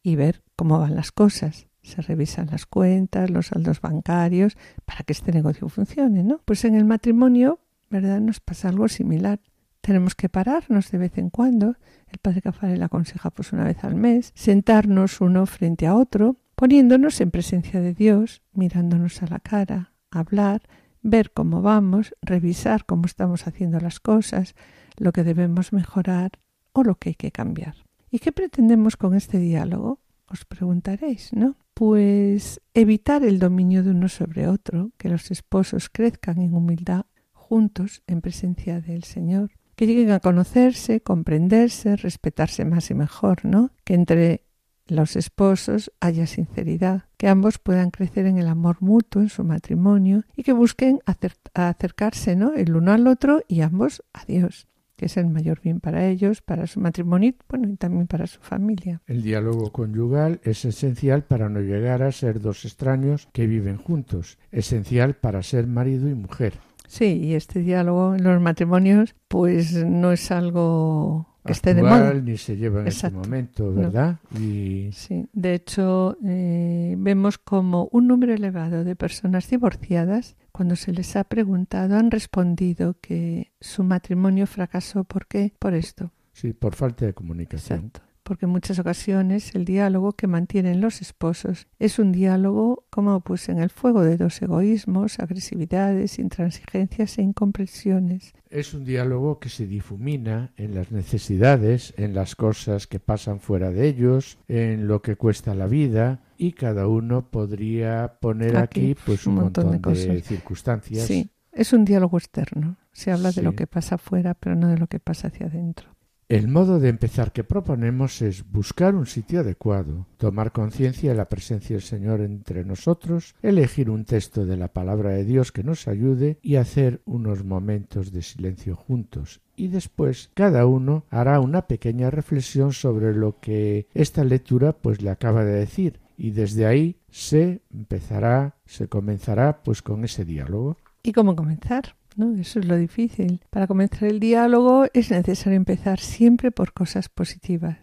y 0.02 0.18
ver 0.18 0.44
cómo 0.58 0.80
van 0.80 0.96
las 0.96 1.14
cosas. 1.14 1.68
Se 1.84 2.02
revisan 2.02 2.48
las 2.52 2.66
cuentas, 2.66 3.30
los 3.30 3.48
saldos 3.48 3.82
bancarios, 3.82 4.58
para 4.86 5.04
que 5.04 5.14
este 5.14 5.32
negocio 5.32 5.70
funcione, 5.70 6.24
¿no? 6.24 6.40
Pues 6.46 6.66
en 6.66 6.76
el 6.76 6.86
matrimonio, 6.86 7.60
¿verdad? 7.90 8.20
Nos 8.22 8.40
pasa 8.40 8.70
algo 8.70 8.88
similar. 8.88 9.40
Tenemos 9.82 10.16
que 10.16 10.30
pararnos 10.30 10.90
de 10.92 10.98
vez 10.98 11.18
en 11.18 11.30
cuando. 11.30 11.76
El 12.08 12.20
padre 12.20 12.42
Cafarel 12.42 12.82
aconseja 12.82 13.30
pues 13.32 13.52
una 13.52 13.66
vez 13.66 13.84
al 13.84 13.96
mes, 13.96 14.32
sentarnos 14.34 15.20
uno 15.20 15.46
frente 15.46 15.86
a 15.86 15.96
otro, 15.96 16.38
poniéndonos 16.56 17.20
en 17.20 17.32
presencia 17.32 17.82
de 17.82 17.94
Dios, 17.94 18.42
mirándonos 18.54 19.22
a 19.22 19.28
la 19.28 19.40
cara, 19.40 19.92
hablar, 20.10 20.62
ver 21.02 21.32
cómo 21.34 21.62
vamos, 21.62 22.16
revisar 22.22 22.86
cómo 22.86 23.06
estamos 23.06 23.46
haciendo 23.46 23.80
las 23.80 24.00
cosas, 24.00 24.56
lo 24.98 25.12
que 25.12 25.24
debemos 25.24 25.74
mejorar 25.74 26.32
o 26.72 26.84
lo 26.84 26.96
que 26.96 27.10
hay 27.10 27.16
que 27.16 27.32
cambiar. 27.32 27.76
¿Y 28.10 28.20
qué 28.20 28.32
pretendemos 28.32 28.96
con 28.96 29.16
este 29.16 29.38
diálogo? 29.38 30.00
Os 30.28 30.46
preguntaréis, 30.46 31.34
¿no? 31.34 31.58
Pues 31.74 32.62
evitar 32.74 33.24
el 33.24 33.40
dominio 33.40 33.84
de 33.84 33.92
uno 33.92 34.10
sobre 34.10 34.48
otro, 34.48 34.92
que 34.98 35.10
los 35.10 35.32
esposos 35.32 35.90
crezcan 35.90 36.42
en 36.42 36.54
humildad 36.54 37.06
juntos 37.32 38.04
en 38.08 38.22
presencia 38.22 38.80
del 38.80 39.04
Señor, 39.04 39.52
que 39.76 39.88
lleguen 39.88 40.12
a 40.12 40.20
conocerse, 40.20 41.02
comprenderse, 41.02 41.96
respetarse 41.96 42.64
más 42.66 42.90
y 42.92 42.94
mejor, 42.94 43.44
¿no? 43.46 43.72
Que 43.84 43.96
entre 43.96 44.46
los 44.86 45.16
esposos 45.16 45.92
haya 46.00 46.28
sinceridad, 46.28 47.06
que 47.18 47.28
ambos 47.28 47.58
puedan 47.58 47.90
crecer 47.90 48.26
en 48.26 48.38
el 48.38 48.48
amor 48.48 48.78
mutuo 48.82 49.22
en 49.22 49.30
su 49.30 49.44
matrimonio 49.44 50.24
y 50.36 50.44
que 50.44 50.54
busquen 50.54 51.00
acer 51.06 51.36
acercarse, 51.54 52.36
¿no? 52.36 52.54
El 52.54 52.76
uno 52.76 52.92
al 52.92 53.08
otro 53.08 53.42
y 53.48 53.62
ambos 53.62 54.04
a 54.14 54.26
Dios 54.26 54.68
que 54.96 55.06
es 55.08 55.18
el 55.18 55.28
mayor 55.28 55.60
bien 55.62 55.80
para 55.80 56.06
ellos, 56.08 56.42
para 56.42 56.68
su 56.68 56.80
matrimonio, 56.80 57.34
bueno, 57.50 57.68
y 57.70 57.76
también 57.76 58.08
para 58.08 58.28
su 58.28 58.40
familia. 58.42 59.02
El 59.08 59.24
diálogo 59.24 59.72
conyugal 59.72 60.40
es 60.44 60.66
esencial 60.66 61.24
para 61.24 61.50
no 61.50 61.60
llegar 61.62 62.04
a 62.04 62.12
ser 62.12 62.40
dos 62.40 62.66
extraños 62.66 63.28
que 63.34 63.48
viven 63.48 63.78
juntos, 63.78 64.38
esencial 64.52 65.16
para 65.16 65.42
ser 65.44 65.68
marido 65.68 66.08
y 66.10 66.14
mujer. 66.16 66.54
Sí, 66.88 67.06
y 67.06 67.34
este 67.34 67.62
diálogo 67.62 68.14
en 68.16 68.24
los 68.24 68.40
matrimonios, 68.42 69.16
pues 69.28 69.74
no 69.84 70.12
es 70.12 70.30
algo 70.32 71.28
que 71.46 71.52
esté 71.54 71.74
de 71.74 71.82
moda. 71.82 72.14
ni 72.14 72.38
se 72.38 72.56
lleva 72.56 72.82
en 72.82 72.88
Exacto. 72.88 73.18
este 73.22 73.28
momento, 73.30 73.64
No. 73.72 73.82
¿verdad? 73.82 74.20
Y 74.40 74.90
Sí, 74.94 75.26
de 75.34 75.56
hecho, 75.56 76.18
eh, 76.24 76.96
vemos 76.98 77.38
como 77.40 77.90
un 77.92 78.08
número 78.08 78.34
elevado 78.34 78.84
de 78.84 78.96
personas 78.96 79.50
divorciadas, 79.50 80.36
cuando 80.54 80.76
se 80.76 80.94
les 80.94 81.16
ha 81.18 81.24
preguntado, 81.26 81.98
han 81.98 82.12
respondido 82.12 82.96
que 83.02 83.52
su 83.60 83.84
matrimonio 83.84 84.48
fracasó. 84.48 85.04
¿Por 85.04 85.28
qué? 85.28 85.54
Por 85.60 85.74
esto. 85.74 86.12
sí, 86.32 86.54
por 86.54 86.76
falta 86.76 87.06
de 87.06 87.14
comunicación. 87.14 87.88
Exacto. 87.88 88.13
Porque 88.24 88.46
en 88.46 88.52
muchas 88.52 88.80
ocasiones 88.80 89.54
el 89.54 89.66
diálogo 89.66 90.14
que 90.14 90.28
mantienen 90.28 90.80
los 90.80 91.02
esposos 91.02 91.68
es 91.80 92.00
un 92.00 92.12
diálogo 92.12 92.86
como 92.90 93.20
pues 93.20 93.50
en 93.50 93.60
el 93.60 93.70
fuego 93.70 94.02
de 94.02 94.18
dos 94.18 94.42
egoísmos, 94.42 95.20
agresividades, 95.20 96.20
intransigencias 96.20 97.18
e 97.18 97.22
incomprensiones. 97.22 98.34
Es 98.50 98.74
un 98.74 98.86
diálogo 98.86 99.40
que 99.40 99.50
se 99.50 99.68
difumina 99.68 100.54
en 100.56 100.74
las 100.74 100.92
necesidades, 100.92 101.94
en 101.98 102.14
las 102.14 102.36
cosas 102.36 102.88
que 102.88 103.00
pasan 103.00 103.40
fuera 103.40 103.72
de 103.72 103.88
ellos, 103.88 104.38
en 104.48 104.88
lo 104.88 105.02
que 105.02 105.16
cuesta 105.16 105.54
la 105.54 105.68
vida 105.68 106.22
y 106.38 106.54
cada 106.54 106.88
uno 106.88 107.30
podría 107.30 108.18
poner 108.20 108.58
aquí, 108.58 108.92
Aquí, 108.92 109.02
pues 109.06 109.28
un 109.28 109.34
un 109.34 109.44
montón 109.44 109.66
montón, 109.68 109.94
de 109.94 110.22
circunstancias. 110.22 111.06
Sí, 111.06 111.30
es 111.52 111.74
un 111.74 111.86
diálogo 111.86 112.18
externo. 112.18 112.78
Se 112.92 113.12
habla 113.12 113.32
de 113.32 113.42
lo 113.42 113.56
que 113.56 113.68
pasa 113.68 113.96
afuera, 113.96 114.34
pero 114.34 114.56
no 114.56 114.68
de 114.68 114.78
lo 114.78 114.88
que 114.88 115.00
pasa 115.00 115.28
hacia 115.28 115.48
adentro. 115.48 115.94
El 116.34 116.48
modo 116.48 116.80
de 116.80 116.90
empezar 116.90 117.32
que 117.32 117.44
proponemos 117.44 118.24
es 118.24 118.50
buscar 118.50 118.96
un 118.96 119.06
sitio 119.06 119.42
adecuado, 119.42 120.08
tomar 120.18 120.52
conciencia 120.52 121.12
de 121.12 121.16
la 121.16 121.30
presencia 121.30 121.76
del 121.76 121.84
Señor 121.84 122.22
entre 122.22 122.66
nosotros, 122.66 123.36
elegir 123.44 123.92
un 123.92 124.04
texto 124.04 124.44
de 124.44 124.58
la 124.58 124.70
palabra 124.70 125.12
de 125.12 125.26
Dios 125.26 125.52
que 125.52 125.64
nos 125.64 125.88
ayude 125.88 126.40
y 126.42 126.56
hacer 126.56 127.04
unos 127.06 127.44
momentos 127.44 128.12
de 128.12 128.24
silencio 128.24 128.76
juntos. 128.76 129.42
Y 129.56 129.68
después 129.68 130.32
cada 130.34 130.66
uno 130.66 131.06
hará 131.12 131.40
una 131.40 131.68
pequeña 131.68 132.10
reflexión 132.10 132.74
sobre 132.74 133.14
lo 133.14 133.40
que 133.40 133.86
esta 133.94 134.24
lectura 134.24 134.74
pues 134.74 135.04
le 135.04 135.12
acaba 135.12 135.46
de 135.46 135.54
decir 135.54 136.00
y 136.18 136.32
desde 136.32 136.66
ahí 136.66 136.98
se 137.12 137.62
empezará, 137.72 138.56
se 138.66 138.88
comenzará 138.88 139.62
pues 139.62 139.84
con 139.84 140.04
ese 140.04 140.26
diálogo. 140.26 140.78
¿Y 141.04 141.12
cómo 141.12 141.36
comenzar? 141.36 141.96
¿No? 142.16 142.36
Eso 142.36 142.60
es 142.60 142.66
lo 142.66 142.78
difícil. 142.78 143.42
Para 143.50 143.68
comenzar 143.68 144.06
el 144.06 144.20
diálogo 144.20 144.86
es 144.94 145.12
necesario 145.12 145.58
empezar 145.58 146.00
siempre 146.00 146.52
por 146.52 146.74
cosas 146.74 147.10
positivas. 147.10 147.78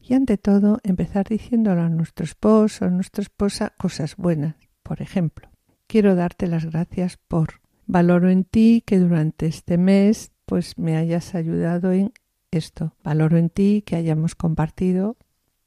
Y 0.00 0.14
ante 0.14 0.38
todo, 0.38 0.78
empezar 0.84 1.28
diciéndole 1.28 1.80
a 1.80 1.88
nuestro 1.88 2.24
esposo 2.24 2.84
o 2.84 2.88
a 2.88 2.90
nuestra 2.90 3.22
esposa 3.22 3.72
cosas 3.76 4.16
buenas. 4.16 4.54
Por 4.82 5.02
ejemplo, 5.02 5.48
quiero 5.86 6.14
darte 6.14 6.46
las 6.46 6.64
gracias 6.64 7.18
por 7.28 7.60
valoro 7.86 8.30
en 8.30 8.44
ti 8.44 8.82
que 8.86 8.98
durante 8.98 9.46
este 9.46 9.78
mes 9.78 10.32
pues 10.44 10.78
me 10.78 10.96
hayas 10.96 11.34
ayudado 11.34 11.92
en 11.92 12.12
esto. 12.52 12.94
Valoro 13.02 13.36
en 13.36 13.50
ti 13.50 13.82
que 13.84 13.96
hayamos 13.96 14.34
compartido, 14.34 15.16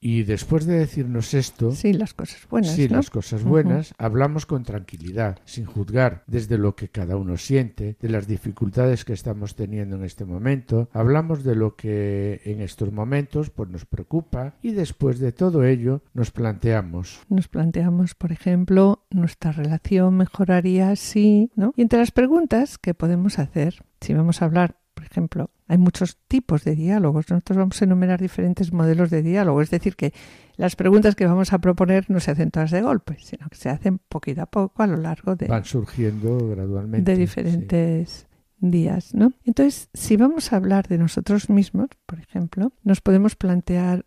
Y 0.01 0.23
después 0.23 0.65
de 0.65 0.79
decirnos 0.79 1.33
esto, 1.33 1.71
sí, 1.71 1.93
las 1.93 2.13
cosas 2.13 2.47
buenas. 2.49 2.71
sí, 2.71 2.87
¿no? 2.87 2.97
las 2.97 3.09
cosas 3.09 3.43
buenas, 3.43 3.93
hablamos 3.97 4.45
con 4.45 4.63
tranquilidad, 4.63 5.39
sin 5.45 5.65
juzgar 5.65 6.23
desde 6.27 6.57
lo 6.57 6.75
que 6.75 6.89
cada 6.89 7.17
uno 7.17 7.37
siente, 7.37 7.97
de 7.99 8.09
las 8.09 8.27
dificultades 8.27 9.03
que 9.03 9.13
estamos 9.13 9.55
teniendo 9.55 9.97
en 9.97 10.05
este 10.05 10.25
momento, 10.25 10.89
hablamos 10.93 11.43
de 11.43 11.55
lo 11.55 11.75
que 11.75 12.41
en 12.45 12.61
estos 12.61 12.91
momentos 12.91 13.49
pues 13.49 13.69
nos 13.69 13.85
preocupa 13.85 14.55
y 14.61 14.71
después 14.71 15.19
de 15.19 15.31
todo 15.31 15.63
ello 15.63 16.01
nos 16.13 16.31
planteamos 16.31 17.21
Nos 17.29 17.47
planteamos, 17.47 18.15
por 18.15 18.31
ejemplo, 18.31 19.05
nuestra 19.09 19.51
relación 19.51 20.15
mejoraría 20.17 20.95
si, 20.95 21.51
¿no? 21.55 21.73
Y 21.75 21.81
entre 21.81 21.99
las 21.99 22.11
preguntas 22.11 22.77
que 22.77 22.93
podemos 22.93 23.39
hacer, 23.39 23.83
si 24.01 24.13
vamos 24.13 24.41
a 24.41 24.45
hablar, 24.45 24.77
por 24.93 25.05
ejemplo, 25.05 25.49
hay 25.69 25.77
muchos 25.77 26.17
tipos 26.27 26.63
de 26.63 26.75
diálogos. 26.75 27.29
Nosotros 27.29 27.57
vamos 27.57 27.81
a 27.81 27.85
enumerar 27.85 28.19
diferentes 28.19 28.73
modelos 28.73 29.11
de 29.11 29.21
diálogo. 29.21 29.61
Es 29.61 29.69
decir, 29.69 29.95
que 29.95 30.13
las 30.57 30.75
preguntas 30.75 31.15
que 31.15 31.27
vamos 31.27 31.53
a 31.53 31.59
proponer 31.59 32.09
no 32.09 32.19
se 32.19 32.31
hacen 32.31 32.49
todas 32.49 32.71
de 32.71 32.81
golpe, 32.81 33.17
sino 33.19 33.47
que 33.49 33.55
se 33.55 33.69
hacen 33.69 33.99
poquito 33.99 34.41
a 34.41 34.47
poco 34.47 34.81
a 34.81 34.87
lo 34.87 34.97
largo 34.97 35.35
de, 35.35 35.45
van 35.45 35.63
surgiendo 35.63 36.49
gradualmente. 36.49 37.11
de 37.11 37.15
sí. 37.15 37.21
diferentes 37.21 38.27
días, 38.57 39.13
¿no? 39.13 39.33
Entonces, 39.45 39.89
si 39.93 40.17
vamos 40.17 40.51
a 40.51 40.55
hablar 40.55 40.87
de 40.87 40.97
nosotros 40.97 41.51
mismos, 41.51 41.87
por 42.07 42.19
ejemplo, 42.19 42.73
nos 42.83 42.99
podemos 42.99 43.35
plantear 43.35 44.05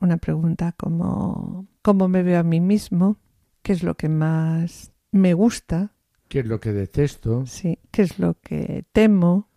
una 0.00 0.18
pregunta 0.18 0.72
como 0.72 1.66
¿cómo 1.80 2.06
me 2.08 2.22
veo 2.22 2.38
a 2.38 2.42
mí 2.42 2.60
mismo? 2.60 3.16
¿Qué 3.62 3.72
es 3.72 3.82
lo 3.82 3.96
que 3.96 4.10
más 4.10 4.92
me 5.10 5.32
gusta? 5.32 5.94
¿Qué 6.28 6.40
es 6.40 6.46
lo 6.46 6.60
que 6.60 6.74
detesto? 6.74 7.46
Sí, 7.46 7.78
¿qué 7.90 8.02
es 8.02 8.18
lo 8.18 8.34
que 8.34 8.84
temo? 8.92 9.47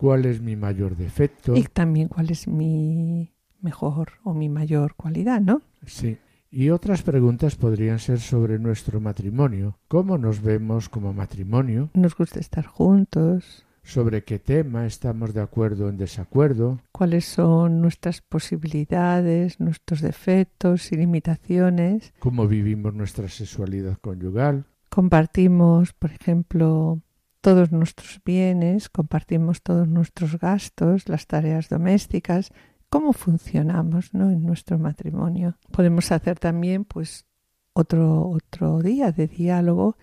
¿Cuál 0.00 0.24
es 0.24 0.40
mi 0.40 0.56
mayor 0.56 0.96
defecto? 0.96 1.54
Y 1.54 1.64
también 1.64 2.08
cuál 2.08 2.30
es 2.30 2.48
mi 2.48 3.34
mejor 3.60 4.12
o 4.24 4.32
mi 4.32 4.48
mayor 4.48 4.94
cualidad, 4.94 5.42
¿no? 5.42 5.60
Sí. 5.84 6.16
Y 6.50 6.70
otras 6.70 7.02
preguntas 7.02 7.54
podrían 7.54 7.98
ser 7.98 8.18
sobre 8.18 8.58
nuestro 8.58 8.98
matrimonio. 8.98 9.76
¿Cómo 9.88 10.16
nos 10.16 10.40
vemos 10.40 10.88
como 10.88 11.12
matrimonio? 11.12 11.90
Nos 11.92 12.16
gusta 12.16 12.40
estar 12.40 12.64
juntos, 12.64 13.66
¿Sobre 13.82 14.24
qué 14.24 14.38
tema 14.38 14.86
estamos 14.86 15.34
de 15.34 15.42
acuerdo 15.42 15.86
o 15.86 15.88
en 15.90 15.98
desacuerdo? 15.98 16.80
cuáles 16.92 17.26
son 17.26 17.82
nuestras 17.82 18.22
posibilidades, 18.22 19.60
nuestros 19.60 20.00
defectos 20.00 20.92
y 20.92 20.96
limitaciones. 20.96 22.14
¿Cómo 22.20 22.46
vivimos 22.48 22.94
nuestra 22.94 23.28
sexualidad 23.28 23.98
conyugal? 24.00 24.64
compartimos, 24.88 25.92
por 25.92 26.10
ejemplo, 26.12 27.00
todos 27.40 27.72
nuestros 27.72 28.20
bienes, 28.24 28.88
compartimos 28.88 29.62
todos 29.62 29.88
nuestros 29.88 30.38
gastos, 30.38 31.08
las 31.08 31.26
tareas 31.26 31.68
domésticas, 31.68 32.50
cómo 32.88 33.12
funcionamos 33.12 34.12
¿no? 34.14 34.30
en 34.30 34.44
nuestro 34.44 34.78
matrimonio. 34.78 35.56
Podemos 35.70 36.12
hacer 36.12 36.38
también 36.38 36.84
pues 36.84 37.26
otro, 37.72 38.28
otro 38.28 38.80
día 38.80 39.12
de 39.12 39.28
diálogo 39.28 39.96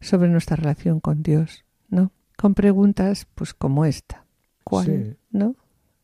sobre 0.00 0.28
nuestra 0.28 0.56
relación 0.56 1.00
con 1.00 1.22
Dios, 1.22 1.64
¿no? 1.88 2.12
Con 2.36 2.54
preguntas 2.54 3.26
pues 3.34 3.54
como 3.54 3.84
esta. 3.84 4.26
¿Cuál? 4.62 4.86
Sí. 4.86 5.16
¿No? 5.30 5.56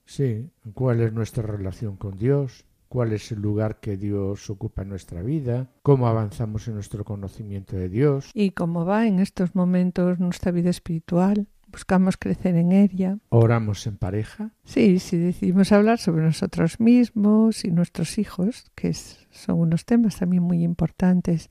Sí. 0.07 0.51
¿Cuál 0.75 1.03
es 1.03 1.13
nuestra 1.13 1.43
relación 1.43 1.97
con 1.97 2.17
Dios? 2.17 2.65
¿Cuál 2.91 3.13
es 3.13 3.31
el 3.31 3.41
lugar 3.41 3.79
que 3.79 3.97
Dios 3.97 4.51
ocupa 4.51 4.83
en 4.83 4.89
nuestra 4.89 5.23
vida? 5.23 5.71
¿Cómo 5.85 6.09
avanzamos 6.09 6.67
en 6.67 6.75
nuestro 6.75 7.05
conocimiento 7.05 7.77
de 7.77 7.89
Dios? 7.89 8.33
Y 8.35 8.51
cómo 8.51 8.85
va 8.85 9.07
en 9.07 9.21
estos 9.21 9.55
momentos 9.55 10.19
nuestra 10.19 10.51
vida 10.51 10.71
espiritual. 10.71 11.47
Buscamos 11.69 12.17
crecer 12.17 12.57
en 12.57 12.73
ella. 12.73 13.19
¿Oramos 13.29 13.87
en 13.87 13.97
pareja? 13.97 14.51
Sí, 14.65 14.99
si 14.99 15.19
decidimos 15.19 15.71
hablar 15.71 16.01
sobre 16.01 16.25
nosotros 16.25 16.81
mismos 16.81 17.65
y 17.65 17.71
nuestros 17.71 18.19
hijos, 18.19 18.73
que 18.75 18.93
son 18.93 19.61
unos 19.61 19.85
temas 19.85 20.19
también 20.19 20.43
muy 20.43 20.65
importantes 20.65 21.49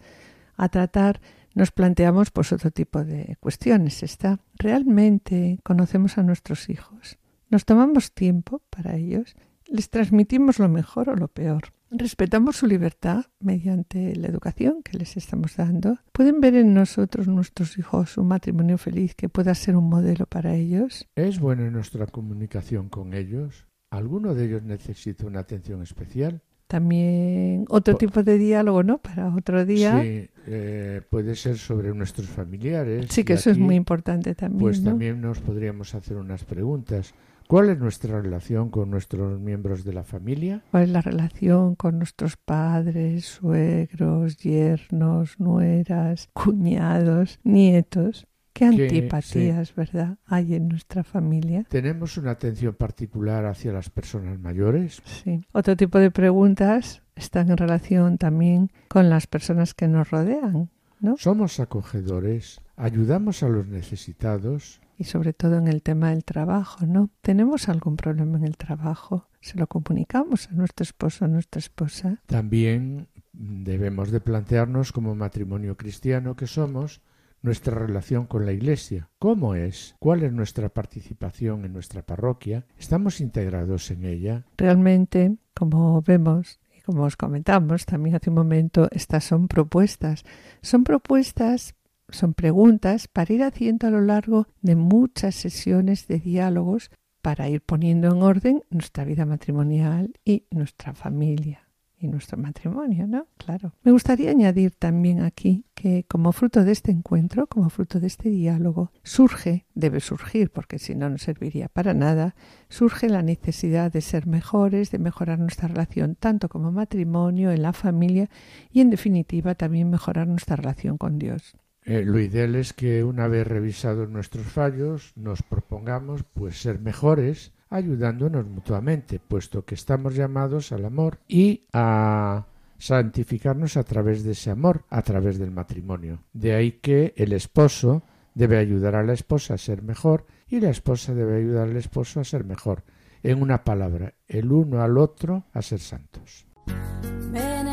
a 0.57 0.67
tratar, 0.67 1.21
nos 1.55 1.71
planteamos 1.71 2.31
pues 2.31 2.51
otro 2.51 2.69
tipo 2.69 3.05
de 3.05 3.37
cuestiones. 3.39 4.03
Está 4.03 4.41
realmente 4.55 5.57
conocemos 5.63 6.17
a 6.17 6.23
nuestros 6.23 6.69
hijos, 6.69 7.17
nos 7.49 7.63
tomamos 7.63 8.11
tiempo 8.11 8.61
para 8.69 8.97
ellos, 8.97 9.37
les 9.71 9.89
transmitimos 9.89 10.59
lo 10.59 10.69
mejor 10.69 11.09
o 11.09 11.15
lo 11.15 11.27
peor. 11.27 11.63
Respetamos 11.91 12.57
su 12.57 12.67
libertad 12.67 13.25
mediante 13.39 14.15
la 14.15 14.27
educación 14.27 14.83
que 14.83 14.97
les 14.97 15.17
estamos 15.17 15.55
dando. 15.57 15.97
¿Pueden 16.11 16.39
ver 16.39 16.53
en 16.55 16.73
nosotros, 16.75 17.27
nuestros 17.27 17.77
hijos, 17.79 18.17
un 18.17 18.27
matrimonio 18.27 18.77
feliz 18.77 19.15
que 19.15 19.27
pueda 19.27 19.55
ser 19.55 19.75
un 19.75 19.89
modelo 19.89 20.27
para 20.27 20.53
ellos? 20.53 21.07
¿Es 21.15 21.39
buena 21.39 21.69
nuestra 21.71 22.05
comunicación 22.05 22.89
con 22.89 23.13
ellos? 23.15 23.65
¿Alguno 23.89 24.35
de 24.35 24.45
ellos 24.45 24.61
necesita 24.63 25.25
una 25.25 25.39
atención 25.39 25.81
especial? 25.81 26.41
También 26.67 27.65
otro 27.69 27.93
Po- 27.95 27.97
tipo 27.97 28.21
de 28.21 28.37
diálogo, 28.37 28.83
¿no? 28.83 28.99
Para 28.99 29.33
otro 29.35 29.65
día. 29.65 29.99
Sí, 30.03 30.29
eh, 30.45 31.01
puede 31.09 31.35
ser 31.35 31.57
sobre 31.57 31.91
nuestros 31.95 32.27
familiares. 32.27 33.07
Sí, 33.09 33.23
que 33.23 33.33
eso 33.33 33.49
es 33.49 33.57
muy 33.57 33.73
importante 33.73 34.35
también. 34.35 34.59
Pues 34.59 34.81
¿no? 34.81 34.91
también 34.91 35.19
nos 35.19 35.39
podríamos 35.39 35.95
hacer 35.95 36.17
unas 36.17 36.43
preguntas. 36.45 37.15
¿Cuál 37.49 37.71
es 37.71 37.79
nuestra 37.79 38.21
relación 38.21 38.69
con 38.69 38.91
nuestros 38.91 39.39
miembros 39.39 39.83
de 39.83 39.91
la 39.91 40.03
familia? 40.03 40.63
¿Cuál 40.69 40.83
es 40.83 40.89
la 40.89 41.01
relación 41.01 41.73
con 41.73 41.97
nuestros 41.97 42.37
padres, 42.37 43.25
suegros, 43.25 44.37
yernos, 44.37 45.39
nueras, 45.39 46.29
cuñados, 46.33 47.39
nietos? 47.43 48.27
Qué 48.53 48.65
antipatías, 48.65 49.73
¿verdad? 49.73 50.19
Hay 50.27 50.53
en 50.53 50.67
nuestra 50.67 51.03
familia. 51.03 51.65
¿Tenemos 51.67 52.17
una 52.17 52.29
atención 52.29 52.75
particular 52.75 53.47
hacia 53.47 53.73
las 53.73 53.89
personas 53.89 54.37
mayores? 54.37 55.01
Sí. 55.05 55.43
Otro 55.51 55.75
tipo 55.75 55.97
de 55.97 56.11
preguntas 56.11 57.01
están 57.15 57.49
en 57.49 57.57
relación 57.57 58.19
también 58.19 58.69
con 58.89 59.09
las 59.09 59.25
personas 59.25 59.73
que 59.73 59.87
nos 59.87 60.11
rodean 60.11 60.69
¿Somos 61.17 61.59
acogedores? 61.59 62.61
¿Ayudamos 62.75 63.41
a 63.41 63.49
los 63.49 63.65
necesitados? 63.65 64.81
Y 64.99 65.05
sobre 65.05 65.31
todo 65.31 65.57
en 65.57 65.69
el 65.69 65.81
tema 65.81 66.09
del 66.09 66.25
trabajo, 66.25 66.85
¿no? 66.85 67.09
¿Tenemos 67.21 67.69
algún 67.69 67.95
problema 67.95 68.37
en 68.37 68.43
el 68.43 68.57
trabajo? 68.57 69.29
¿Se 69.39 69.57
lo 69.57 69.65
comunicamos 69.65 70.49
a 70.49 70.51
nuestro 70.51 70.83
esposo 70.83 71.23
o 71.23 71.27
a 71.27 71.31
nuestra 71.31 71.59
esposa? 71.59 72.21
También 72.25 73.07
debemos 73.31 74.11
de 74.11 74.19
plantearnos 74.19 74.91
como 74.91 75.15
matrimonio 75.15 75.77
cristiano 75.77 76.35
que 76.35 76.47
somos 76.47 77.01
nuestra 77.41 77.75
relación 77.75 78.25
con 78.25 78.45
la 78.45 78.51
Iglesia. 78.51 79.09
¿Cómo 79.19 79.55
es? 79.55 79.95
¿Cuál 79.99 80.23
es 80.23 80.33
nuestra 80.33 80.67
participación 80.67 81.63
en 81.63 81.71
nuestra 81.71 82.05
parroquia? 82.05 82.65
¿Estamos 82.77 83.21
integrados 83.21 83.91
en 83.91 84.03
ella? 84.03 84.45
Realmente, 84.57 85.37
como 85.53 86.01
vemos 86.01 86.59
y 86.77 86.81
como 86.81 87.03
os 87.03 87.15
comentamos 87.15 87.85
también 87.85 88.17
hace 88.17 88.31
un 88.31 88.35
momento, 88.35 88.89
estas 88.91 89.23
son 89.23 89.47
propuestas. 89.47 90.25
Son 90.61 90.83
propuestas, 90.83 91.75
son 92.11 92.33
preguntas 92.33 93.07
para 93.07 93.33
ir 93.33 93.43
haciendo 93.43 93.87
a 93.87 93.91
lo 93.91 94.01
largo 94.01 94.47
de 94.61 94.75
muchas 94.75 95.35
sesiones 95.35 96.07
de 96.07 96.19
diálogos 96.19 96.91
para 97.21 97.49
ir 97.49 97.61
poniendo 97.61 98.07
en 98.07 98.21
orden 98.21 98.63
nuestra 98.69 99.03
vida 99.03 99.25
matrimonial 99.25 100.13
y 100.23 100.45
nuestra 100.51 100.93
familia 100.93 101.69
y 101.99 102.07
nuestro 102.07 102.37
matrimonio, 102.37 103.07
¿no? 103.07 103.27
Claro. 103.37 103.73
Me 103.83 103.91
gustaría 103.91 104.31
añadir 104.31 104.71
también 104.71 105.21
aquí 105.21 105.65
que 105.73 106.05
como 106.05 106.31
fruto 106.31 106.63
de 106.63 106.71
este 106.71 106.91
encuentro, 106.91 107.47
como 107.47 107.69
fruto 107.69 107.99
de 107.99 108.07
este 108.07 108.29
diálogo, 108.29 108.91
surge, 109.03 109.65
debe 109.75 109.99
surgir, 109.99 110.49
porque 110.49 110.79
si 110.79 110.95
no 110.95 111.09
no 111.09 111.17
serviría 111.17 111.67
para 111.67 111.93
nada, 111.93 112.35
surge 112.69 113.09
la 113.09 113.21
necesidad 113.21 113.91
de 113.91 114.01
ser 114.01 114.27
mejores, 114.27 114.91
de 114.91 114.99
mejorar 114.99 115.39
nuestra 115.39 115.67
relación 115.67 116.15
tanto 116.15 116.47
como 116.47 116.71
matrimonio, 116.71 117.51
en 117.51 117.61
la 117.61 117.73
familia 117.73 118.29
y 118.71 118.79
en 118.79 118.89
definitiva 118.89 119.55
también 119.55 119.89
mejorar 119.89 120.27
nuestra 120.27 120.55
relación 120.55 120.97
con 120.97 121.19
Dios. 121.19 121.57
Eh, 121.89 122.05
lo 122.05 122.19
ideal 122.19 122.53
es 122.53 122.71
que 122.71 123.03
una 123.03 123.27
vez 123.27 123.47
revisados 123.47 124.07
nuestros 124.07 124.45
fallos 124.45 125.11
nos 125.15 125.41
propongamos 125.41 126.21
pues 126.21 126.61
ser 126.61 126.77
mejores 126.79 127.51
ayudándonos 127.71 128.45
mutuamente, 128.45 129.19
puesto 129.19 129.65
que 129.65 129.73
estamos 129.73 130.13
llamados 130.13 130.71
al 130.71 130.85
amor 130.85 131.17
y 131.27 131.63
a 131.73 132.45
santificarnos 132.77 133.75
a 133.75 133.83
través 133.83 134.23
de 134.23 134.33
ese 134.33 134.51
amor, 134.51 134.85
a 134.91 135.01
través 135.01 135.39
del 135.39 135.49
matrimonio. 135.49 136.19
De 136.31 136.53
ahí 136.53 136.73
que 136.73 137.15
el 137.17 137.33
esposo 137.33 138.03
debe 138.35 138.59
ayudar 138.59 138.93
a 138.93 139.03
la 139.03 139.13
esposa 139.13 139.55
a 139.55 139.57
ser 139.57 139.81
mejor 139.81 140.27
y 140.47 140.59
la 140.59 140.69
esposa 140.69 141.15
debe 141.15 141.37
ayudar 141.37 141.69
al 141.69 141.77
esposo 141.77 142.19
a 142.19 142.23
ser 142.23 142.43
mejor. 142.43 142.83
En 143.23 143.41
una 143.41 143.63
palabra, 143.63 144.13
el 144.27 144.51
uno 144.51 144.83
al 144.83 144.95
otro 144.99 145.45
a 145.53 145.63
ser 145.63 145.79
santos. 145.79 146.45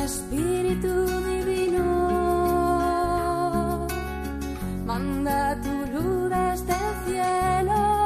Espíritu 0.06 1.25
manda 4.86 5.58
tu 5.62 5.74
luz 5.92 6.30
desde 6.30 6.72
el 6.72 6.94
cielo, 7.04 8.05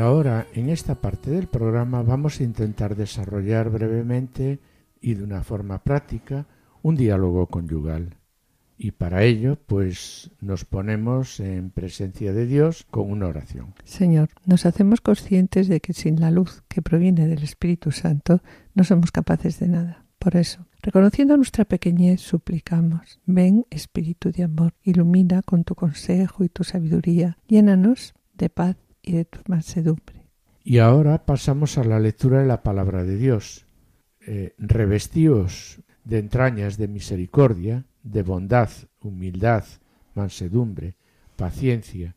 ahora, 0.00 0.46
en 0.54 0.68
esta 0.68 0.96
parte 0.96 1.30
del 1.30 1.46
programa, 1.46 2.02
vamos 2.02 2.40
a 2.40 2.44
intentar 2.44 2.96
desarrollar 2.96 3.70
brevemente 3.70 4.58
y 5.00 5.14
de 5.14 5.24
una 5.24 5.42
forma 5.42 5.82
práctica 5.82 6.46
un 6.82 6.96
diálogo 6.96 7.46
conyugal. 7.46 8.16
Y 8.82 8.92
para 8.92 9.24
ello, 9.24 9.58
pues 9.66 10.30
nos 10.40 10.64
ponemos 10.64 11.38
en 11.38 11.70
presencia 11.70 12.32
de 12.32 12.46
Dios 12.46 12.86
con 12.90 13.10
una 13.10 13.26
oración. 13.26 13.74
Señor, 13.84 14.30
nos 14.46 14.64
hacemos 14.64 15.02
conscientes 15.02 15.68
de 15.68 15.80
que 15.80 15.92
sin 15.92 16.18
la 16.18 16.30
luz 16.30 16.62
que 16.68 16.80
proviene 16.80 17.26
del 17.26 17.42
Espíritu 17.42 17.90
Santo 17.90 18.40
no 18.74 18.84
somos 18.84 19.12
capaces 19.12 19.58
de 19.60 19.68
nada. 19.68 20.06
Por 20.18 20.36
eso, 20.36 20.66
reconociendo 20.82 21.36
nuestra 21.36 21.66
pequeñez, 21.66 22.20
suplicamos, 22.20 23.20
ven 23.26 23.66
Espíritu 23.68 24.32
de 24.32 24.44
amor, 24.44 24.72
ilumina 24.82 25.42
con 25.42 25.64
tu 25.64 25.74
consejo 25.74 26.44
y 26.44 26.48
tu 26.48 26.64
sabiduría, 26.64 27.36
llénanos 27.48 28.14
de 28.34 28.48
paz 28.48 28.76
y 30.62 30.78
ahora 30.78 31.24
pasamos 31.24 31.78
a 31.78 31.84
la 31.84 31.98
lectura 31.98 32.40
de 32.40 32.46
la 32.46 32.62
palabra 32.62 33.02
de 33.02 33.16
Dios. 33.16 33.66
Eh, 34.20 34.54
revestíos 34.58 35.80
de 36.04 36.18
entrañas 36.18 36.76
de 36.76 36.88
misericordia, 36.88 37.86
de 38.02 38.22
bondad, 38.22 38.70
humildad, 39.00 39.64
mansedumbre, 40.14 40.96
paciencia, 41.36 42.14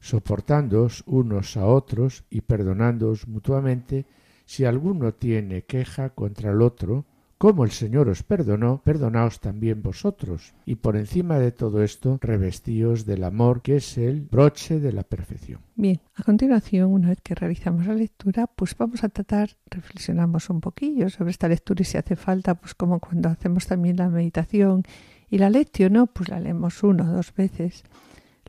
soportándoos 0.00 1.02
unos 1.06 1.56
a 1.56 1.66
otros 1.66 2.24
y 2.30 2.42
perdonándoos 2.42 3.26
mutuamente 3.26 4.06
si 4.44 4.64
alguno 4.64 5.14
tiene 5.14 5.62
queja 5.62 6.10
contra 6.10 6.50
el 6.50 6.62
otro, 6.62 7.06
como 7.40 7.64
el 7.64 7.70
Señor 7.70 8.10
os 8.10 8.22
perdonó, 8.22 8.82
perdonaos 8.84 9.40
también 9.40 9.80
vosotros. 9.80 10.52
Y 10.66 10.74
por 10.74 10.94
encima 10.98 11.38
de 11.38 11.52
todo 11.52 11.82
esto, 11.82 12.18
revestíos 12.20 13.06
del 13.06 13.24
amor, 13.24 13.62
que 13.62 13.76
es 13.76 13.96
el 13.96 14.20
broche 14.20 14.78
de 14.78 14.92
la 14.92 15.04
perfección. 15.04 15.62
Bien, 15.74 16.02
a 16.16 16.22
continuación, 16.22 16.92
una 16.92 17.08
vez 17.08 17.22
que 17.22 17.34
realizamos 17.34 17.86
la 17.86 17.94
lectura, 17.94 18.46
pues 18.46 18.76
vamos 18.76 19.04
a 19.04 19.08
tratar, 19.08 19.56
reflexionamos 19.70 20.50
un 20.50 20.60
poquillo 20.60 21.08
sobre 21.08 21.30
esta 21.30 21.48
lectura 21.48 21.80
y 21.80 21.86
si 21.86 21.96
hace 21.96 22.14
falta, 22.14 22.56
pues 22.56 22.74
como 22.74 23.00
cuando 23.00 23.30
hacemos 23.30 23.66
también 23.66 23.96
la 23.96 24.10
meditación 24.10 24.82
y 25.30 25.38
la 25.38 25.48
lección, 25.48 25.94
¿no? 25.94 26.08
Pues 26.08 26.28
la 26.28 26.40
leemos 26.40 26.82
uno 26.82 27.04
o 27.04 27.06
dos 27.14 27.32
veces, 27.34 27.84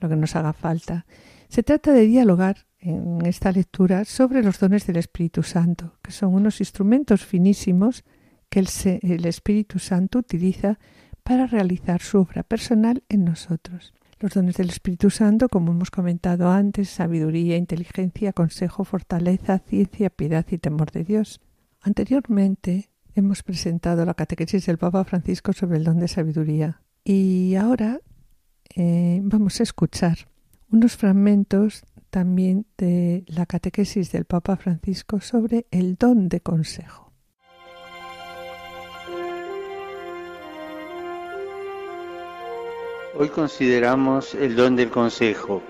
lo 0.01 0.09
que 0.09 0.17
nos 0.17 0.35
haga 0.35 0.51
falta. 0.51 1.05
Se 1.47 1.63
trata 1.63 1.93
de 1.93 2.07
dialogar 2.07 2.65
en 2.79 3.25
esta 3.25 3.53
lectura 3.53 4.03
sobre 4.03 4.43
los 4.43 4.59
dones 4.59 4.85
del 4.85 4.97
Espíritu 4.97 5.43
Santo, 5.43 5.93
que 6.01 6.11
son 6.11 6.33
unos 6.33 6.59
instrumentos 6.59 7.25
finísimos 7.25 8.03
que 8.51 8.59
el, 8.59 9.25
Espíritu 9.25 9.79
Santo 9.79 10.19
utiliza 10.19 10.77
para 11.23 11.47
realizar 11.47 12.01
su 12.01 12.19
obra 12.19 12.43
personal 12.43 13.01
en 13.07 13.23
nosotros. 13.23 13.93
Los 14.19 14.33
dones 14.33 14.57
del 14.57 14.69
Espíritu 14.69 15.09
Santo, 15.09 15.47
como 15.47 15.71
hemos 15.71 15.89
comentado 15.89 16.51
antes, 16.51 16.89
sabiduría, 16.89 17.55
inteligencia, 17.55 18.33
consejo, 18.33 18.83
fortaleza, 18.83 19.59
ciencia, 19.59 20.09
piedad 20.09 20.45
y 20.51 20.57
temor 20.57 20.91
de 20.91 21.05
Dios. 21.05 21.39
Anteriormente 21.79 22.89
hemos 23.15 23.41
presentado 23.41 24.05
la 24.05 24.13
catequesis 24.15 24.65
del 24.65 24.77
Papa 24.77 25.05
Francisco 25.05 25.53
sobre 25.53 25.77
el 25.77 25.85
don 25.85 25.99
de 25.99 26.09
sabiduría 26.09 26.81
y 27.05 27.55
ahora 27.55 28.01
eh, 28.75 29.21
vamos 29.23 29.61
a 29.61 29.63
escuchar 29.63 30.27
unos 30.69 30.97
fragmentos 30.97 31.83
también 32.09 32.65
de 32.77 33.23
la 33.27 33.45
catequesis 33.45 34.11
del 34.11 34.25
Papa 34.25 34.57
Francisco 34.57 35.21
sobre 35.21 35.67
el 35.71 35.95
don 35.95 36.27
de 36.27 36.41
consejo. 36.41 37.00
Hoy 43.21 43.29
consideramos 43.29 44.33
el 44.33 44.55
don 44.55 44.75
del 44.75 44.89
consejo. 44.89 45.61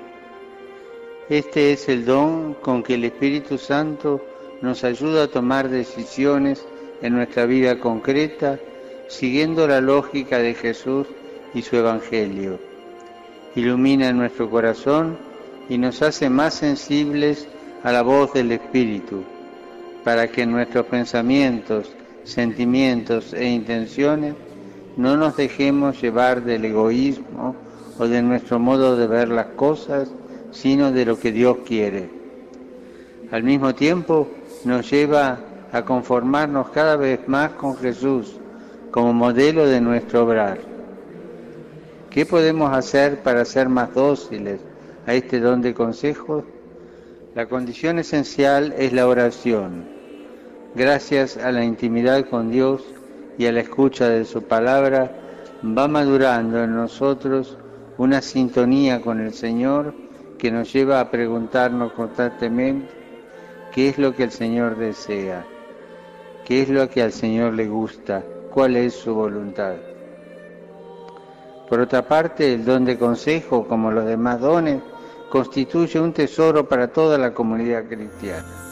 Este 1.28 1.74
es 1.74 1.90
el 1.90 2.06
don 2.06 2.54
con 2.54 2.82
que 2.82 2.94
el 2.94 3.04
Espíritu 3.04 3.58
Santo 3.58 4.22
nos 4.62 4.86
ayuda 4.86 5.24
a 5.24 5.28
tomar 5.28 5.68
decisiones 5.68 6.66
en 7.02 7.14
nuestra 7.14 7.46
vida 7.46 7.78
concreta, 7.78 8.58
siguiendo 9.10 9.68
la 9.68 9.82
lógica 9.82 10.38
de 10.38 10.54
Jesús 10.54 11.08
y 11.54 11.62
su 11.62 11.76
Evangelio. 11.76 12.58
Ilumina 13.56 14.14
nuestro 14.14 14.50
corazón 14.50 15.18
y 15.68 15.78
nos 15.78 16.02
hace 16.02 16.30
más 16.30 16.54
sensibles 16.54 17.50
a 17.84 17.92
la 17.92 18.02
voz 18.02 18.32
del 18.32 18.54
Espíritu, 18.54 19.26
para 20.06 20.30
que 20.30 20.46
nuestros 20.46 20.86
pensamientos, 20.86 21.92
sentimientos 22.24 23.34
e 23.34 23.46
intenciones 23.46 24.36
no 25.02 25.18
nos 25.18 25.36
dejemos 25.36 26.00
llevar 26.00 26.44
del 26.44 26.64
egoísmo 26.64 27.56
o 27.98 28.08
de 28.08 28.22
nuestro 28.22 28.60
modo 28.60 28.96
de 28.96 29.08
ver 29.08 29.30
las 29.30 29.48
cosas, 29.48 30.12
sino 30.52 30.92
de 30.92 31.06
lo 31.06 31.20
que 31.20 31.32
Dios 31.32 31.58
quiere. 31.66 32.08
Al 33.32 33.42
mismo 33.44 33.74
tiempo, 33.74 34.28
nos 34.64 34.92
lleva 34.92 35.40
a 35.72 35.84
conformarnos 35.84 36.70
cada 36.70 36.98
vez 36.98 37.28
más 37.28 37.52
con 37.54 37.76
Jesús 37.78 38.36
como 38.92 39.12
modelo 39.12 39.66
de 39.66 39.82
nuestro 39.82 40.24
obrar. 40.24 40.60
¿Qué 42.12 42.26
podemos 42.26 42.72
hacer 42.72 43.24
para 43.24 43.44
ser 43.44 43.70
más 43.70 43.96
dóciles 43.96 44.60
a 45.08 45.16
este 45.16 45.40
don 45.40 45.64
de 45.64 45.74
consejos? 45.74 46.44
La 47.34 47.48
condición 47.48 47.98
esencial 47.98 48.76
es 48.78 48.94
la 48.94 49.08
oración. 49.08 49.86
Gracias 50.76 51.38
a 51.38 51.52
la 51.52 51.64
intimidad 51.64 52.30
con 52.30 52.52
Dios 52.52 52.84
y 53.38 53.46
a 53.46 53.52
la 53.52 53.62
escucha 53.62 54.10
de 54.10 54.26
su 54.26 54.44
palabra, 54.44 55.12
va 55.64 55.88
madurando 55.88 56.64
en 56.64 56.76
nosotros 56.76 57.58
una 57.98 58.22
sintonía 58.22 59.02
con 59.02 59.20
el 59.20 59.34
Señor 59.34 59.94
que 60.38 60.52
nos 60.52 60.74
lleva 60.74 61.00
a 61.00 61.12
preguntarnos 61.12 61.94
constantemente 61.94 62.90
qué 63.72 63.90
es 63.90 63.98
lo 63.98 64.16
que 64.16 64.24
el 64.24 64.32
Señor 64.32 64.78
desea, 64.78 65.46
qué 66.46 66.64
es 66.64 66.70
lo 66.70 66.90
que 66.90 67.02
al 67.04 67.12
Señor 67.12 67.54
le 67.54 67.68
gusta, 67.68 68.24
cuál 68.52 68.76
es 68.76 68.94
su 68.94 69.14
voluntad. 69.14 69.76
Por 71.70 71.80
otra 71.80 72.08
parte, 72.08 72.54
el 72.54 72.66
don 72.66 72.84
de 72.84 72.98
consejo, 72.98 73.66
como 73.68 73.92
los 73.92 74.06
demás 74.06 74.42
dones, 74.42 74.82
constituye 75.30 76.00
un 76.00 76.12
tesoro 76.12 76.68
para 76.68 76.88
toda 76.88 77.18
la 77.18 77.34
comunidad 77.34 77.86
cristiana. 77.86 78.71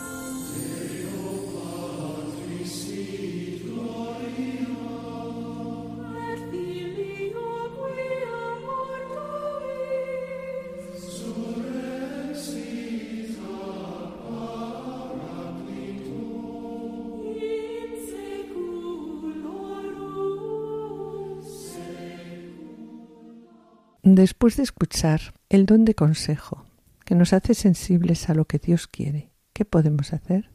Después 24.20 24.58
de 24.58 24.64
escuchar 24.64 25.22
el 25.48 25.66
don 25.66 25.86
de 25.86 25.96
consejo, 25.96 26.66
que 27.06 27.16
nos 27.16 27.32
hace 27.32 27.54
sensibles 27.54 28.30
a 28.30 28.34
lo 28.34 28.44
que 28.44 28.60
Dios 28.60 28.86
quiere, 28.86 29.32
¿qué 29.54 29.64
podemos 29.64 30.12
hacer? 30.12 30.52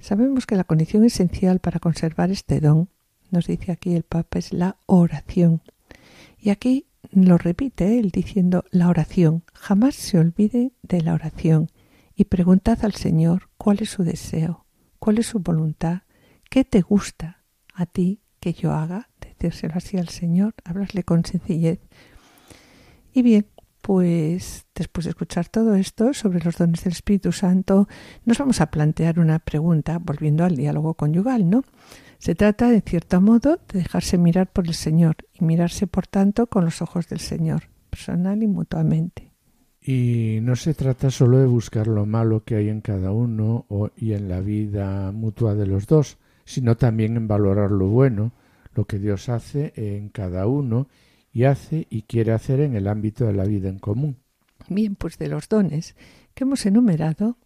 Sabemos 0.00 0.46
que 0.46 0.56
la 0.56 0.64
condición 0.64 1.04
esencial 1.04 1.58
para 1.58 1.78
conservar 1.78 2.30
este 2.30 2.58
don, 2.58 2.88
nos 3.30 3.48
dice 3.48 3.70
aquí 3.70 3.94
el 3.94 4.04
Papa, 4.04 4.38
es 4.38 4.54
la 4.54 4.78
oración. 4.86 5.60
Y 6.38 6.48
aquí 6.48 6.86
lo 7.12 7.36
repite 7.36 7.98
él 7.98 8.12
diciendo 8.12 8.64
la 8.70 8.88
oración. 8.88 9.44
Jamás 9.52 9.94
se 9.94 10.18
olvide 10.18 10.72
de 10.80 11.02
la 11.02 11.12
oración 11.12 11.70
y 12.14 12.24
preguntad 12.24 12.78
al 12.82 12.94
Señor 12.94 13.50
cuál 13.58 13.80
es 13.82 13.90
su 13.90 14.04
deseo, 14.04 14.64
cuál 14.98 15.18
es 15.18 15.26
su 15.26 15.40
voluntad, 15.40 16.04
qué 16.48 16.64
te 16.64 16.80
gusta 16.80 17.44
a 17.74 17.84
ti 17.84 18.22
que 18.40 18.54
yo 18.54 18.72
haga, 18.72 19.10
decírselo 19.20 19.74
así 19.76 19.98
al 19.98 20.08
Señor, 20.08 20.54
hablarle 20.64 21.04
con 21.04 21.26
sencillez. 21.26 21.80
Y 23.16 23.22
bien, 23.22 23.46
pues 23.80 24.66
después 24.74 25.06
de 25.06 25.08
escuchar 25.08 25.48
todo 25.48 25.74
esto 25.74 26.12
sobre 26.12 26.44
los 26.44 26.58
dones 26.58 26.84
del 26.84 26.92
Espíritu 26.92 27.32
Santo, 27.32 27.88
nos 28.26 28.36
vamos 28.36 28.60
a 28.60 28.70
plantear 28.70 29.18
una 29.18 29.38
pregunta, 29.38 29.98
volviendo 29.98 30.44
al 30.44 30.54
diálogo 30.54 30.92
conyugal, 30.92 31.48
¿no? 31.48 31.64
Se 32.18 32.34
trata, 32.34 32.68
de 32.68 32.82
cierto 32.82 33.22
modo, 33.22 33.58
de 33.72 33.78
dejarse 33.78 34.18
mirar 34.18 34.52
por 34.52 34.66
el 34.66 34.74
Señor 34.74 35.16
y 35.32 35.46
mirarse, 35.46 35.86
por 35.86 36.06
tanto, 36.06 36.46
con 36.48 36.66
los 36.66 36.82
ojos 36.82 37.08
del 37.08 37.20
Señor, 37.20 37.70
personal 37.88 38.42
y 38.42 38.48
mutuamente. 38.48 39.32
Y 39.80 40.40
no 40.42 40.54
se 40.54 40.74
trata 40.74 41.10
solo 41.10 41.38
de 41.38 41.46
buscar 41.46 41.86
lo 41.86 42.04
malo 42.04 42.44
que 42.44 42.56
hay 42.56 42.68
en 42.68 42.82
cada 42.82 43.12
uno 43.12 43.64
y 43.96 44.12
en 44.12 44.28
la 44.28 44.42
vida 44.42 45.10
mutua 45.10 45.54
de 45.54 45.66
los 45.66 45.86
dos, 45.86 46.18
sino 46.44 46.76
también 46.76 47.16
en 47.16 47.28
valorar 47.28 47.70
lo 47.70 47.86
bueno, 47.86 48.32
lo 48.74 48.84
que 48.84 48.98
Dios 48.98 49.30
hace 49.30 49.72
en 49.74 50.10
cada 50.10 50.46
uno 50.46 50.88
y 51.36 51.44
hace 51.44 51.86
y 51.90 52.04
quiere 52.04 52.32
hacer 52.32 52.60
en 52.60 52.74
el 52.76 52.88
ámbito 52.88 53.26
de 53.26 53.34
la 53.34 53.44
vida 53.44 53.68
en 53.68 53.78
común. 53.78 54.16
Bien, 54.70 54.96
pues 54.96 55.18
de 55.18 55.28
los 55.28 55.50
dones 55.50 55.94
que 56.32 56.44
hemos 56.44 56.64
enumerado, 56.64 57.36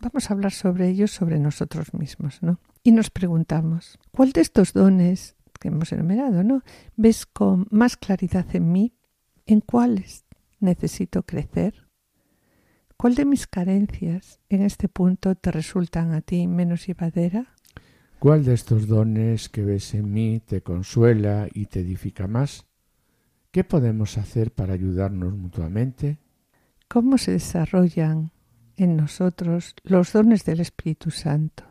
vamos 0.00 0.30
a 0.30 0.34
hablar 0.34 0.52
sobre 0.52 0.88
ellos, 0.88 1.10
sobre 1.10 1.40
nosotros 1.40 1.92
mismos, 1.92 2.44
¿no? 2.44 2.60
Y 2.84 2.92
nos 2.92 3.10
preguntamos, 3.10 3.98
¿cuál 4.12 4.30
de 4.30 4.42
estos 4.42 4.72
dones 4.72 5.34
que 5.58 5.66
hemos 5.66 5.90
enumerado, 5.90 6.44
¿no? 6.44 6.62
¿Ves 6.94 7.26
con 7.26 7.66
más 7.72 7.96
claridad 7.96 8.46
en 8.54 8.70
mí? 8.70 8.94
¿En 9.46 9.62
cuáles 9.62 10.24
necesito 10.60 11.24
crecer? 11.24 11.88
¿Cuál 12.96 13.16
de 13.16 13.24
mis 13.24 13.48
carencias 13.48 14.38
en 14.48 14.62
este 14.62 14.88
punto 14.88 15.34
te 15.34 15.50
resultan 15.50 16.14
a 16.14 16.20
ti 16.20 16.46
menos 16.46 16.86
llevadera? 16.86 17.52
¿Cuál 18.20 18.44
de 18.44 18.54
estos 18.54 18.86
dones 18.86 19.48
que 19.48 19.64
ves 19.64 19.92
en 19.94 20.12
mí 20.12 20.38
te 20.38 20.62
consuela 20.62 21.48
y 21.52 21.66
te 21.66 21.80
edifica 21.80 22.28
más? 22.28 22.69
¿Qué 23.52 23.64
podemos 23.64 24.16
hacer 24.16 24.52
para 24.52 24.74
ayudarnos 24.74 25.36
mutuamente? 25.36 26.18
¿Cómo 26.86 27.18
se 27.18 27.32
desarrollan 27.32 28.30
en 28.76 28.96
nosotros 28.96 29.74
los 29.82 30.12
dones 30.12 30.44
del 30.44 30.60
Espíritu 30.60 31.10
Santo? 31.10 31.64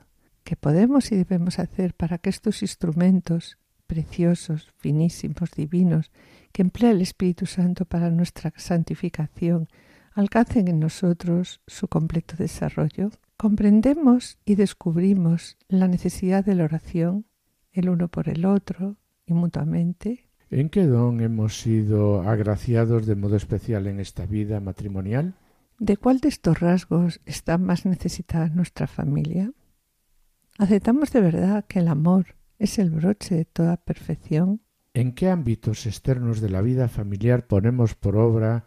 ¿Qué 0.43 0.57
podemos 0.57 1.09
y 1.13 1.15
debemos 1.15 1.57
hacer 1.57 1.93
para 1.93 2.17
que 2.17 2.29
estos 2.29 2.63
instrumentos 2.63 3.57
preciosos, 3.87 4.73
finísimos, 4.75 5.51
divinos, 5.55 6.11
que 6.51 6.63
emplea 6.63 6.91
el 6.91 7.01
Espíritu 7.01 7.45
Santo 7.45 7.85
para 7.85 8.09
nuestra 8.09 8.51
santificación, 8.57 9.69
alcancen 10.11 10.67
en 10.67 10.81
nosotros 10.81 11.61
su 11.65 11.87
completo 11.87 12.35
desarrollo? 12.37 13.11
Comprendemos 13.37 14.37
y 14.43 14.55
descubrimos 14.55 15.55
la 15.69 15.87
necesidad 15.87 16.43
de 16.43 16.55
la 16.55 16.65
oración, 16.65 17.25
el 17.71 17.87
uno 17.87 18.09
por 18.09 18.27
el 18.27 18.43
otro 18.43 18.97
y 19.25 19.31
mutuamente. 19.33 20.28
¿En 20.51 20.69
qué 20.69 20.87
don 20.87 21.21
hemos 21.21 21.59
sido 21.59 22.23
agraciados 22.23 23.05
de 23.05 23.15
modo 23.15 23.35
especial 23.35 23.85
en 23.85 23.99
esta 23.99 24.25
vida 24.25 24.59
matrimonial? 24.59 25.35
¿De 25.77 25.95
cuál 25.95 26.19
de 26.21 26.29
estos 26.29 26.59
rasgos 26.59 27.21
está 27.25 27.59
más 27.59 27.85
necesitada 27.85 28.49
nuestra 28.49 28.87
familia? 28.87 29.51
¿Aceptamos 30.57 31.13
de 31.13 31.21
verdad 31.21 31.65
que 31.65 31.79
el 31.79 31.87
amor 31.87 32.35
es 32.57 32.79
el 32.79 32.89
broche 32.89 33.35
de 33.35 33.45
toda 33.45 33.77
perfección? 33.77 34.61
¿En 34.95 35.13
qué 35.13 35.29
ámbitos 35.29 35.85
externos 35.85 36.41
de 36.41 36.49
la 36.49 36.61
vida 36.61 36.87
familiar 36.87 37.45
ponemos 37.45 37.93
por 37.93 38.17
obra 38.17 38.65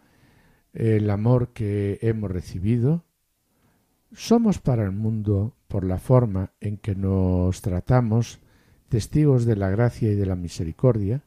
el 0.71 1.09
amor 1.09 1.51
que 1.51 1.99
hemos 2.01 2.31
recibido? 2.31 3.03
¿Somos 4.13 4.59
para 4.59 4.83
el 4.83 4.93
mundo, 4.93 5.57
por 5.67 5.83
la 5.83 5.97
forma 5.97 6.53
en 6.61 6.77
que 6.77 6.95
nos 6.95 7.61
tratamos, 7.61 8.39
testigos 8.87 9.43
de 9.43 9.57
la 9.57 9.69
gracia 9.69 10.09
y 10.09 10.15
de 10.15 10.25
la 10.25 10.37
misericordia? 10.37 11.23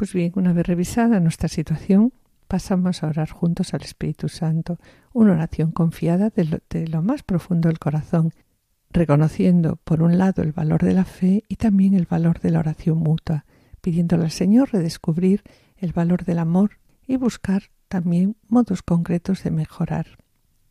Pues 0.00 0.14
bien, 0.14 0.32
una 0.36 0.54
vez 0.54 0.66
revisada 0.66 1.20
nuestra 1.20 1.46
situación, 1.50 2.14
pasamos 2.48 3.02
a 3.02 3.08
orar 3.08 3.28
juntos 3.28 3.74
al 3.74 3.82
Espíritu 3.82 4.30
Santo, 4.30 4.78
una 5.12 5.32
oración 5.32 5.72
confiada 5.72 6.30
de 6.30 6.88
lo, 6.88 7.02
más 7.02 7.22
profundo 7.22 7.68
del 7.68 7.78
corazón, 7.78 8.32
reconociendo 8.88 9.76
por 9.76 10.02
un 10.02 10.16
lado 10.16 10.42
el 10.42 10.52
valor 10.52 10.82
de 10.84 10.94
la 10.94 11.04
fe 11.04 11.44
y 11.48 11.56
también 11.56 11.92
el 11.92 12.06
valor 12.06 12.40
de 12.40 12.50
la 12.50 12.60
oración 12.60 12.96
mutua, 12.96 13.44
pidiéndole 13.82 14.24
al 14.24 14.30
Señor 14.30 14.72
redescubrir 14.72 15.42
el 15.76 15.92
valor 15.92 16.24
del 16.24 16.38
amor 16.38 16.78
y 17.06 17.18
buscar 17.18 17.64
también 17.88 18.36
modos 18.48 18.82
concretos 18.82 19.42
de 19.42 19.50
mejorar, 19.50 20.06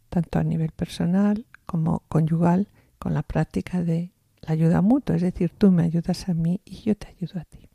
tanto 0.09 0.39
a 0.39 0.43
nivel 0.43 0.71
personal 0.71 1.45
como 1.67 1.99
conyugal, 2.09 2.69
con 2.97 3.13
la 3.13 3.21
práctica 3.21 3.83
de 3.83 4.11
la 4.41 4.53
ayuda 4.53 4.81
mutua, 4.81 5.17
es 5.17 5.21
decir, 5.21 5.51
tú 5.55 5.69
me 5.69 5.83
ayudas 5.83 6.29
a 6.29 6.33
mí 6.33 6.61
y 6.65 6.77
yo 6.77 6.95
te 6.95 7.09
ayudo 7.09 7.39
a 7.39 7.45
ti. 7.45 7.68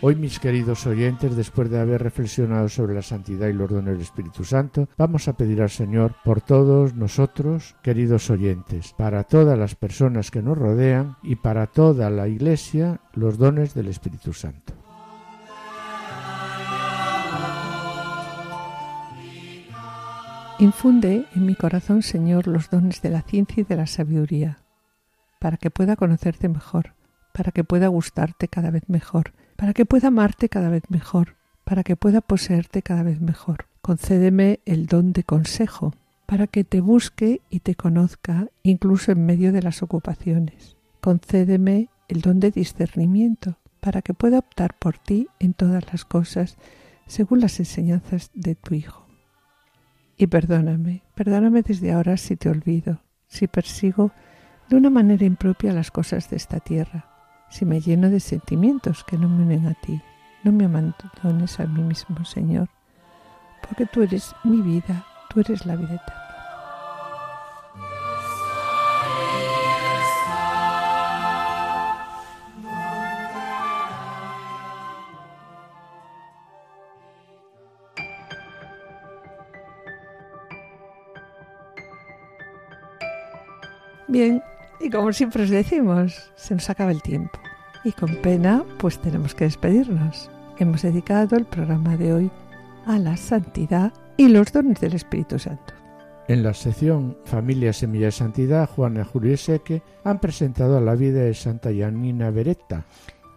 Hoy, 0.00 0.14
mis 0.14 0.38
queridos 0.38 0.86
oyentes, 0.86 1.34
después 1.34 1.68
de 1.70 1.80
haber 1.80 2.00
reflexionado 2.00 2.68
sobre 2.68 2.94
la 2.94 3.02
santidad 3.02 3.48
y 3.48 3.52
los 3.52 3.68
dones 3.68 3.94
del 3.94 4.02
Espíritu 4.02 4.44
Santo, 4.44 4.88
vamos 4.96 5.26
a 5.26 5.32
pedir 5.36 5.60
al 5.60 5.70
Señor 5.70 6.14
por 6.24 6.40
todos 6.40 6.94
nosotros, 6.94 7.74
queridos 7.82 8.30
oyentes, 8.30 8.94
para 8.96 9.24
todas 9.24 9.58
las 9.58 9.74
personas 9.74 10.30
que 10.30 10.40
nos 10.40 10.56
rodean 10.56 11.16
y 11.24 11.34
para 11.34 11.66
toda 11.66 12.10
la 12.10 12.28
Iglesia, 12.28 13.00
los 13.12 13.38
dones 13.38 13.74
del 13.74 13.88
Espíritu 13.88 14.32
Santo. 14.32 14.72
Infunde 20.60 21.24
en 21.34 21.46
mi 21.46 21.56
corazón, 21.56 22.02
Señor, 22.02 22.46
los 22.46 22.70
dones 22.70 23.02
de 23.02 23.10
la 23.10 23.22
ciencia 23.22 23.62
y 23.62 23.64
de 23.64 23.76
la 23.76 23.86
sabiduría, 23.86 24.58
para 25.38 25.56
que 25.56 25.70
pueda 25.70 25.96
conocerte 25.96 26.48
mejor, 26.48 26.94
para 27.32 27.52
que 27.52 27.64
pueda 27.64 27.88
gustarte 27.88 28.48
cada 28.48 28.70
vez 28.70 28.88
mejor, 28.88 29.32
para 29.56 29.74
que 29.74 29.86
pueda 29.86 30.08
amarte 30.08 30.48
cada 30.48 30.70
vez 30.70 30.82
mejor, 30.88 31.36
para 31.64 31.84
que 31.84 31.96
pueda 31.96 32.20
poseerte 32.20 32.82
cada 32.82 33.02
vez 33.02 33.20
mejor. 33.20 33.66
Concédeme 33.82 34.60
el 34.64 34.86
don 34.86 35.12
de 35.12 35.24
consejo, 35.24 35.94
para 36.26 36.46
que 36.46 36.64
te 36.64 36.80
busque 36.80 37.40
y 37.48 37.60
te 37.60 37.74
conozca 37.74 38.48
incluso 38.62 39.12
en 39.12 39.24
medio 39.24 39.52
de 39.52 39.62
las 39.62 39.82
ocupaciones. 39.82 40.76
Concédeme 41.00 41.88
el 42.08 42.20
don 42.20 42.40
de 42.40 42.50
discernimiento, 42.50 43.58
para 43.80 44.02
que 44.02 44.14
pueda 44.14 44.38
optar 44.38 44.74
por 44.78 44.98
ti 44.98 45.28
en 45.38 45.54
todas 45.54 45.84
las 45.92 46.04
cosas, 46.04 46.56
según 47.06 47.40
las 47.40 47.58
enseñanzas 47.60 48.30
de 48.34 48.54
tu 48.54 48.74
Hijo. 48.74 49.06
Y 50.16 50.26
perdóname, 50.26 51.02
perdóname 51.14 51.62
desde 51.62 51.92
ahora 51.92 52.16
si 52.16 52.36
te 52.36 52.48
olvido, 52.48 53.00
si 53.28 53.46
persigo 53.46 54.12
de 54.68 54.76
una 54.76 54.90
manera 54.90 55.24
impropia 55.24 55.72
las 55.72 55.90
cosas 55.90 56.28
de 56.28 56.36
esta 56.36 56.60
tierra, 56.60 57.06
si 57.48 57.64
me 57.64 57.80
lleno 57.80 58.10
de 58.10 58.20
sentimientos 58.20 59.02
que 59.04 59.16
no 59.16 59.28
me 59.28 59.42
unen 59.42 59.66
a 59.66 59.74
ti. 59.74 60.00
No 60.44 60.52
me 60.52 60.66
abandones 60.66 61.58
a 61.58 61.66
mí 61.66 61.82
mismo, 61.82 62.24
Señor, 62.24 62.68
porque 63.66 63.86
tú 63.86 64.02
eres 64.02 64.34
mi 64.44 64.60
vida, 64.60 65.04
tú 65.30 65.40
eres 65.40 65.66
la 65.66 65.74
vida 65.74 65.94
eterna. 65.94 66.28
Bien, 84.10 84.42
y 84.88 84.90
como 84.90 85.12
siempre 85.12 85.42
os 85.42 85.50
decimos, 85.50 86.32
se 86.34 86.54
nos 86.54 86.70
acaba 86.70 86.90
el 86.90 87.02
tiempo. 87.02 87.38
Y 87.84 87.92
con 87.92 88.16
pena, 88.22 88.64
pues 88.78 88.98
tenemos 88.98 89.34
que 89.34 89.44
despedirnos. 89.44 90.30
Hemos 90.58 90.80
dedicado 90.80 91.36
el 91.36 91.44
programa 91.44 91.98
de 91.98 92.14
hoy 92.14 92.30
a 92.86 92.98
la 92.98 93.18
santidad 93.18 93.92
y 94.16 94.28
los 94.28 94.50
dones 94.50 94.80
del 94.80 94.94
Espíritu 94.94 95.38
Santo. 95.38 95.74
En 96.26 96.42
la 96.42 96.54
sección 96.54 97.18
Familia 97.26 97.74
Semilla 97.74 98.06
de 98.06 98.12
Santidad, 98.12 98.66
Juana 98.66 99.04
Julio 99.04 99.36
Seque 99.36 99.82
han 100.04 100.20
presentado 100.20 100.78
a 100.78 100.80
la 100.80 100.94
vida 100.94 101.20
de 101.20 101.34
Santa 101.34 101.70
Yanina 101.70 102.30
Beretta. 102.30 102.86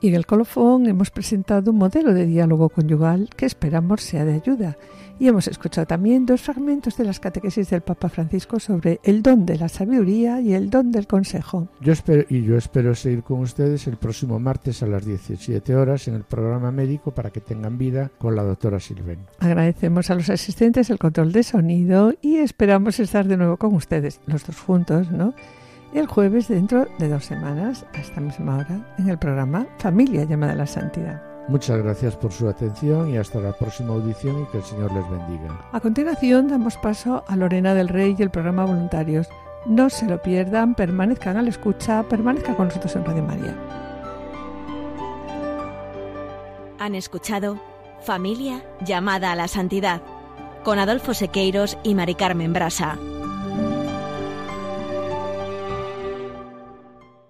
Y 0.02 0.08
en 0.08 0.16
el 0.16 0.26
colofón 0.26 0.88
hemos 0.88 1.12
presentado 1.12 1.70
un 1.70 1.78
modelo 1.78 2.12
de 2.16 2.26
diálogo 2.26 2.70
conyugal 2.70 3.30
que 3.38 3.46
esperamos 3.46 4.02
sea 4.02 4.26
de 4.26 4.34
ayuda. 4.34 4.76
Y 5.20 5.28
hemos 5.28 5.48
escuchado 5.48 5.86
también 5.86 6.26
dos 6.26 6.42
fragmentos 6.42 6.98
de 6.98 7.04
las 7.04 7.20
catequesis 7.20 7.70
del 7.70 7.82
Papa 7.82 8.10
Francisco 8.10 8.60
sobre 8.60 9.00
el 9.04 9.22
don 9.22 9.46
de 9.46 9.60
la 9.60 9.70
sabiduría 9.70 10.42
y 10.42 10.54
el 10.54 10.72
don 10.72 10.92
del 10.92 11.06
consejo. 11.06 11.68
Yo 11.82 11.94
espero, 11.94 12.26
y 12.28 12.42
yo 12.42 12.58
espero 12.58 12.96
seguir 12.96 13.22
con 13.22 13.42
ustedes 13.42 13.86
el 13.86 13.98
próximo 13.98 14.40
martes 14.40 14.82
a 14.82 14.88
las 14.88 15.06
17 15.06 15.76
horas 15.76 16.08
en 16.08 16.16
el 16.16 16.24
programa 16.24 16.72
médico 16.72 17.12
para 17.12 17.30
que 17.30 17.40
tengan 17.40 17.78
vida 17.78 18.10
con 18.18 18.36
la 18.36 18.42
doctora 18.42 18.80
Silven. 18.80 19.20
Agradecemos 19.38 20.10
a 20.10 20.16
los 20.16 20.32
asistentes 20.32 20.90
el 20.90 20.98
control 20.98 21.32
de 21.32 21.44
sonido 21.44 22.16
y 22.24 22.38
esperamos 22.38 23.00
estar 23.00 23.28
de 23.28 23.38
nuevo 23.38 23.58
con 23.58 23.76
ustedes, 23.76 24.20
los 24.26 24.48
dos 24.48 24.60
juntos, 24.60 25.12
¿no? 25.12 25.36
El 25.94 26.08
jueves 26.08 26.48
dentro 26.48 26.88
de 27.00 27.10
dos 27.10 27.26
semanas, 27.26 27.86
a 27.94 28.00
esta 28.00 28.22
misma 28.22 28.58
hora, 28.58 28.80
en 28.98 29.10
el 29.10 29.18
programa 29.18 29.68
Familia 29.78 30.24
llamada 30.24 30.54
a 30.54 30.56
la 30.56 30.68
Santidad. 30.68 31.22
Muchas 31.48 31.82
gracias 31.82 32.16
por 32.16 32.32
su 32.32 32.48
atención 32.48 33.10
y 33.10 33.18
hasta 33.18 33.40
la 33.40 33.52
próxima 33.52 33.94
audición 33.94 34.42
y 34.42 34.46
que 34.46 34.58
el 34.60 34.64
Señor 34.64 34.94
les 34.94 35.10
bendiga. 35.10 35.60
A 35.72 35.80
continuación 35.80 36.48
damos 36.48 36.78
paso 36.78 37.24
a 37.28 37.36
Lorena 37.36 37.74
del 37.74 37.90
Rey 37.90 38.16
y 38.18 38.22
el 38.22 38.30
programa 38.30 38.66
Voluntarios. 38.66 39.28
No 39.66 39.90
se 39.90 40.06
lo 40.06 40.22
pierdan, 40.22 40.76
permanezcan 40.76 41.38
a 41.38 41.42
la 41.42 41.50
escucha, 41.50 42.04
permanezcan 42.04 42.56
con 42.56 42.68
nosotros 42.68 42.96
en 42.96 43.06
Radio 43.06 43.24
María. 43.24 43.56
Han 46.80 46.96
escuchado 46.96 47.60
Familia 48.02 48.64
llamada 48.84 49.32
a 49.32 49.36
la 49.36 49.48
Santidad 49.48 50.02
con 50.64 50.80
Adolfo 50.80 51.14
Sequeiros 51.14 51.78
y 51.84 51.96
Mari 51.96 52.16
Carmen 52.16 52.54
Brasa. 52.54 52.98